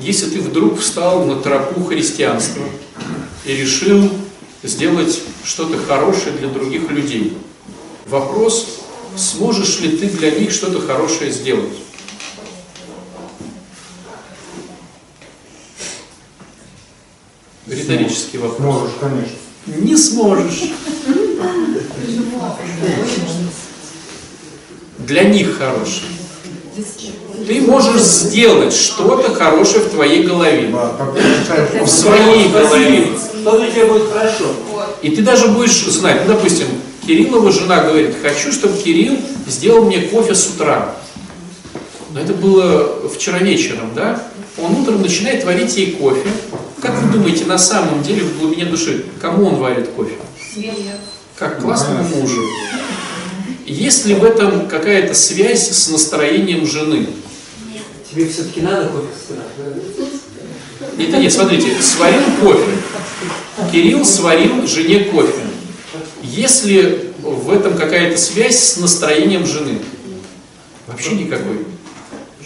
Если 0.00 0.30
ты 0.30 0.40
вдруг 0.40 0.80
встал 0.80 1.26
на 1.26 1.36
тропу 1.36 1.84
христианства 1.84 2.62
и 3.44 3.54
решил 3.54 4.10
сделать 4.64 5.20
что-то 5.44 5.78
хорошее 5.78 6.36
для 6.36 6.48
других 6.48 6.90
людей, 6.90 7.36
вопрос, 8.06 8.80
сможешь 9.16 9.80
ли 9.80 9.96
ты 9.96 10.08
для 10.08 10.30
них 10.30 10.50
что-то 10.50 10.80
хорошее 10.80 11.30
сделать? 11.30 11.74
Риторический 17.66 18.38
вопрос. 18.38 18.60
Можешь, 18.60 18.94
конечно. 19.00 19.36
Не 19.66 19.96
сможешь. 19.96 20.62
Для 24.98 25.24
них 25.24 25.58
хорошее. 25.58 26.10
Ты 27.46 27.60
можешь 27.62 28.02
сделать 28.02 28.74
что-то 28.74 29.34
хорошее 29.34 29.84
в 29.84 29.90
твоей 29.90 30.22
голове. 30.22 30.74
В 31.82 31.88
своей 31.88 32.48
голове. 32.48 33.08
Что 33.42 33.58
для 33.58 33.70
тебя 33.70 33.86
будет 33.86 34.10
хорошо? 34.10 34.44
И 35.02 35.10
ты 35.10 35.22
даже 35.22 35.48
будешь 35.48 35.84
знать, 35.84 36.22
ну, 36.26 36.34
допустим, 36.34 36.66
Кириллова 37.06 37.52
жена 37.52 37.82
говорит, 37.82 38.14
хочу, 38.22 38.52
чтобы 38.52 38.78
Кирилл 38.78 39.18
сделал 39.46 39.84
мне 39.84 40.02
кофе 40.02 40.34
с 40.34 40.48
утра. 40.48 40.94
Но 42.12 42.20
это 42.20 42.32
было 42.32 43.08
вчера 43.08 43.38
вечером, 43.38 43.90
да? 43.94 44.22
Он 44.56 44.72
утром 44.80 45.02
начинает 45.02 45.44
варить 45.44 45.76
ей 45.76 45.92
кофе. 45.92 46.28
Как 46.80 46.98
вы 47.02 47.12
думаете, 47.12 47.44
на 47.44 47.58
самом 47.58 48.02
деле, 48.02 48.22
в 48.22 48.38
глубине 48.38 48.66
души, 48.66 49.04
кому 49.20 49.48
он 49.48 49.56
варит 49.56 49.88
кофе? 49.90 50.14
Как 51.36 51.60
классному 51.60 52.04
мужу. 52.04 52.40
Есть 53.66 54.06
ли 54.06 54.14
в 54.14 54.24
этом 54.24 54.68
какая-то 54.68 55.14
связь 55.14 55.70
с 55.70 55.88
настроением 55.88 56.66
жены? 56.66 57.06
Тебе 58.10 58.28
все-таки 58.28 58.60
надо 58.60 58.88
кофе 58.88 59.06
с 59.16 59.30
утра? 59.30 59.44
Нет, 60.98 61.10
нет, 61.10 61.32
смотрите, 61.32 61.70
сварил 61.80 62.22
кофе. 62.42 62.72
Кирилл 63.72 64.04
сварил 64.04 64.66
жене 64.66 65.04
кофе. 65.04 65.32
Есть 66.22 66.64
ли 66.66 67.10
в 67.22 67.50
этом 67.50 67.76
какая-то 67.76 68.18
связь 68.18 68.58
с 68.58 68.76
настроением 68.76 69.46
жены? 69.46 69.78
Вообще 70.86 71.12
никакой. 71.12 71.64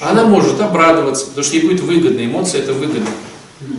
Она 0.00 0.24
может 0.24 0.60
обрадоваться, 0.60 1.26
потому 1.26 1.44
что 1.44 1.56
ей 1.56 1.62
будет 1.62 1.80
выгодно, 1.80 2.24
эмоция 2.24 2.62
это 2.62 2.72
выгодно. 2.72 3.10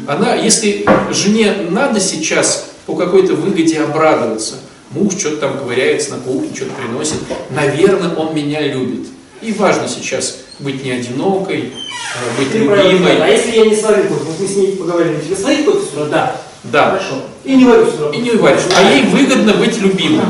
Она, 0.07 0.35
если 0.35 0.85
жене 1.13 1.67
надо 1.69 2.01
сейчас 2.01 2.71
по 2.85 2.95
какой-то 2.95 3.35
выгоде 3.35 3.79
обрадоваться, 3.79 4.55
муж 4.91 5.13
что-то 5.17 5.37
там 5.37 5.57
ковыряется 5.57 6.11
на 6.11 6.17
кухне, 6.17 6.49
что-то 6.55 6.71
приносит, 6.73 7.17
наверное, 7.51 8.13
он 8.15 8.35
меня 8.35 8.61
любит. 8.61 9.07
И 9.41 9.53
важно 9.53 9.87
сейчас 9.87 10.37
быть 10.59 10.83
не 10.83 10.91
одинокой, 10.91 11.71
а 12.15 12.39
быть 12.39 12.51
Ты 12.51 12.59
любимой. 12.59 12.97
сказал. 12.97 13.21
А 13.21 13.27
если 13.27 13.51
я 13.51 13.65
не 13.65 13.75
сварю 13.75 14.03
кофе, 14.03 14.31
мы 14.39 14.47
с 14.47 14.55
ней 14.55 14.75
поговорим, 14.75 15.21
тебе 15.21 15.35
сварить 15.35 15.65
кофе 15.65 15.79
с 15.79 15.93
утра? 15.93 16.05
Да. 16.07 16.41
Да. 16.63 16.89
Хорошо. 16.89 17.23
И 17.45 17.55
не 17.55 17.63
варю 17.65 17.85
с 17.85 17.93
утра. 17.93 18.09
И 18.11 18.17
не 18.17 18.31
варишь. 18.31 18.63
А 18.75 18.91
ей 18.91 19.03
выгодно 19.05 19.53
быть 19.53 19.77
любимой. 19.79 20.25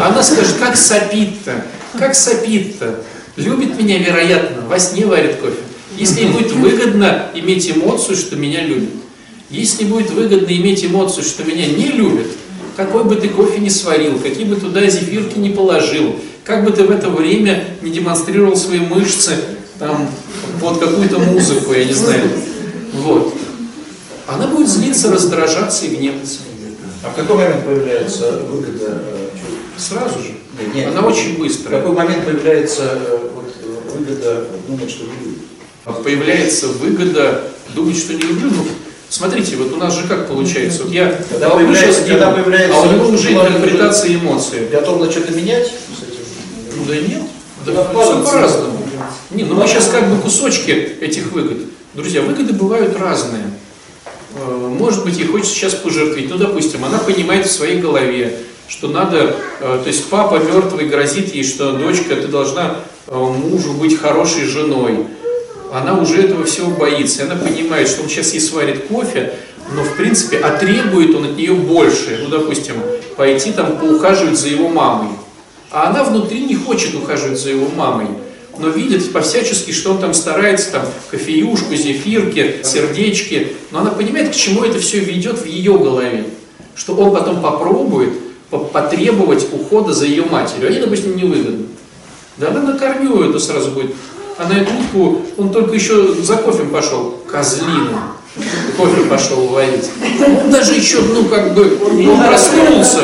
Она 0.00 0.22
скажет, 0.22 0.56
как 0.58 0.76
сопит-то, 0.76 1.64
как 1.98 2.14
сопит-то. 2.14 3.02
Любит 3.36 3.78
меня, 3.78 3.98
вероятно, 3.98 4.62
во 4.66 4.78
сне 4.78 5.04
варит 5.04 5.36
кофе. 5.36 5.58
Если 5.98 6.22
ей 6.22 6.30
будет 6.30 6.52
выгодно 6.52 7.26
иметь 7.34 7.70
эмоцию, 7.70 8.16
что 8.16 8.36
меня 8.36 8.62
любит. 8.62 8.90
Если 9.50 9.84
будет 9.84 10.10
выгодно 10.10 10.50
иметь 10.52 10.84
эмоцию, 10.84 11.22
что 11.24 11.44
меня 11.44 11.66
не 11.66 11.88
любят, 11.88 12.28
какой 12.76 13.04
бы 13.04 13.16
ты 13.16 13.28
кофе 13.28 13.58
не 13.60 13.70
сварил, 13.70 14.18
какие 14.18 14.44
бы 14.44 14.56
туда 14.56 14.86
зефирки 14.88 15.38
не 15.38 15.50
положил, 15.50 16.16
как 16.44 16.64
бы 16.64 16.72
ты 16.72 16.84
в 16.84 16.90
это 16.90 17.08
время 17.08 17.64
не 17.82 17.90
демонстрировал 17.90 18.56
свои 18.56 18.80
мышцы 18.80 19.32
там, 19.78 20.08
под 20.60 20.78
какую-то 20.78 21.18
музыку, 21.18 21.72
я 21.72 21.84
не 21.84 21.92
знаю. 21.92 22.22
Вот. 22.94 23.34
Она 24.26 24.46
будет 24.46 24.68
злиться, 24.68 25.10
раздражаться 25.12 25.86
и 25.86 25.96
гневаться. 25.96 26.38
А 27.02 27.10
в 27.10 27.14
какой 27.16 27.36
момент 27.36 27.64
появляется 27.64 28.38
выгода? 28.50 29.02
э, 29.06 29.28
Сразу 29.76 30.18
же. 30.20 30.34
Нет, 30.58 30.74
нет. 30.74 30.88
Она 30.88 31.06
очень 31.06 31.34
В 31.34 31.38
быстрая. 31.40 31.80
какой 31.80 31.94
момент 31.94 32.24
появляется 32.24 32.82
э, 32.94 33.18
вот, 33.34 33.52
э, 33.62 33.98
выгода 33.98 34.46
думать, 34.66 34.90
что 34.90 35.04
не 35.04 35.10
любит? 35.10 35.42
Появляется 36.02 36.68
выгода 36.68 37.42
думать, 37.74 37.98
что 37.98 38.14
не 38.14 38.22
люблю. 38.22 38.50
Ну, 38.50 38.64
смотрите, 39.14 39.56
вот 39.56 39.72
у 39.72 39.76
нас 39.76 39.94
же 39.94 40.06
как 40.08 40.28
получается. 40.28 40.84
Вот 40.84 40.92
я 40.92 41.20
Когда 41.30 41.50
появляется- 41.50 42.02
ним, 42.02 42.10
когда 42.10 42.30
появляется 42.32 42.76
а 42.76 42.82
у 42.82 42.92
него 42.92 43.08
уже 43.08 43.32
интерпретация 43.32 44.14
эмоций. 44.14 44.68
Готов 44.70 45.10
что-то 45.10 45.32
менять? 45.32 45.70
Ну 46.76 46.84
да 46.86 46.96
нет. 46.96 47.22
Да, 47.64 47.72
Да, 47.72 48.02
все 48.02 48.22
по-разному. 48.24 48.78
Не, 49.30 49.44
ну 49.44 49.54
мы 49.54 49.66
сейчас 49.66 49.88
как 49.88 50.08
бы 50.10 50.20
кусочки 50.20 50.70
этих 51.00 51.32
выгод. 51.32 51.58
Друзья, 51.94 52.22
выгоды 52.22 52.52
бывают 52.52 52.98
разные. 52.98 53.44
Э, 54.36 54.74
Может 54.78 55.04
быть, 55.04 55.16
ей 55.18 55.26
хочется 55.26 55.54
сейчас 55.54 55.74
пожертвить. 55.74 56.28
Ну, 56.28 56.36
допустим, 56.36 56.84
она 56.84 56.98
понимает 56.98 57.46
в 57.46 57.52
своей 57.52 57.80
голове, 57.80 58.36
что 58.68 58.88
надо, 58.88 59.36
э, 59.60 59.80
то 59.82 59.86
есть 59.86 60.06
папа 60.06 60.36
мертвый 60.36 60.86
грозит 60.88 61.34
ей, 61.34 61.44
что 61.44 61.72
дочка, 61.72 62.16
ты 62.16 62.26
должна 62.28 62.76
э, 63.06 63.16
мужу 63.16 63.72
быть 63.74 63.98
хорошей 63.98 64.44
женой. 64.44 65.06
Она 65.74 65.98
уже 65.98 66.22
этого 66.22 66.44
всего 66.44 66.70
боится. 66.70 67.24
Она 67.24 67.34
понимает, 67.34 67.88
что 67.88 68.02
он 68.02 68.08
сейчас 68.08 68.32
ей 68.32 68.40
сварит 68.40 68.86
кофе, 68.86 69.34
но 69.74 69.82
в 69.82 69.96
принципе, 69.96 70.38
а 70.38 70.56
требует 70.56 71.16
он 71.16 71.24
от 71.24 71.36
нее 71.36 71.52
больше. 71.52 72.20
Ну, 72.22 72.28
допустим, 72.28 72.76
пойти 73.16 73.50
там 73.50 73.76
поухаживать 73.78 74.38
за 74.38 74.50
его 74.50 74.68
мамой. 74.68 75.08
А 75.72 75.90
она 75.90 76.04
внутри 76.04 76.42
не 76.44 76.54
хочет 76.54 76.94
ухаживать 76.94 77.40
за 77.40 77.50
его 77.50 77.66
мамой, 77.74 78.06
но 78.56 78.68
видит 78.68 79.12
по-всячески, 79.12 79.72
что 79.72 79.90
он 79.90 79.98
там 79.98 80.14
старается, 80.14 80.70
там, 80.70 80.86
кофеюшку, 81.10 81.74
зефирки, 81.74 82.60
сердечки, 82.62 83.48
но 83.72 83.80
она 83.80 83.90
понимает, 83.90 84.30
к 84.30 84.36
чему 84.36 84.62
это 84.62 84.78
все 84.78 85.00
ведет 85.00 85.40
в 85.40 85.44
ее 85.44 85.76
голове, 85.76 86.26
что 86.76 86.94
он 86.94 87.12
потом 87.12 87.42
попробует 87.42 88.10
по- 88.48 88.60
потребовать 88.60 89.44
ухода 89.52 89.92
за 89.92 90.06
ее 90.06 90.24
матерью, 90.24 90.70
ей, 90.70 90.80
допустим, 90.80 91.16
невыгодно. 91.16 91.66
Да 92.36 92.48
она 92.48 92.62
на 92.62 92.78
корню 92.78 93.28
это 93.28 93.40
сразу 93.40 93.72
будет. 93.72 93.92
А 94.36 94.48
на 94.48 94.54
эту 94.54 94.72
утку 94.72 95.22
он 95.36 95.50
только 95.50 95.74
еще 95.74 96.14
за 96.14 96.36
кофе 96.36 96.64
пошел, 96.64 97.14
козлина. 97.30 98.14
Кофе 98.76 99.02
пошел 99.02 99.46
варить. 99.46 99.90
Он 100.42 100.50
даже 100.50 100.74
еще, 100.74 101.00
ну, 101.02 101.24
как 101.26 101.54
бы, 101.54 101.78
он 101.80 102.18
проснулся. 102.18 103.00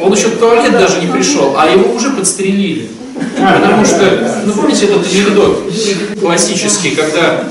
Он 0.00 0.12
еще 0.12 0.28
в 0.28 0.38
туалет 0.38 0.72
даже 0.72 1.00
не 1.00 1.12
пришел, 1.12 1.54
а 1.58 1.66
его 1.66 1.94
уже 1.94 2.10
подстрелили. 2.10 2.88
Потому 3.36 3.84
что, 3.84 4.42
ну 4.46 4.52
помните 4.52 4.86
этот 4.86 5.06
анекдот 5.06 5.70
классический, 6.20 6.90
когда 6.90 7.44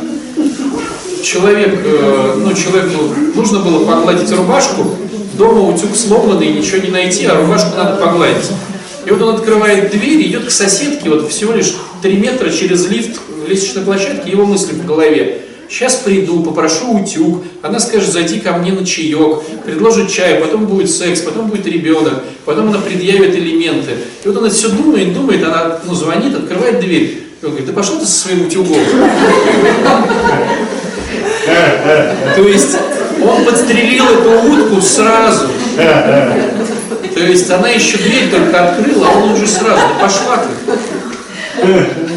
человек, 1.24 1.80
э, 1.84 2.34
ну 2.38 2.54
человеку 2.54 3.14
нужно 3.36 3.60
было 3.60 3.86
погладить 3.86 4.32
рубашку, 4.32 4.96
дома 5.34 5.62
утюг 5.62 5.96
сломанный, 5.96 6.54
ничего 6.54 6.82
не 6.82 6.90
найти, 6.90 7.26
а 7.26 7.36
рубашку 7.36 7.76
надо 7.76 7.98
погладить. 7.98 8.50
И 9.06 9.12
вот 9.12 9.22
он 9.22 9.36
открывает 9.36 9.92
дверь, 9.92 10.28
идет 10.28 10.46
к 10.46 10.52
соседке, 10.52 11.10
вот 11.10 11.30
всего 11.30 11.54
лишь 11.54 11.76
3 12.06 12.18
метра 12.18 12.52
через 12.52 12.88
лифт 12.88 13.20
лестничной 13.48 13.82
площадке, 13.82 14.30
его 14.30 14.46
мысли 14.46 14.74
в 14.74 14.86
голове. 14.86 15.42
Сейчас 15.68 15.96
приду, 15.96 16.44
попрошу 16.44 17.00
утюг, 17.00 17.44
она 17.64 17.80
скажет, 17.80 18.12
зайди 18.12 18.40
ко 18.40 18.54
мне 18.54 18.72
на 18.74 18.86
чаек, 18.86 19.42
предложит 19.66 20.12
чай, 20.12 20.36
потом 20.36 20.68
будет 20.68 20.92
секс, 20.92 21.22
потом 21.22 21.48
будет 21.48 21.66
ребенок, 21.66 22.22
потом 22.46 22.70
она 22.70 22.78
предъявит 22.78 23.34
элементы. 23.34 23.94
И 24.24 24.28
вот 24.28 24.38
она 24.38 24.50
все 24.50 24.70
думает, 24.70 25.16
думает, 25.16 25.44
она 25.44 25.80
ну, 25.84 25.96
звонит, 25.96 26.36
открывает 26.36 26.80
дверь. 26.80 27.24
И 27.42 27.46
он 27.46 27.50
говорит, 27.50 27.66
да 27.66 27.74
пошел 27.74 27.98
ты 27.98 28.06
со 28.06 28.20
своим 28.20 28.46
утюгом. 28.46 28.78
То 32.36 32.42
есть 32.44 32.78
он 33.24 33.46
подстрелил 33.46 34.06
эту 34.06 34.30
утку 34.48 34.80
сразу. 34.80 35.48
То 35.76 37.22
есть 37.22 37.50
она 37.50 37.70
еще 37.70 37.98
дверь 37.98 38.30
только 38.30 38.70
открыла, 38.70 39.08
а 39.08 39.18
он 39.18 39.32
уже 39.32 39.48
сразу, 39.48 39.80
да 39.80 40.00
пошла 40.00 40.38
ты. 40.38 40.74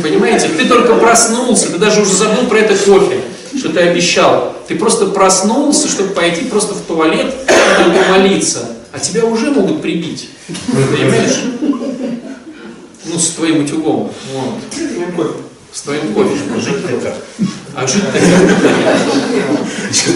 Понимаете, 0.03 0.49
ты 0.49 0.67
только 0.67 0.95
проснулся, 0.95 1.71
ты 1.71 1.79
даже 1.79 2.03
уже 2.03 2.15
забыл 2.15 2.47
про 2.49 2.59
это 2.59 2.77
кофе, 2.77 3.21
что 3.57 3.71
ты 3.71 3.81
обещал. 3.81 4.55
Ты 4.67 4.75
просто 4.75 5.07
проснулся, 5.07 5.89
чтобы 5.89 6.11
пойти 6.11 6.45
просто 6.45 6.75
в 6.75 6.81
туалет 6.83 7.35
и 7.47 7.99
помолиться. 7.99 8.69
А 8.93 8.99
тебя 8.99 9.25
уже 9.25 9.51
могут 9.51 9.83
прибить. 9.83 10.31
Понимаешь? 10.67 11.43
Ну, 13.05 13.19
с 13.19 13.31
твоим 13.31 13.65
утюгом. 13.65 14.11
Вот. 14.35 15.35
С 15.73 15.83
твоим 15.83 16.13
кофе. 16.13 16.35
Жить-то 16.59 16.99
как? 17.03 17.15
А 17.75 17.87
жить-то 17.87 18.19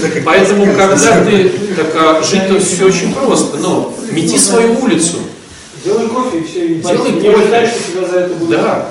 как? 0.03 0.25
Поэтому, 0.25 0.67
когда 0.75 1.25
ты, 1.25 1.49
так 1.77 1.95
а 1.97 2.23
жить-то 2.23 2.59
все 2.61 2.85
очень 2.87 3.15
просто. 3.15 3.59
Но 3.59 3.95
мети 4.11 4.39
свою 4.39 4.79
улицу. 4.81 5.19
Делай 5.85 6.09
кофе 6.09 6.39
и 6.39 6.45
все. 6.45 6.69
Делай 6.75 7.13
не 7.13 7.21
кофе. 7.21 7.43
ожидай, 7.43 7.67
что 7.67 7.93
тебя 7.93 8.09
за 8.09 8.17
это 8.21 8.35
будет. 8.35 8.51
Да. 8.51 8.89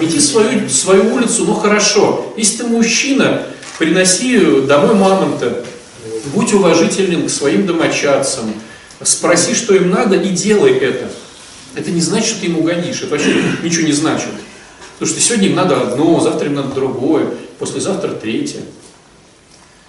Мети 0.00 0.20
свою, 0.20 0.68
свою 0.68 1.14
улицу, 1.14 1.44
ну 1.44 1.54
хорошо. 1.54 2.32
Если 2.36 2.58
ты 2.58 2.64
мужчина, 2.64 3.42
приноси 3.78 4.62
домой 4.66 4.94
мамонта. 4.94 5.64
Будь 6.34 6.52
уважительным 6.52 7.26
к 7.26 7.30
своим 7.30 7.66
домочадцам. 7.66 8.52
Спроси, 9.02 9.54
что 9.54 9.74
им 9.74 9.90
надо, 9.90 10.16
и 10.16 10.28
делай 10.30 10.72
это. 10.72 11.10
Это 11.74 11.90
не 11.90 12.00
значит, 12.00 12.28
что 12.28 12.40
ты 12.40 12.46
им 12.46 12.58
угодишь. 12.58 13.00
Это 13.02 13.12
вообще 13.12 13.42
ничего 13.62 13.86
не 13.86 13.92
значит. 13.92 14.28
Потому 14.98 15.16
что 15.16 15.26
сегодня 15.26 15.48
им 15.48 15.54
надо 15.54 15.80
одно, 15.80 16.20
завтра 16.20 16.48
им 16.48 16.56
надо 16.56 16.74
другое, 16.74 17.26
послезавтра 17.58 18.10
третье. 18.10 18.60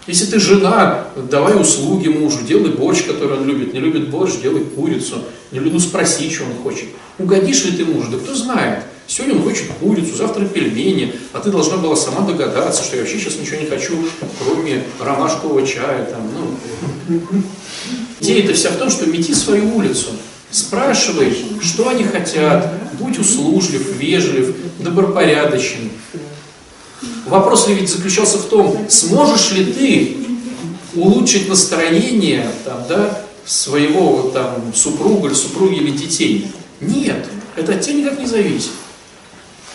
Если 0.08 0.26
ты 0.26 0.40
жена, 0.40 1.08
давай 1.30 1.60
услуги 1.60 2.08
мужу, 2.08 2.40
делай 2.48 2.72
борщ, 2.72 3.04
который 3.04 3.38
он 3.38 3.46
любит. 3.46 3.74
Не 3.74 3.80
любит 3.80 4.10
борщ, 4.10 4.36
делай 4.42 4.64
курицу. 4.64 5.24
Не 5.52 5.60
любит, 5.60 5.74
ну 5.74 5.80
спроси, 5.80 6.32
что 6.32 6.46
он 6.46 6.56
хочет. 6.64 6.86
Угодишь 7.20 7.66
ли 7.66 7.72
ты 7.78 7.86
мужу? 7.86 8.10
Да 8.12 8.18
кто 8.18 8.34
знает. 8.34 8.84
Сегодня 9.12 9.36
он 9.36 9.44
хочет 9.44 9.66
курицу, 9.82 10.16
завтра 10.16 10.46
пельмени, 10.46 11.14
а 11.34 11.42
ты 11.42 11.52
должна 11.52 11.76
была 11.76 11.98
сама 11.98 12.22
догадаться, 12.22 12.82
что 12.82 12.96
я 12.96 13.02
вообще 13.02 13.20
сейчас 13.20 13.36
ничего 13.36 13.60
не 13.60 13.66
хочу, 13.66 13.98
кроме 14.40 14.86
ромашкового 15.02 15.68
чая. 15.68 16.06
Там, 16.06 16.22
ну. 16.34 17.20
Идея-то 18.22 18.54
вся 18.54 18.70
в 18.70 18.78
том, 18.78 18.90
что 18.90 19.08
мети 19.08 19.34
свою 19.34 19.76
улицу. 19.76 20.12
Спрашивай, 20.50 21.36
что 21.62 21.90
они 21.90 22.06
хотят, 22.06 22.74
будь 23.02 23.20
услужлив, 23.20 23.98
вежлив, 24.00 24.56
добропорядочен. 24.80 25.90
Вопрос 27.26 27.68
ли 27.68 27.74
ведь 27.74 27.90
заключался 27.90 28.38
в 28.38 28.46
том, 28.46 28.86
сможешь 28.88 29.52
ли 29.52 29.66
ты 29.66 30.18
улучшить 30.96 31.50
настроение 31.50 32.50
там, 32.64 32.86
да, 32.88 33.26
своего 33.46 34.32
там, 34.34 34.72
супруга 34.74 35.28
или 35.28 35.36
супруги 35.36 35.80
или 35.80 35.92
детей? 35.92 36.48
Нет, 36.80 37.28
это 37.58 37.74
от 37.74 37.82
тебя 37.82 37.96
никак 37.96 38.18
не 38.18 38.26
зависит. 38.26 38.72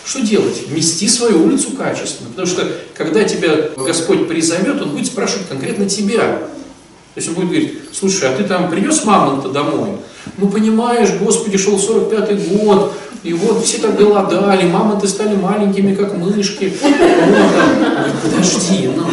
Что 0.07 0.21
делать? 0.21 0.69
Мести 0.69 1.05
свою 1.09 1.43
улицу 1.43 1.71
качественно. 1.71 2.29
Потому 2.29 2.47
что, 2.47 2.65
когда 2.95 3.25
тебя 3.25 3.71
Господь 3.75 4.29
призовет, 4.29 4.81
Он 4.81 4.91
будет 4.91 5.07
спрашивать 5.07 5.49
конкретно 5.49 5.89
тебя. 5.89 6.21
То 6.21 7.17
есть 7.17 7.27
Он 7.27 7.35
будет 7.35 7.47
говорить, 7.49 7.73
слушай, 7.91 8.29
а 8.29 8.37
ты 8.37 8.45
там 8.45 8.69
принес 8.69 9.03
мамонта 9.03 9.49
домой? 9.49 9.97
Ну, 10.37 10.47
понимаешь, 10.47 11.09
Господи, 11.19 11.57
шел 11.57 11.75
45-й 11.75 12.57
год, 12.57 12.93
и 13.23 13.33
вот 13.33 13.65
все 13.65 13.79
так 13.79 13.97
голодали, 13.97 14.69
мамонты 14.69 15.09
стали 15.09 15.35
маленькими, 15.35 15.93
как 15.93 16.15
мышки. 16.15 16.71
Вот, 16.81 16.93
а. 16.99 17.23
Он 17.23 17.31
говорит, 17.31 18.15
подожди, 18.23 18.89
ну, 18.95 19.03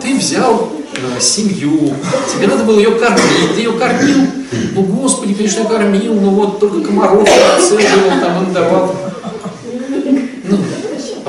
ты 0.00 0.16
взял 0.16 0.70
э, 0.94 1.20
семью, 1.20 1.92
тебе 2.34 2.46
надо 2.46 2.64
было 2.64 2.78
ее 2.78 2.92
кормить, 2.92 3.54
ты 3.54 3.60
ее 3.60 3.72
кормил, 3.72 4.26
ну, 4.74 4.82
Господи, 4.84 5.34
конечно, 5.34 5.60
я 5.60 5.64
кормил, 5.66 6.14
но 6.14 6.30
вот 6.30 6.60
только 6.60 6.80
комаров 6.80 7.28
отцеживал, 7.56 8.20
там, 8.22 8.38
он 8.38 8.52
давал. 8.54 8.94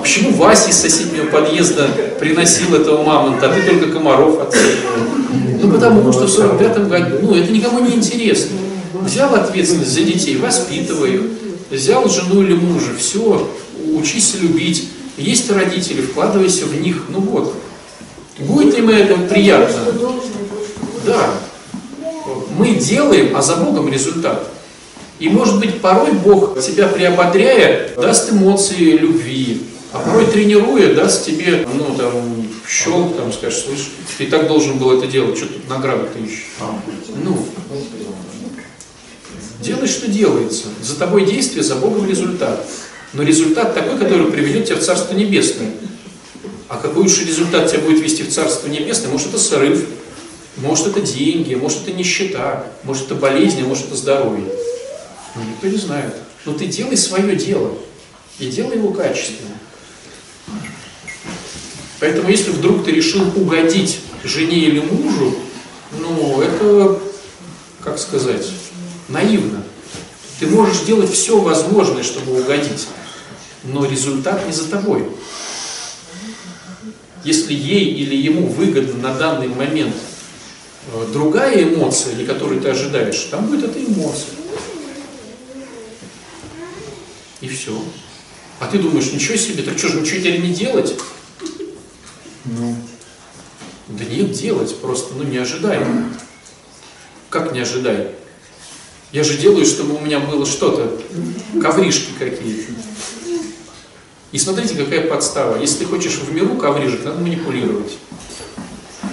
Почему 0.06 0.34
Вася 0.34 0.70
из 0.70 0.78
соседнего 0.78 1.26
подъезда 1.32 1.88
приносил 2.20 2.76
этого 2.76 3.02
мамонта, 3.02 3.50
а 3.50 3.56
ты 3.56 3.64
только 3.64 3.92
комаров 3.92 4.40
отцеживал? 4.40 5.00
Ну, 5.60 5.72
потому 5.72 6.14
что 6.14 6.28
в 6.28 6.30
45-м 6.30 6.90
году, 6.90 7.18
ну, 7.24 7.34
это 7.34 7.52
никому 7.52 7.80
не 7.80 7.96
интересно. 7.96 8.56
Взял 9.02 9.34
ответственность 9.34 9.90
за 9.90 10.02
детей, 10.02 10.38
воспитывай 10.38 11.16
их, 11.16 11.22
взял 11.72 12.08
жену 12.08 12.44
или 12.44 12.54
мужа, 12.54 12.92
все, 12.96 13.50
учись 13.96 14.36
любить. 14.40 14.90
Есть 15.18 15.50
родители, 15.50 16.02
вкладывайся 16.02 16.68
в 16.68 16.80
них, 16.80 17.06
ну 17.10 17.22
вот. 17.22 17.56
Будет 18.38 18.78
им 18.78 18.90
это 18.90 19.16
приятно? 19.16 19.76
Да. 21.08 21.32
Мы 22.60 22.76
делаем, 22.76 23.36
а 23.36 23.42
за 23.42 23.56
Богом 23.56 23.92
результат. 23.92 24.52
И 25.18 25.30
может 25.30 25.60
быть 25.60 25.80
порой 25.80 26.12
Бог 26.12 26.60
тебя 26.60 26.88
приободряя, 26.90 27.90
даст 27.96 28.34
эмоции 28.34 28.98
любви, 28.98 29.45
а 29.96 30.00
порой 30.00 30.26
тренируя, 30.26 30.94
даст 30.94 31.26
тебе, 31.26 31.66
ну 31.74 31.96
там, 31.96 32.46
щелк, 32.68 33.16
там, 33.16 33.32
скажешь, 33.32 33.62
слышь, 33.62 33.92
ты 34.18 34.28
так 34.28 34.46
должен 34.50 34.78
был 34.78 34.92
это 34.92 35.08
делать, 35.08 35.38
что 35.38 35.48
тут 35.48 35.70
награды 35.70 36.10
ты 36.14 36.20
ищешь. 36.20 36.48
Ну, 37.24 37.48
делай, 39.62 39.88
что 39.88 40.10
делается. 40.10 40.66
За 40.82 40.98
тобой 40.98 41.26
действие, 41.26 41.64
за 41.64 41.76
Богом 41.76 42.10
результат. 42.10 42.68
Но 43.14 43.24
результат 43.24 43.74
такой, 43.74 43.98
который 43.98 44.30
приведет 44.30 44.66
тебя 44.66 44.76
в 44.76 44.82
Царство 44.82 45.14
Небесное. 45.14 45.72
А 46.68 46.76
какой 46.76 47.06
уж 47.06 47.26
результат 47.26 47.72
тебя 47.72 47.80
будет 47.80 48.04
вести 48.04 48.24
в 48.24 48.34
Царство 48.34 48.68
Небесное? 48.68 49.10
Может, 49.10 49.30
это 49.30 49.40
срыв, 49.40 49.86
может, 50.58 50.88
это 50.88 51.00
деньги, 51.00 51.56
может, 51.56 51.84
это 51.84 51.94
нищета, 51.94 52.66
может, 52.84 53.06
это 53.06 53.16
болезнь, 53.16 53.62
а 53.62 53.66
может, 53.66 53.86
это 53.86 53.96
здоровье. 53.96 54.52
Ну, 55.36 55.42
никто 55.44 55.68
не 55.68 55.78
знает. 55.78 56.16
Но 56.44 56.52
ты 56.52 56.66
делай 56.66 56.98
свое 56.98 57.38
дело. 57.38 57.72
И 58.40 58.48
делай 58.48 58.76
его 58.76 58.92
качественно. 58.92 59.56
Поэтому, 62.00 62.30
если 62.30 62.52
вдруг 62.52 62.84
ты 62.84 62.92
решил 62.92 63.24
угодить 63.36 64.00
жене 64.24 64.58
или 64.58 64.80
мужу, 64.80 65.36
ну, 66.00 66.42
это, 66.42 67.00
как 67.82 67.98
сказать, 68.00 68.46
наивно. 69.08 69.64
Ты 70.40 70.48
можешь 70.48 70.82
делать 70.82 71.12
все 71.12 71.40
возможное, 71.40 72.04
чтобы 72.04 72.40
угодить, 72.42 72.88
но 73.64 73.86
результат 73.86 74.46
не 74.46 74.52
за 74.52 74.70
тобой. 74.70 75.08
Если 77.24 77.54
ей 77.54 77.86
или 77.94 78.16
ему 78.16 78.48
выгодна 78.48 79.10
на 79.10 79.18
данный 79.18 79.48
момент 79.48 79.96
э, 80.94 81.08
другая 81.12 81.64
эмоция, 81.64 82.14
или 82.14 82.26
которую 82.26 82.62
ты 82.62 82.70
ожидаешь, 82.70 83.20
там 83.32 83.48
будет 83.48 83.64
эта 83.64 83.80
эмоция. 83.80 84.30
И 87.42 87.48
все. 87.48 87.72
А 88.60 88.68
ты 88.68 88.80
думаешь, 88.80 89.12
ничего 89.12 89.38
себе, 89.38 89.64
так 89.64 89.78
что 89.78 89.90
же, 89.90 90.02
ничего 90.02 90.20
теперь 90.20 90.42
не 90.42 90.54
делать? 90.54 90.96
Ну, 92.46 92.76
Да 93.88 94.06
нет, 94.06 94.32
делать, 94.32 94.76
просто, 94.80 95.14
ну, 95.16 95.24
не 95.24 95.38
ожидай. 95.38 95.86
Как 97.30 97.52
не 97.52 97.60
ожидай? 97.60 98.12
Я 99.12 99.24
же 99.24 99.38
делаю, 99.38 99.66
чтобы 99.66 99.96
у 99.96 100.00
меня 100.00 100.20
было 100.20 100.46
что-то, 100.46 101.00
ковришки 101.62 102.10
какие-то. 102.18 102.74
И 104.32 104.38
смотрите, 104.38 104.76
какая 104.76 105.08
подстава. 105.08 105.60
Если 105.60 105.80
ты 105.80 105.86
хочешь 105.86 106.16
в 106.16 106.34
миру 106.34 106.56
коврижек, 106.58 107.06
надо 107.06 107.22
манипулировать. 107.22 107.94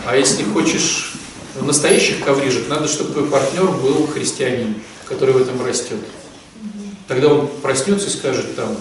А 0.06 0.16
если 0.16 0.42
хочешь 0.42 1.12
настоящих 1.60 2.24
коврижек, 2.24 2.68
надо, 2.68 2.88
чтобы 2.88 3.12
твой 3.12 3.26
партнер 3.26 3.70
был 3.70 4.06
христианин, 4.08 4.74
который 5.06 5.34
в 5.34 5.36
этом 5.36 5.64
растет. 5.64 6.00
Тогда 7.06 7.28
он 7.28 7.48
проснется 7.62 8.08
и 8.08 8.10
скажет 8.10 8.56
там, 8.56 8.76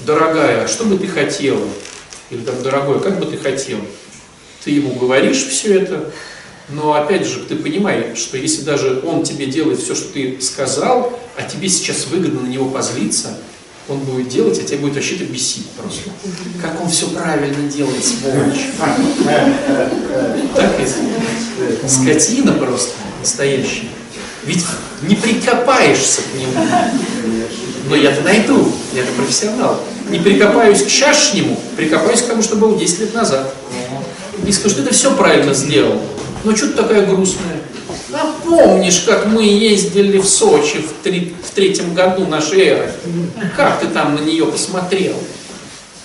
дорогая, 0.00 0.64
а 0.64 0.68
что 0.68 0.84
бы 0.84 0.98
ты 0.98 1.06
хотела? 1.06 1.66
Или 2.30 2.40
там, 2.40 2.62
дорогой, 2.62 3.00
как 3.00 3.18
бы 3.18 3.26
ты 3.26 3.36
хотел? 3.36 3.78
Ты 4.64 4.72
ему 4.72 4.94
говоришь 4.94 5.46
все 5.46 5.80
это, 5.80 6.12
но 6.68 6.92
опять 6.92 7.26
же, 7.26 7.40
ты 7.40 7.56
понимаешь, 7.56 8.18
что 8.18 8.36
если 8.36 8.62
даже 8.62 9.00
он 9.04 9.22
тебе 9.22 9.46
делает 9.46 9.80
все, 9.80 9.94
что 9.94 10.12
ты 10.12 10.38
сказал, 10.40 11.18
а 11.36 11.42
тебе 11.42 11.68
сейчас 11.68 12.06
выгодно 12.06 12.42
на 12.42 12.48
него 12.48 12.68
позлиться, 12.68 13.36
он 13.88 14.00
будет 14.00 14.28
делать, 14.28 14.58
а 14.58 14.62
тебя 14.62 14.78
будет 14.78 14.94
вообще-то 14.96 15.24
бесить 15.24 15.66
просто. 15.70 16.10
Как 16.60 16.78
он 16.82 16.90
все 16.90 17.08
правильно 17.08 17.70
делает, 17.70 18.04
сволочь. 18.04 18.66
Так. 20.54 20.70
Скотина 21.88 22.52
просто 22.52 22.92
настоящая. 23.20 23.88
Ведь 24.44 24.64
не 25.02 25.16
прикопаешься 25.16 26.20
к 26.22 26.34
нему. 26.38 26.52
Но 27.88 27.96
я-то 27.96 28.22
найду, 28.22 28.70
я-то 28.94 29.12
профессионал. 29.16 29.80
Не 30.10 30.18
прикопаюсь 30.18 30.82
к 30.82 30.88
чашнему, 30.88 31.58
прикопаюсь 31.76 32.22
к 32.22 32.26
тому, 32.26 32.42
что 32.42 32.56
было 32.56 32.78
10 32.78 33.00
лет 33.00 33.14
назад. 33.14 33.54
И 34.46 34.52
скажу, 34.52 34.74
что 34.76 34.84
ты 34.84 34.92
все 34.94 35.14
правильно 35.14 35.52
сделал. 35.54 36.00
Но 36.44 36.54
что 36.56 36.68
ты 36.68 36.74
такая 36.74 37.06
грустная? 37.06 37.60
А 38.12 38.32
помнишь, 38.44 39.00
как 39.06 39.26
мы 39.26 39.44
ездили 39.44 40.18
в 40.18 40.26
Сочи 40.26 40.78
в, 40.78 41.02
три, 41.04 41.34
в 41.46 41.50
третьем 41.54 41.94
году 41.94 42.26
нашей 42.26 42.60
эры? 42.62 42.92
Как 43.56 43.80
ты 43.80 43.86
там 43.88 44.14
на 44.14 44.20
нее 44.20 44.46
посмотрел? 44.46 45.14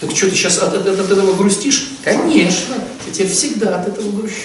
Так 0.02 0.12
что, 0.12 0.30
ты 0.30 0.36
сейчас 0.36 0.58
от, 0.60 0.74
от- 0.76 0.86
от 1.00 1.12
этого 1.12 1.34
грустишь? 1.34 1.92
Конечно, 2.04 2.76
я 3.08 3.14
тебе 3.14 3.28
всегда 3.30 3.78
от 3.80 3.88
этого 3.88 4.10
грущу. 4.12 4.36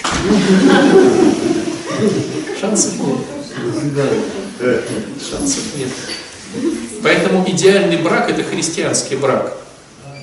Шансов 2.61 2.93
нет. 2.99 3.17
Шансов 5.29 5.63
нет. 5.77 5.89
Поэтому 7.01 7.49
идеальный 7.49 7.97
брак– 7.97 8.29
это 8.31 8.43
христианский 8.43 9.15
брак. 9.15 9.57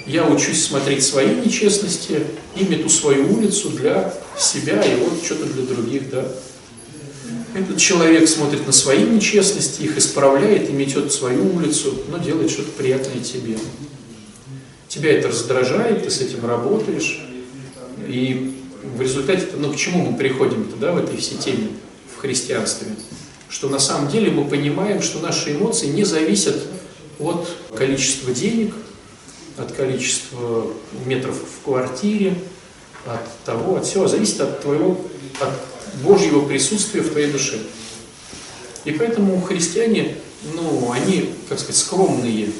Я 0.06 0.24
учусь 0.24 0.64
смотреть 0.64 1.04
свои 1.04 1.34
нечестности 1.34 2.22
и 2.54 2.64
мету 2.64 2.88
свою 2.88 3.32
улицу 3.32 3.70
для 3.70 4.14
себя 4.38 4.82
и 4.82 4.96
вот 4.96 5.22
что-то 5.24 5.46
для 5.46 5.62
других, 5.64 6.10
да. 6.10 6.26
Этот 7.54 7.78
человек 7.78 8.28
смотрит 8.28 8.66
на 8.66 8.72
свои 8.72 9.02
нечестности, 9.02 9.82
их 9.82 9.96
исправляет 9.96 10.68
и 10.68 10.72
метет 10.72 11.12
свою 11.12 11.56
улицу, 11.56 12.02
но 12.08 12.18
делает 12.18 12.50
что-то 12.50 12.70
приятное 12.72 13.20
тебе. 13.20 13.56
Тебя 14.88 15.18
это 15.18 15.28
раздражает, 15.28 16.04
ты 16.04 16.10
с 16.10 16.20
этим 16.20 16.46
работаешь, 16.46 17.26
и 18.06 18.54
в 18.96 19.00
результате, 19.00 19.48
ну 19.56 19.72
к 19.72 19.76
чему 19.76 20.10
мы 20.10 20.16
приходим-то, 20.16 20.92
в 20.92 20.98
этой 20.98 21.16
всей 21.16 21.38
теме 21.38 21.68
в 22.14 22.20
христианстве? 22.20 22.88
Что 23.48 23.68
на 23.68 23.78
самом 23.78 24.10
деле 24.10 24.30
мы 24.30 24.44
понимаем, 24.44 25.02
что 25.02 25.20
наши 25.20 25.52
эмоции 25.52 25.86
не 25.86 26.04
зависят 26.04 26.56
от 27.18 27.48
количества 27.74 28.34
денег, 28.34 28.74
от 29.56 29.72
количества 29.72 30.66
метров 31.04 31.36
в 31.36 31.64
квартире, 31.64 32.34
от 33.06 33.44
того, 33.44 33.76
от 33.76 33.86
всего, 33.86 34.08
зависит 34.08 34.40
от 34.40 34.60
твоего, 34.62 35.00
от 35.40 36.02
Божьего 36.02 36.44
присутствия 36.46 37.02
в 37.02 37.10
твоей 37.10 37.30
душе. 37.30 37.58
И 38.84 38.92
поэтому 38.92 39.40
христиане, 39.40 40.16
ну, 40.54 40.92
они, 40.92 41.30
как 41.48 41.58
сказать, 41.58 41.76
скромные. 41.76 42.50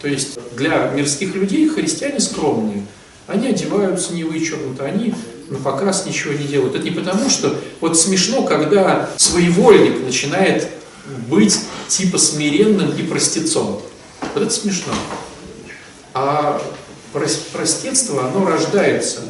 То 0.00 0.08
есть 0.08 0.38
для 0.56 0.88
мирских 0.90 1.34
людей 1.34 1.68
христиане 1.68 2.20
скромные. 2.20 2.86
Они 3.26 3.48
одеваются 3.48 4.12
не 4.12 4.24
вычурнуто, 4.24 4.84
они 4.84 5.14
на 5.52 5.58
показ 5.58 6.06
ничего 6.06 6.32
не 6.32 6.44
делают. 6.44 6.74
Это 6.74 6.84
не 6.84 6.90
потому, 6.90 7.28
что 7.28 7.54
вот 7.80 7.98
смешно, 7.98 8.42
когда 8.42 9.10
своевольник 9.16 10.04
начинает 10.04 10.68
быть 11.28 11.58
типа 11.88 12.18
смиренным 12.18 12.90
и 12.96 13.02
простецом. 13.02 13.82
Вот 14.34 14.42
это 14.42 14.52
смешно. 14.52 14.92
А 16.14 16.60
прос- 17.12 17.40
простецство, 17.52 18.26
оно 18.28 18.46
рождается, 18.46 19.20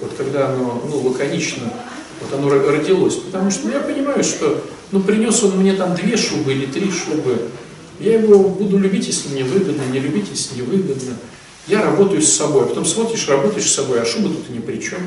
вот 0.00 0.12
когда 0.16 0.50
оно 0.50 0.82
ну, 0.88 1.08
лаконично, 1.08 1.72
вот 2.20 2.38
оно 2.38 2.48
ро- 2.48 2.70
родилось. 2.70 3.16
Потому 3.16 3.50
что 3.50 3.66
ну, 3.66 3.72
я 3.72 3.80
понимаю, 3.80 4.22
что 4.22 4.62
ну, 4.92 5.00
принес 5.00 5.42
он 5.42 5.58
мне 5.58 5.74
там 5.74 5.94
две 5.94 6.16
шубы 6.16 6.52
или 6.52 6.66
три 6.66 6.90
шубы, 6.90 7.50
я 8.00 8.18
его 8.18 8.48
буду 8.48 8.76
любить, 8.76 9.06
если 9.06 9.28
мне 9.28 9.44
выгодно, 9.44 9.82
не 9.92 10.00
любить, 10.00 10.26
если 10.30 10.56
не 10.56 10.62
выгодно. 10.62 11.16
Я 11.66 11.82
работаю 11.82 12.20
с 12.20 12.32
собой, 12.32 12.64
а 12.64 12.66
потом 12.66 12.84
смотришь, 12.84 13.28
работаешь 13.28 13.70
с 13.70 13.74
собой, 13.74 14.02
а 14.02 14.04
шуба 14.04 14.28
тут 14.28 14.50
ни 14.50 14.58
при 14.58 14.78
чем. 14.78 14.98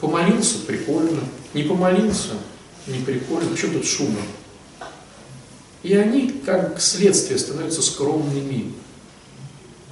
Помолился, 0.00 0.58
прикольно. 0.66 1.20
Не 1.54 1.64
помолился, 1.64 2.34
не 2.86 3.00
прикольно. 3.00 3.50
Почему 3.50 3.74
тут 3.74 3.86
шуба? 3.86 4.20
И 5.82 5.94
они, 5.94 6.30
как 6.44 6.80
следствие, 6.80 7.38
становятся 7.38 7.82
скромными. 7.82 8.72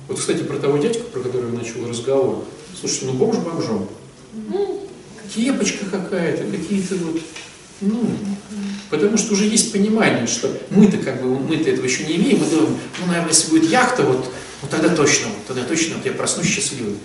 Вот, 0.09 0.19
кстати, 0.19 0.43
про 0.43 0.59
того 0.59 0.79
дядьку, 0.79 1.05
про 1.11 1.21
которого 1.21 1.53
я 1.53 1.59
начал 1.59 1.89
разговор. 1.89 2.45
Слушайте, 2.79 3.07
ну 3.07 3.13
бомж 3.15 3.39
бомжом. 3.39 3.89
Кепочка 5.35 5.87
какая-то, 5.87 6.45
какие-то 6.45 6.95
вот, 6.97 7.21
ну, 7.81 8.09
потому 8.91 9.19
что 9.19 9.35
уже 9.35 9.45
есть 9.45 9.73
понимание, 9.73 10.27
что 10.27 10.57
мы-то 10.71 10.99
как 10.99 11.21
бы, 11.21 11.39
мы-то 11.39 11.69
этого 11.69 11.85
еще 11.85 12.05
не 12.05 12.17
имеем, 12.17 12.39
мы 12.39 12.47
думаем, 12.47 12.79
ну, 13.01 13.07
наверное, 13.07 13.31
если 13.31 13.51
будет 13.51 13.69
яхта, 13.69 14.05
вот, 14.05 14.31
вот 14.63 14.71
тогда 14.71 14.95
точно, 14.95 15.29
вот 15.29 15.47
тогда 15.49 15.65
точно 15.65 15.97
вот 15.97 16.07
я 16.07 16.13
проснусь 16.13 16.47
счастливым. 16.47 16.97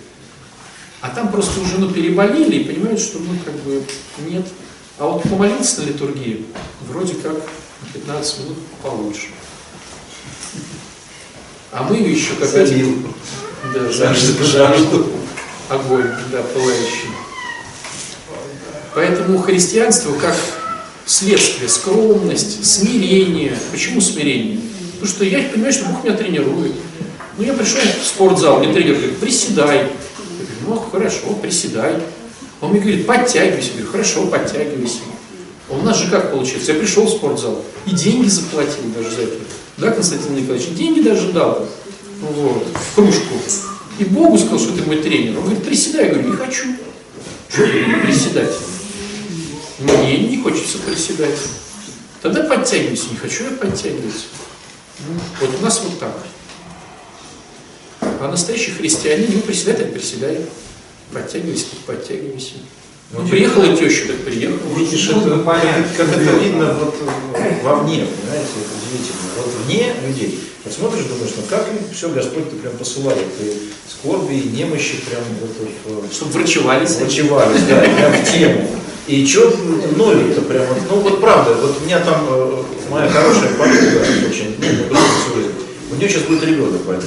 А 1.02 1.08
там 1.08 1.32
просто 1.32 1.60
уже, 1.60 1.78
ну, 1.78 1.90
переболели 1.90 2.58
и 2.58 2.64
понимают, 2.64 3.00
что, 3.00 3.18
ну, 3.18 3.36
как 3.44 3.54
бы, 3.62 3.82
нет. 4.30 4.46
А 4.98 5.08
вот 5.08 5.24
помолился 5.24 5.80
на 5.80 5.86
литургии, 5.86 6.46
вроде 6.88 7.14
как 7.14 7.34
на 7.34 7.92
15 7.92 8.40
минут 8.40 8.58
получше. 8.80 9.26
А 11.72 11.82
мы 11.82 11.96
еще 11.96 12.34
как 12.38 12.48
Залил. 12.48 13.02
Да, 13.74 13.90
Жажду, 13.90 14.44
жажду. 14.44 15.06
Огонь, 15.68 16.08
да, 16.30 16.42
пылающий. 16.42 17.08
Поэтому 18.94 19.38
христианство 19.38 20.12
как 20.12 20.36
следствие, 21.06 21.68
скромность, 21.68 22.64
смирение. 22.64 23.58
Почему 23.72 24.00
смирение? 24.00 24.60
Потому 24.92 25.08
что 25.08 25.24
я 25.24 25.48
понимаю, 25.48 25.72
что 25.72 25.86
Бог 25.86 26.04
меня 26.04 26.16
тренирует. 26.16 26.74
Ну, 27.38 27.44
я 27.44 27.54
пришел 27.54 27.80
в 27.80 28.06
спортзал, 28.06 28.58
мне 28.58 28.72
тренер 28.72 28.94
говорит, 28.94 29.18
приседай. 29.18 29.90
Ну, 30.66 30.76
хорошо, 30.76 31.34
приседай. 31.40 31.96
Он 32.60 32.70
мне 32.70 32.80
говорит, 32.80 33.06
подтягивайся. 33.06 33.68
Я 33.68 33.74
говорю, 33.74 33.90
хорошо, 33.90 34.26
подтягивайся. 34.26 34.98
У 35.68 35.78
нас 35.78 35.98
же 35.98 36.10
как 36.10 36.30
получается? 36.30 36.72
Я 36.72 36.78
пришел 36.78 37.06
в 37.06 37.10
спортзал 37.10 37.64
и 37.86 37.90
деньги 37.90 38.28
заплатил 38.28 38.82
даже 38.94 39.10
за 39.10 39.22
это. 39.22 39.36
Да, 39.78 39.90
Константин 39.90 40.36
Николаевич? 40.36 40.68
Деньги 40.70 41.00
даже 41.00 41.32
дал. 41.32 41.66
Вот, 42.20 42.66
в 42.74 42.94
кружку. 42.94 43.34
И 43.98 44.04
Богу 44.04 44.38
сказал, 44.38 44.58
что 44.58 44.76
ты 44.76 44.82
мой 44.84 44.98
тренер. 44.98 45.38
Он 45.38 45.44
говорит, 45.44 45.64
приседай. 45.64 46.06
Я 46.06 46.12
говорю, 46.12 46.30
не 46.30 46.36
хочу. 46.36 46.68
Что 47.48 47.64
я 47.64 47.98
приседать? 47.98 48.54
Мне 49.78 50.18
не 50.28 50.42
хочется 50.42 50.78
приседать. 50.78 51.38
Тогда 52.20 52.44
подтягивайся. 52.44 53.06
Не 53.10 53.16
хочу 53.16 53.44
я 53.44 53.50
подтягиваться. 53.50 54.24
Ну, 55.08 55.20
Вот 55.40 55.60
у 55.60 55.64
нас 55.64 55.80
вот 55.82 55.98
так. 55.98 56.16
А 58.22 58.28
настоящий 58.28 58.70
христианин, 58.70 59.26
ну, 59.34 59.40
приседай, 59.40 59.74
так 59.74 59.92
приседай. 59.92 60.38
Подтягивайся, 61.12 61.64
так 61.70 61.96
подтягивайся. 61.96 62.52
Ну, 63.10 63.26
приехала 63.26 63.76
теща, 63.76 64.06
так 64.06 64.18
приехала. 64.18 64.78
Видишь, 64.78 65.10
это, 65.10 65.42
как, 65.44 65.96
как 65.96 66.08
это 66.08 66.38
видно 66.38 66.72
вот 66.72 66.94
э, 67.34 67.64
вовне, 67.64 68.06
понимаете, 68.06 68.52
это 68.62 68.70
удивительно. 68.78 69.18
Вот 69.36 69.46
вне 69.66 69.92
людей. 70.06 70.38
Вот 70.62 70.72
смотришь, 70.72 71.06
думаешь, 71.06 71.32
ну 71.36 71.42
как 71.50 71.66
им 71.66 71.78
все 71.92 72.10
Господь 72.10 72.48
ты 72.48 72.56
прям 72.56 72.74
посылает, 72.76 73.26
и 73.40 73.70
скорби, 73.90 74.34
и 74.34 74.56
немощи 74.56 74.98
прям 75.10 75.22
вот, 75.40 75.50
вот, 75.86 76.12
Чтобы 76.12 76.30
врачевались. 76.30 76.98
Врачевались, 76.98 77.62
да, 77.68 77.80
прям 77.80 78.12
в 78.12 78.32
тему. 78.32 78.68
И 79.08 79.26
что 79.26 79.52
ноют-то 79.96 80.42
прям, 80.42 80.64
вот, 80.66 80.78
ну 80.88 81.00
вот 81.00 81.20
правда, 81.20 81.54
вот 81.54 81.76
у 81.82 81.84
меня 81.84 81.98
там 81.98 82.24
э, 82.30 82.62
моя 82.88 83.08
хорошая 83.08 83.48
подруга, 83.58 84.06
очень, 84.30 84.54
ну, 84.60 84.96
у 85.90 85.96
нее 85.96 86.08
сейчас 86.08 86.22
будет 86.22 86.44
ребенок 86.44 86.82
больной, 86.84 87.04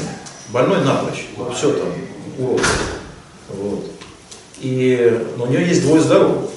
больной 0.55 0.85
напрочь, 0.85 1.25
вот 1.35 1.53
все 1.53 1.73
там, 1.73 1.89
урод. 2.39 2.61
Вот. 3.49 3.85
И 4.61 5.21
но 5.35 5.43
у 5.43 5.47
нее 5.47 5.67
есть 5.67 5.81
двое 5.81 6.01
здоровых. 6.01 6.49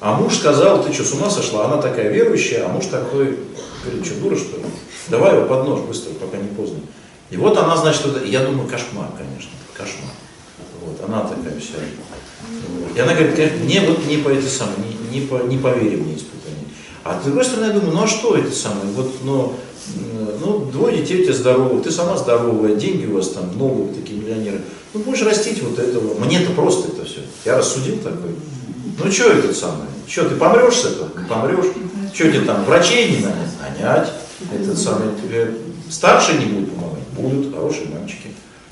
А 0.00 0.14
муж 0.14 0.36
сказал, 0.36 0.82
ты 0.82 0.92
что, 0.94 1.04
с 1.04 1.12
ума 1.12 1.28
сошла? 1.28 1.66
Она 1.66 1.76
такая 1.76 2.10
верующая, 2.10 2.64
а 2.64 2.68
муж 2.70 2.86
такой, 2.86 3.38
говорит, 3.84 4.06
что, 4.06 4.14
дура 4.20 4.36
что 4.36 4.56
ли? 4.56 4.64
Давай 5.08 5.36
его 5.36 5.46
под 5.46 5.68
нож 5.68 5.80
быстро, 5.80 6.14
пока 6.14 6.38
не 6.38 6.48
поздно. 6.48 6.78
И 7.30 7.36
вот 7.36 7.56
она, 7.58 7.76
значит, 7.76 8.06
это, 8.06 8.24
я 8.24 8.40
думаю, 8.44 8.66
кошмар, 8.66 9.10
конечно, 9.16 9.50
кошмар. 9.74 10.14
Вот, 10.80 11.04
она 11.06 11.20
такая 11.20 11.58
вся. 11.60 11.74
Вот. 12.68 12.96
И 12.96 13.00
она 13.00 13.12
говорит, 13.14 13.60
мне 13.62 13.82
вот 13.82 14.06
не 14.06 14.18
по 14.18 14.30
этой 14.30 14.48
самой, 14.48 14.74
не, 14.78 15.20
не 15.20 15.26
по, 15.26 15.36
не 15.42 15.58
по 15.58 15.68
вере 15.68 15.98
мне 15.98 16.16
испытание. 16.16 16.64
А 17.02 17.20
с 17.20 17.24
другой 17.24 17.44
стороны, 17.44 17.66
я 17.66 17.72
думаю, 17.72 17.94
ну 17.94 18.04
а 18.04 18.06
что 18.06 18.36
это 18.36 18.50
самое? 18.50 18.86
Вот, 18.94 19.14
м, 19.22 19.52
ну, 20.40 20.70
двое 20.72 20.98
детей 20.98 21.20
у 21.20 21.24
тебя 21.24 21.34
здоровых, 21.34 21.82
ты 21.82 21.90
сама 21.90 22.16
здоровая, 22.16 22.74
деньги 22.74 23.06
у 23.06 23.16
вас 23.16 23.30
там 23.30 23.54
много, 23.54 23.92
такие 23.94 24.20
миллионеры. 24.20 24.60
Ну, 24.92 25.00
будешь 25.00 25.22
растить 25.22 25.62
вот 25.62 25.78
этого. 25.78 26.18
Мне-то 26.24 26.52
просто 26.52 26.88
это 26.88 27.04
все. 27.04 27.20
Я 27.44 27.58
рассудил 27.58 27.98
такой. 27.98 28.30
Ну, 29.02 29.10
что 29.10 29.30
это 29.30 29.52
самое? 29.52 29.88
Что, 30.06 30.28
ты 30.28 30.36
помрешь 30.36 30.74
с 30.74 30.84
этого? 30.84 31.10
Не 31.18 31.26
помрешь. 31.26 31.72
Что 32.12 32.30
тебе 32.30 32.40
там, 32.42 32.64
врачей 32.64 33.10
не 33.10 33.24
нанять? 33.24 33.50
Нанять. 33.60 34.12
Это 34.52 34.76
самое, 34.76 35.10
тебе 35.22 35.54
старшие 35.90 36.38
не 36.38 36.46
будут 36.46 36.70
помогать? 36.74 37.04
Будут, 37.16 37.54
хорошие 37.54 37.88
мальчики. 37.88 38.28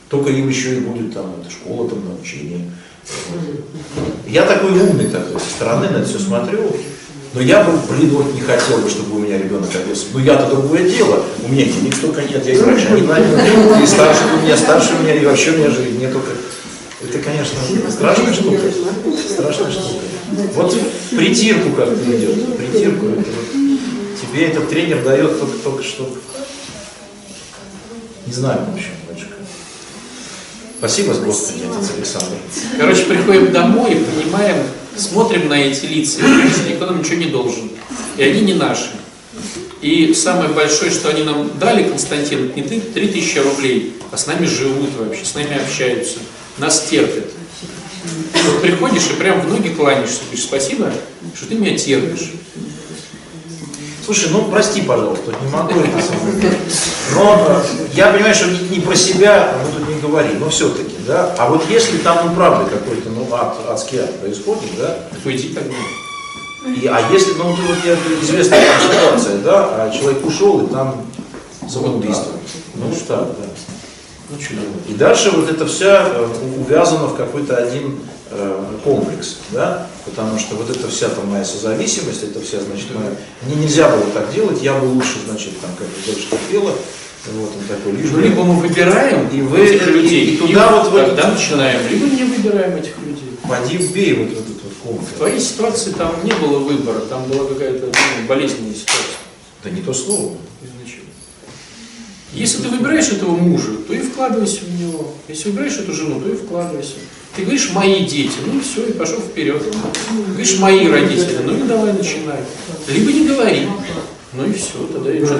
Только 0.08 0.30
им 0.30 0.48
еще 0.48 0.76
и 0.76 0.80
будет 0.80 1.14
там, 1.14 1.34
это 1.40 1.50
школа 1.50 1.88
там 1.88 2.04
научение. 2.04 2.70
Я 4.26 4.46
такой 4.46 4.70
умный 4.70 5.08
такой, 5.08 5.40
со 5.40 5.50
стороны 5.50 5.88
на 5.88 5.96
это 5.96 6.08
все 6.08 6.18
смотрю. 6.18 6.70
Но 7.34 7.40
я 7.40 7.64
бы, 7.64 7.72
блин, 7.88 8.10
вот 8.10 8.34
не 8.34 8.40
хотел 8.40 8.78
бы, 8.78 8.90
чтобы 8.90 9.16
у 9.16 9.18
меня 9.20 9.38
ребенок 9.38 9.72
родился. 9.72 10.06
Ну 10.12 10.20
я-то 10.20 10.50
другое 10.50 10.88
дело. 10.88 11.24
У 11.42 11.48
меня 11.50 11.64
денег 11.64 11.94
столько 11.94 12.22
нет, 12.22 12.44
я 12.44 12.52
и 12.52 12.56
врача 12.58 12.90
не 12.90 13.02
нанял. 13.02 13.82
И 13.82 13.86
старше 13.86 14.24
у 14.34 14.44
меня, 14.44 14.56
старше 14.56 14.94
у 14.98 15.02
меня, 15.02 15.14
и 15.14 15.24
вообще 15.24 15.52
у 15.52 15.56
меня 15.56 15.70
же 15.70 15.82
не 15.82 16.08
только. 16.08 16.32
Это, 17.02 17.18
конечно, 17.18 17.58
страшная 17.90 18.34
штука. 18.34 18.60
Страшная 19.28 19.70
штука. 19.70 20.04
Вот 20.54 20.76
притирку 21.10 21.70
как-то 21.70 22.16
идет. 22.16 22.56
Притирку. 22.56 23.06
Это 23.06 23.30
вот 23.30 24.20
тебе 24.20 24.46
этот 24.48 24.68
тренер 24.68 25.02
дает 25.02 25.38
только, 25.38 25.56
только 25.58 25.82
что. 25.82 26.14
Не 28.26 28.32
знаю, 28.32 28.60
в 28.70 28.74
общем, 28.74 28.90
дочка. 29.08 29.31
Спасибо, 30.82 31.14
Господи, 31.14 31.62
отец 31.70 31.90
Александр. 31.96 32.36
Короче, 32.76 33.04
приходим 33.04 33.52
домой 33.52 33.92
и 33.92 34.04
понимаем, 34.04 34.66
смотрим 34.96 35.48
на 35.48 35.54
эти 35.54 35.86
лица, 35.86 36.18
и 36.18 36.22
понимаем, 36.22 36.50
что 36.50 36.68
никто 36.68 36.86
нам 36.86 36.98
ничего 36.98 37.16
не 37.18 37.26
должен. 37.26 37.70
И 38.16 38.22
они 38.24 38.40
не 38.40 38.54
наши. 38.54 38.90
И 39.80 40.12
самое 40.12 40.48
большое, 40.48 40.90
что 40.90 41.10
они 41.10 41.22
нам 41.22 41.56
дали, 41.60 41.84
Константин, 41.84 42.46
это 42.46 42.56
не 42.56 42.64
ты 42.64 42.80
3000 42.80 43.38
рублей, 43.38 43.94
а 44.10 44.16
с 44.16 44.26
нами 44.26 44.44
живут 44.44 44.90
вообще, 44.98 45.24
с 45.24 45.36
нами 45.36 45.56
общаются, 45.56 46.18
нас 46.58 46.88
терпят. 46.90 47.30
Вот 48.44 48.62
приходишь 48.62 49.06
и 49.08 49.14
прям 49.14 49.40
в 49.40 49.48
ноги 49.48 49.68
кланяешься, 49.68 50.22
говоришь, 50.24 50.42
спасибо, 50.42 50.92
что 51.36 51.46
ты 51.46 51.54
меня 51.54 51.78
терпишь. 51.78 52.32
Слушай, 54.04 54.30
ну 54.32 54.50
прости, 54.50 54.82
пожалуйста, 54.82 55.32
не 55.40 55.48
могу 55.48 55.78
это. 55.78 56.02
Но 57.14 57.62
я 57.94 58.10
понимаю, 58.10 58.34
что 58.34 58.50
не, 58.50 58.78
не 58.78 58.80
про 58.80 58.96
себя 58.96 59.56
мы 59.62 59.78
тут 59.78 59.91
не 60.02 60.08
говорим, 60.08 60.40
но 60.40 60.48
все-таки, 60.50 60.96
да. 61.06 61.34
А 61.38 61.48
вот 61.48 61.62
если 61.68 61.98
там, 61.98 62.28
ну 62.28 62.34
правда, 62.34 62.68
какой-то, 62.68 63.08
ну, 63.10 63.28
ад, 63.32 63.56
адский 63.68 64.00
ад 64.00 64.20
происходит, 64.20 64.70
да, 64.78 64.98
То 65.22 65.34
иди 65.34 65.48
тогда. 65.48 65.74
и, 66.66 66.86
а 66.86 67.00
если, 67.12 67.32
ну, 67.34 67.44
вот, 67.44 67.58
вот 67.58 67.78
я 67.84 67.96
известная 68.22 68.64
ситуация, 68.80 69.38
да, 69.38 69.84
а 69.84 69.90
человек 69.90 70.24
ушел, 70.26 70.66
и 70.66 70.70
там 70.70 71.06
самоубийство. 71.68 72.32
Ну 72.74 72.92
что, 72.94 73.16
да. 73.16 73.46
Ну 74.30 74.40
что 74.40 74.54
делать? 74.54 74.88
И 74.88 74.94
дальше 74.94 75.30
вот 75.30 75.50
это 75.50 75.66
все 75.66 76.28
увязано 76.58 77.06
в 77.08 77.16
какой-то 77.16 77.56
один 77.56 78.00
э, 78.30 78.64
комплекс, 78.82 79.38
да, 79.50 79.86
потому 80.04 80.38
что 80.38 80.56
вот 80.56 80.70
эта 80.70 80.88
вся 80.88 81.08
там 81.08 81.28
моя 81.28 81.44
созависимость, 81.44 82.22
это 82.22 82.40
вся, 82.40 82.60
значит, 82.60 82.94
моя, 82.94 83.10
мне 83.42 83.56
нельзя 83.56 83.88
было 83.88 84.06
так 84.14 84.32
делать, 84.32 84.62
я 84.62 84.74
бы 84.74 84.86
лучше, 84.86 85.18
значит, 85.28 85.60
там, 85.60 85.70
как 85.78 85.86
девушка 86.06 86.36
пела, 86.50 86.72
вот 87.30 87.52
он 87.56 87.64
такой, 87.68 87.92
лишь 87.92 88.10
Ну, 88.10 88.20
либо 88.20 88.42
мы 88.44 88.60
выбираем 88.60 89.28
И 89.28 89.40
вы- 89.42 89.60
этих 89.64 89.86
людей, 89.86 90.26
и 90.34 90.36
туда 90.36 90.70
вот 90.72 90.88
в 90.88 90.94
тогда 90.94 91.22
этот- 91.22 91.34
начинаем, 91.38 91.80
либо 91.90 92.06
не 92.06 92.24
выбираем 92.24 92.76
этих 92.76 92.98
людей. 92.98 93.30
Поди 93.48 93.76
вбей 93.76 94.14
вот 94.14 94.28
в 94.30 94.32
этот 94.32 94.62
вот 94.62 94.72
В 94.72 94.82
комплекс. 94.82 95.12
твоей 95.16 95.40
ситуации 95.40 95.92
там 95.92 96.14
не 96.24 96.32
было 96.32 96.58
выбора, 96.58 97.00
там 97.00 97.24
была 97.24 97.44
какая-то 97.48 97.86
ну, 97.86 98.26
болезненная 98.28 98.74
ситуация. 98.74 99.16
Да 99.64 99.70
не 99.70 99.80
то 99.82 99.92
слово. 99.94 100.36
изначально. 100.62 101.08
Если 102.34 102.62
ты 102.62 102.68
выбираешь 102.70 103.08
этого 103.08 103.36
мужа, 103.36 103.72
то 103.86 103.92
и 103.94 103.98
вкладывайся 103.98 104.60
в 104.64 104.80
него. 104.80 105.14
Если 105.28 105.50
выбираешь 105.50 105.76
эту 105.76 105.92
жену, 105.92 106.20
то 106.20 106.28
и 106.30 106.34
вкладывайся. 106.36 106.94
Ты 107.36 107.42
говоришь, 107.42 107.70
мои 107.72 108.04
дети, 108.04 108.32
ну 108.44 108.58
и 108.58 108.60
все, 108.62 108.86
и 108.86 108.92
пошел 108.92 109.18
вперед. 109.20 109.62
Говоришь, 110.28 110.58
мои 110.58 110.88
родители, 110.88 111.38
ну 111.44 111.56
и 111.64 111.68
давай 111.68 111.92
начинай. 111.92 112.40
Либо 112.88 113.12
не 113.12 113.26
говори, 113.28 113.68
ну 114.32 114.46
и 114.46 114.52
все, 114.52 114.86
тогда 114.92 115.12
и 115.14 115.24
что 115.24 115.36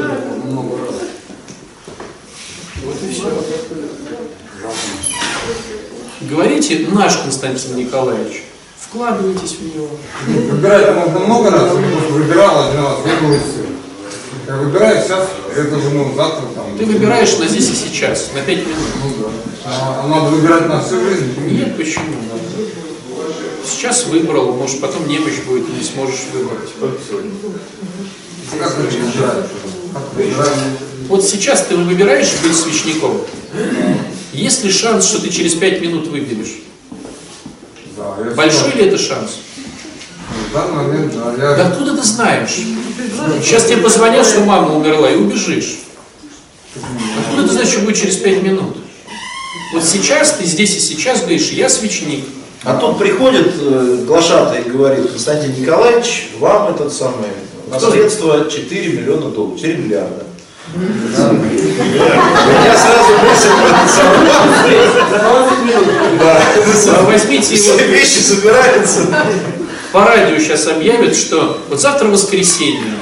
Вот 2.84 2.96
и 3.02 3.12
все. 3.12 3.32
Говорите, 6.22 6.86
наш 6.92 7.16
Константин 7.18 7.76
Николаевич, 7.76 8.44
вкладывайтесь 8.78 9.52
в 9.52 9.74
него. 9.74 9.88
Выбирать 10.26 10.94
можно 10.94 11.18
много 11.20 11.50
раз, 11.50 11.70
просто 11.70 12.12
выбирал 12.12 12.68
один 12.68 12.80
раз, 12.80 12.98
выбрал 12.98 13.34
и 13.34 13.38
все. 13.38 13.72
Я 14.46 14.56
выбираю 14.56 15.02
сейчас 15.02 15.28
эту 15.56 15.80
жену, 15.80 16.12
завтра 16.16 16.46
там. 16.54 16.76
Ты 16.78 16.84
выбираешь 16.84 17.38
на 17.38 17.46
здесь 17.46 17.70
и 17.70 17.74
сейчас, 17.74 18.30
на 18.34 18.40
5 18.42 18.58
минут. 18.66 18.78
Ну 19.04 19.10
да. 19.22 19.30
А 19.64 20.06
надо 20.08 20.30
выбирать 20.30 20.68
на 20.68 20.82
всю 20.82 21.00
жизнь. 21.04 21.34
Нет, 21.48 21.76
почему? 21.76 22.16
Сейчас 23.64 24.06
выбрал, 24.06 24.52
может 24.54 24.80
потом 24.80 25.06
немощь 25.08 25.40
будет, 25.46 25.68
не 25.68 25.84
сможешь 25.84 26.26
выбрать. 26.32 26.70
Как 28.58 28.74
ты 28.74 28.82
Вот 31.08 31.24
сейчас 31.24 31.66
ты 31.66 31.76
выбираешь 31.76 32.30
быть 32.42 32.56
свечником. 32.56 33.20
Есть 34.32 34.64
ли 34.64 34.72
шанс, 34.72 35.06
что 35.08 35.20
ты 35.20 35.30
через 35.30 35.54
5 35.54 35.80
минут 35.82 36.06
выберешь? 36.08 36.62
Да, 37.96 38.16
Большой 38.34 38.70
всегда- 38.70 38.78
ли 38.78 38.88
это 38.88 38.98
шанс? 38.98 39.32
В 40.50 40.54
данный 40.54 40.74
момент, 40.84 41.14
да, 41.14 41.30
Да 41.36 41.56
я... 41.56 41.66
откуда 41.68 41.96
ты 41.96 42.02
знаешь? 42.02 42.56
Сейчас 43.42 43.64
тебе 43.66 43.78
позвонят, 43.78 44.26
что 44.26 44.40
мама 44.40 44.74
умерла, 44.74 45.10
и 45.10 45.16
убежишь. 45.16 45.80
Откуда 47.26 47.46
ты 47.48 47.52
знаешь, 47.52 47.68
что 47.68 47.80
будет 47.80 47.96
через 48.00 48.16
5 48.16 48.42
минут? 48.42 48.76
Вот 49.74 49.84
сейчас 49.84 50.32
ты 50.32 50.44
здесь 50.46 50.74
и 50.76 50.80
сейчас 50.80 51.20
говоришь, 51.20 51.50
я 51.50 51.68
свечник. 51.68 52.24
А 52.64 52.76
тут 52.76 52.98
приходит 52.98 53.52
э, 53.60 54.04
глашатый 54.06 54.60
и 54.62 54.70
говорит, 54.70 55.10
Константин 55.10 55.60
Николаевич, 55.60 56.28
вам 56.38 56.68
этот 56.74 56.92
самый 56.92 57.28
наследство 57.72 58.48
4 58.50 58.88
миллиона 58.92 59.30
долларов, 59.30 59.58
4 59.58 59.74
миллиарда. 59.78 60.24
Я 62.64 62.76
сразу 62.78 63.12
мысль. 63.24 63.48
А 66.90 67.02
возьмите 67.04 67.54
его, 67.54 67.74
Все 67.76 67.86
вещи 67.86 68.18
собираются. 68.18 69.06
по 69.92 70.04
радио 70.04 70.38
сейчас 70.38 70.66
объявят, 70.68 71.14
что 71.16 71.58
вот 71.68 71.80
завтра 71.80 72.08
воскресенье. 72.08 72.94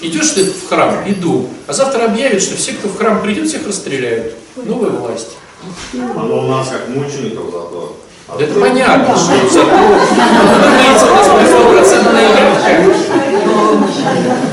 Идешь 0.00 0.30
ты 0.30 0.44
в 0.44 0.68
храм? 0.68 1.02
Иду. 1.06 1.48
А 1.66 1.72
завтра 1.72 2.04
объявят, 2.04 2.42
что 2.42 2.56
все, 2.56 2.72
кто 2.72 2.88
в 2.88 2.96
храм 2.98 3.22
придет, 3.22 3.48
всех 3.48 3.66
расстреляют. 3.66 4.34
Новая 4.56 4.90
власть. 4.90 5.36
Оно 5.94 6.44
у 6.46 6.50
нас 6.50 6.68
как 6.68 6.88
мучеников 6.88 7.46
зато. 7.46 7.96
А 8.28 8.36
Да 8.36 8.44
это 8.44 8.60
понятно, 8.60 9.16
что 9.16 9.32
зато 9.50 9.70
думаете, 9.70 11.04
у 11.04 11.14
нас 11.14 11.28
будет 11.28 11.48
стопроцентная 11.48 12.28
явка. 12.28 13.25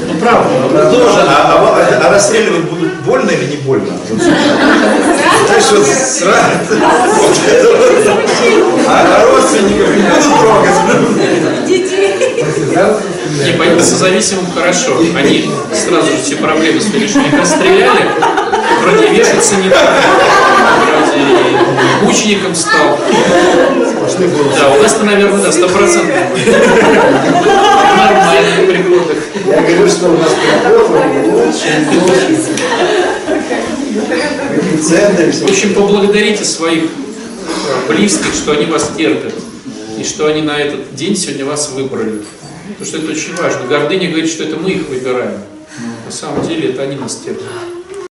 Ну 0.07 0.19
правда. 0.19 0.49
Ну, 0.71 0.91
тоже, 0.91 1.21
а, 1.27 1.53
а 1.53 1.61
вот, 1.61 1.73
а 2.03 2.09
расстрелявать 2.11 2.63
будут 2.63 2.93
больно 3.01 3.31
или 3.31 3.45
не 3.51 3.57
больно? 3.57 3.93
Вот. 4.09 4.19
То 4.19 5.55
есть 5.55 5.71
вот 5.71 5.85
сразу. 5.85 6.38
А 8.88 9.25
родственников 9.25 9.95
не 9.95 10.01
будут 10.03 10.23
трогать? 10.39 10.73
Не, 13.45 13.51
по 13.75 13.84
созависимым 13.84 14.45
хорошо. 14.55 14.97
Они 15.17 15.49
сразу 15.73 16.11
же 16.11 16.17
все 16.21 16.35
проблемы 16.35 16.80
с. 16.80 16.85
Их 16.93 17.34
расстреляли, 17.39 18.09
вроде 18.81 19.07
вешаться 19.07 19.55
не 19.55 19.69
надо, 19.69 19.93
вроде 20.85 21.52
и 22.02 22.06
мучеником 22.06 22.56
стал. 22.56 22.98
Да, 24.60 24.70
у 24.76 24.82
нас-то, 24.82 25.03
наверное, 25.06 25.41
да, 25.41 25.52
стопроцентно 25.52 26.14
будет. 26.32 26.68
Нормальный 27.45 28.68
приходок. 28.68 29.18
Я 29.45 29.61
говорю, 29.61 29.88
что 29.90 30.10
у 30.10 30.18
нас 30.18 30.32
приход 30.34 30.90
лучше, 31.32 31.86
лучше. 32.02 32.49
В 35.45 35.49
общем, 35.49 35.74
поблагодарите 35.74 36.44
своих 36.44 36.84
близких, 37.88 38.34
что 38.34 38.52
они 38.53 38.65
вас 38.65 38.91
терпят. 38.98 39.34
И 39.99 40.03
что 40.03 40.26
они 40.26 40.41
на 40.41 40.57
этот 40.57 40.95
день 40.95 41.15
сегодня 41.15 41.45
вас 41.45 41.70
выбрали. 41.70 42.22
Потому 42.70 42.86
что 42.86 42.98
это 42.98 43.11
очень 43.11 43.36
важно. 43.36 43.68
Гордыня 43.68 44.10
говорит, 44.10 44.30
что 44.30 44.44
это 44.44 44.57
мы 44.57 44.72
их 44.72 44.88
выбираем. 44.90 45.40
На 46.06 46.11
самом 46.11 46.45
деле 46.48 46.70
это 46.70 46.84
они 46.84 46.95
нас 46.95 47.15
терпят. 47.18 47.44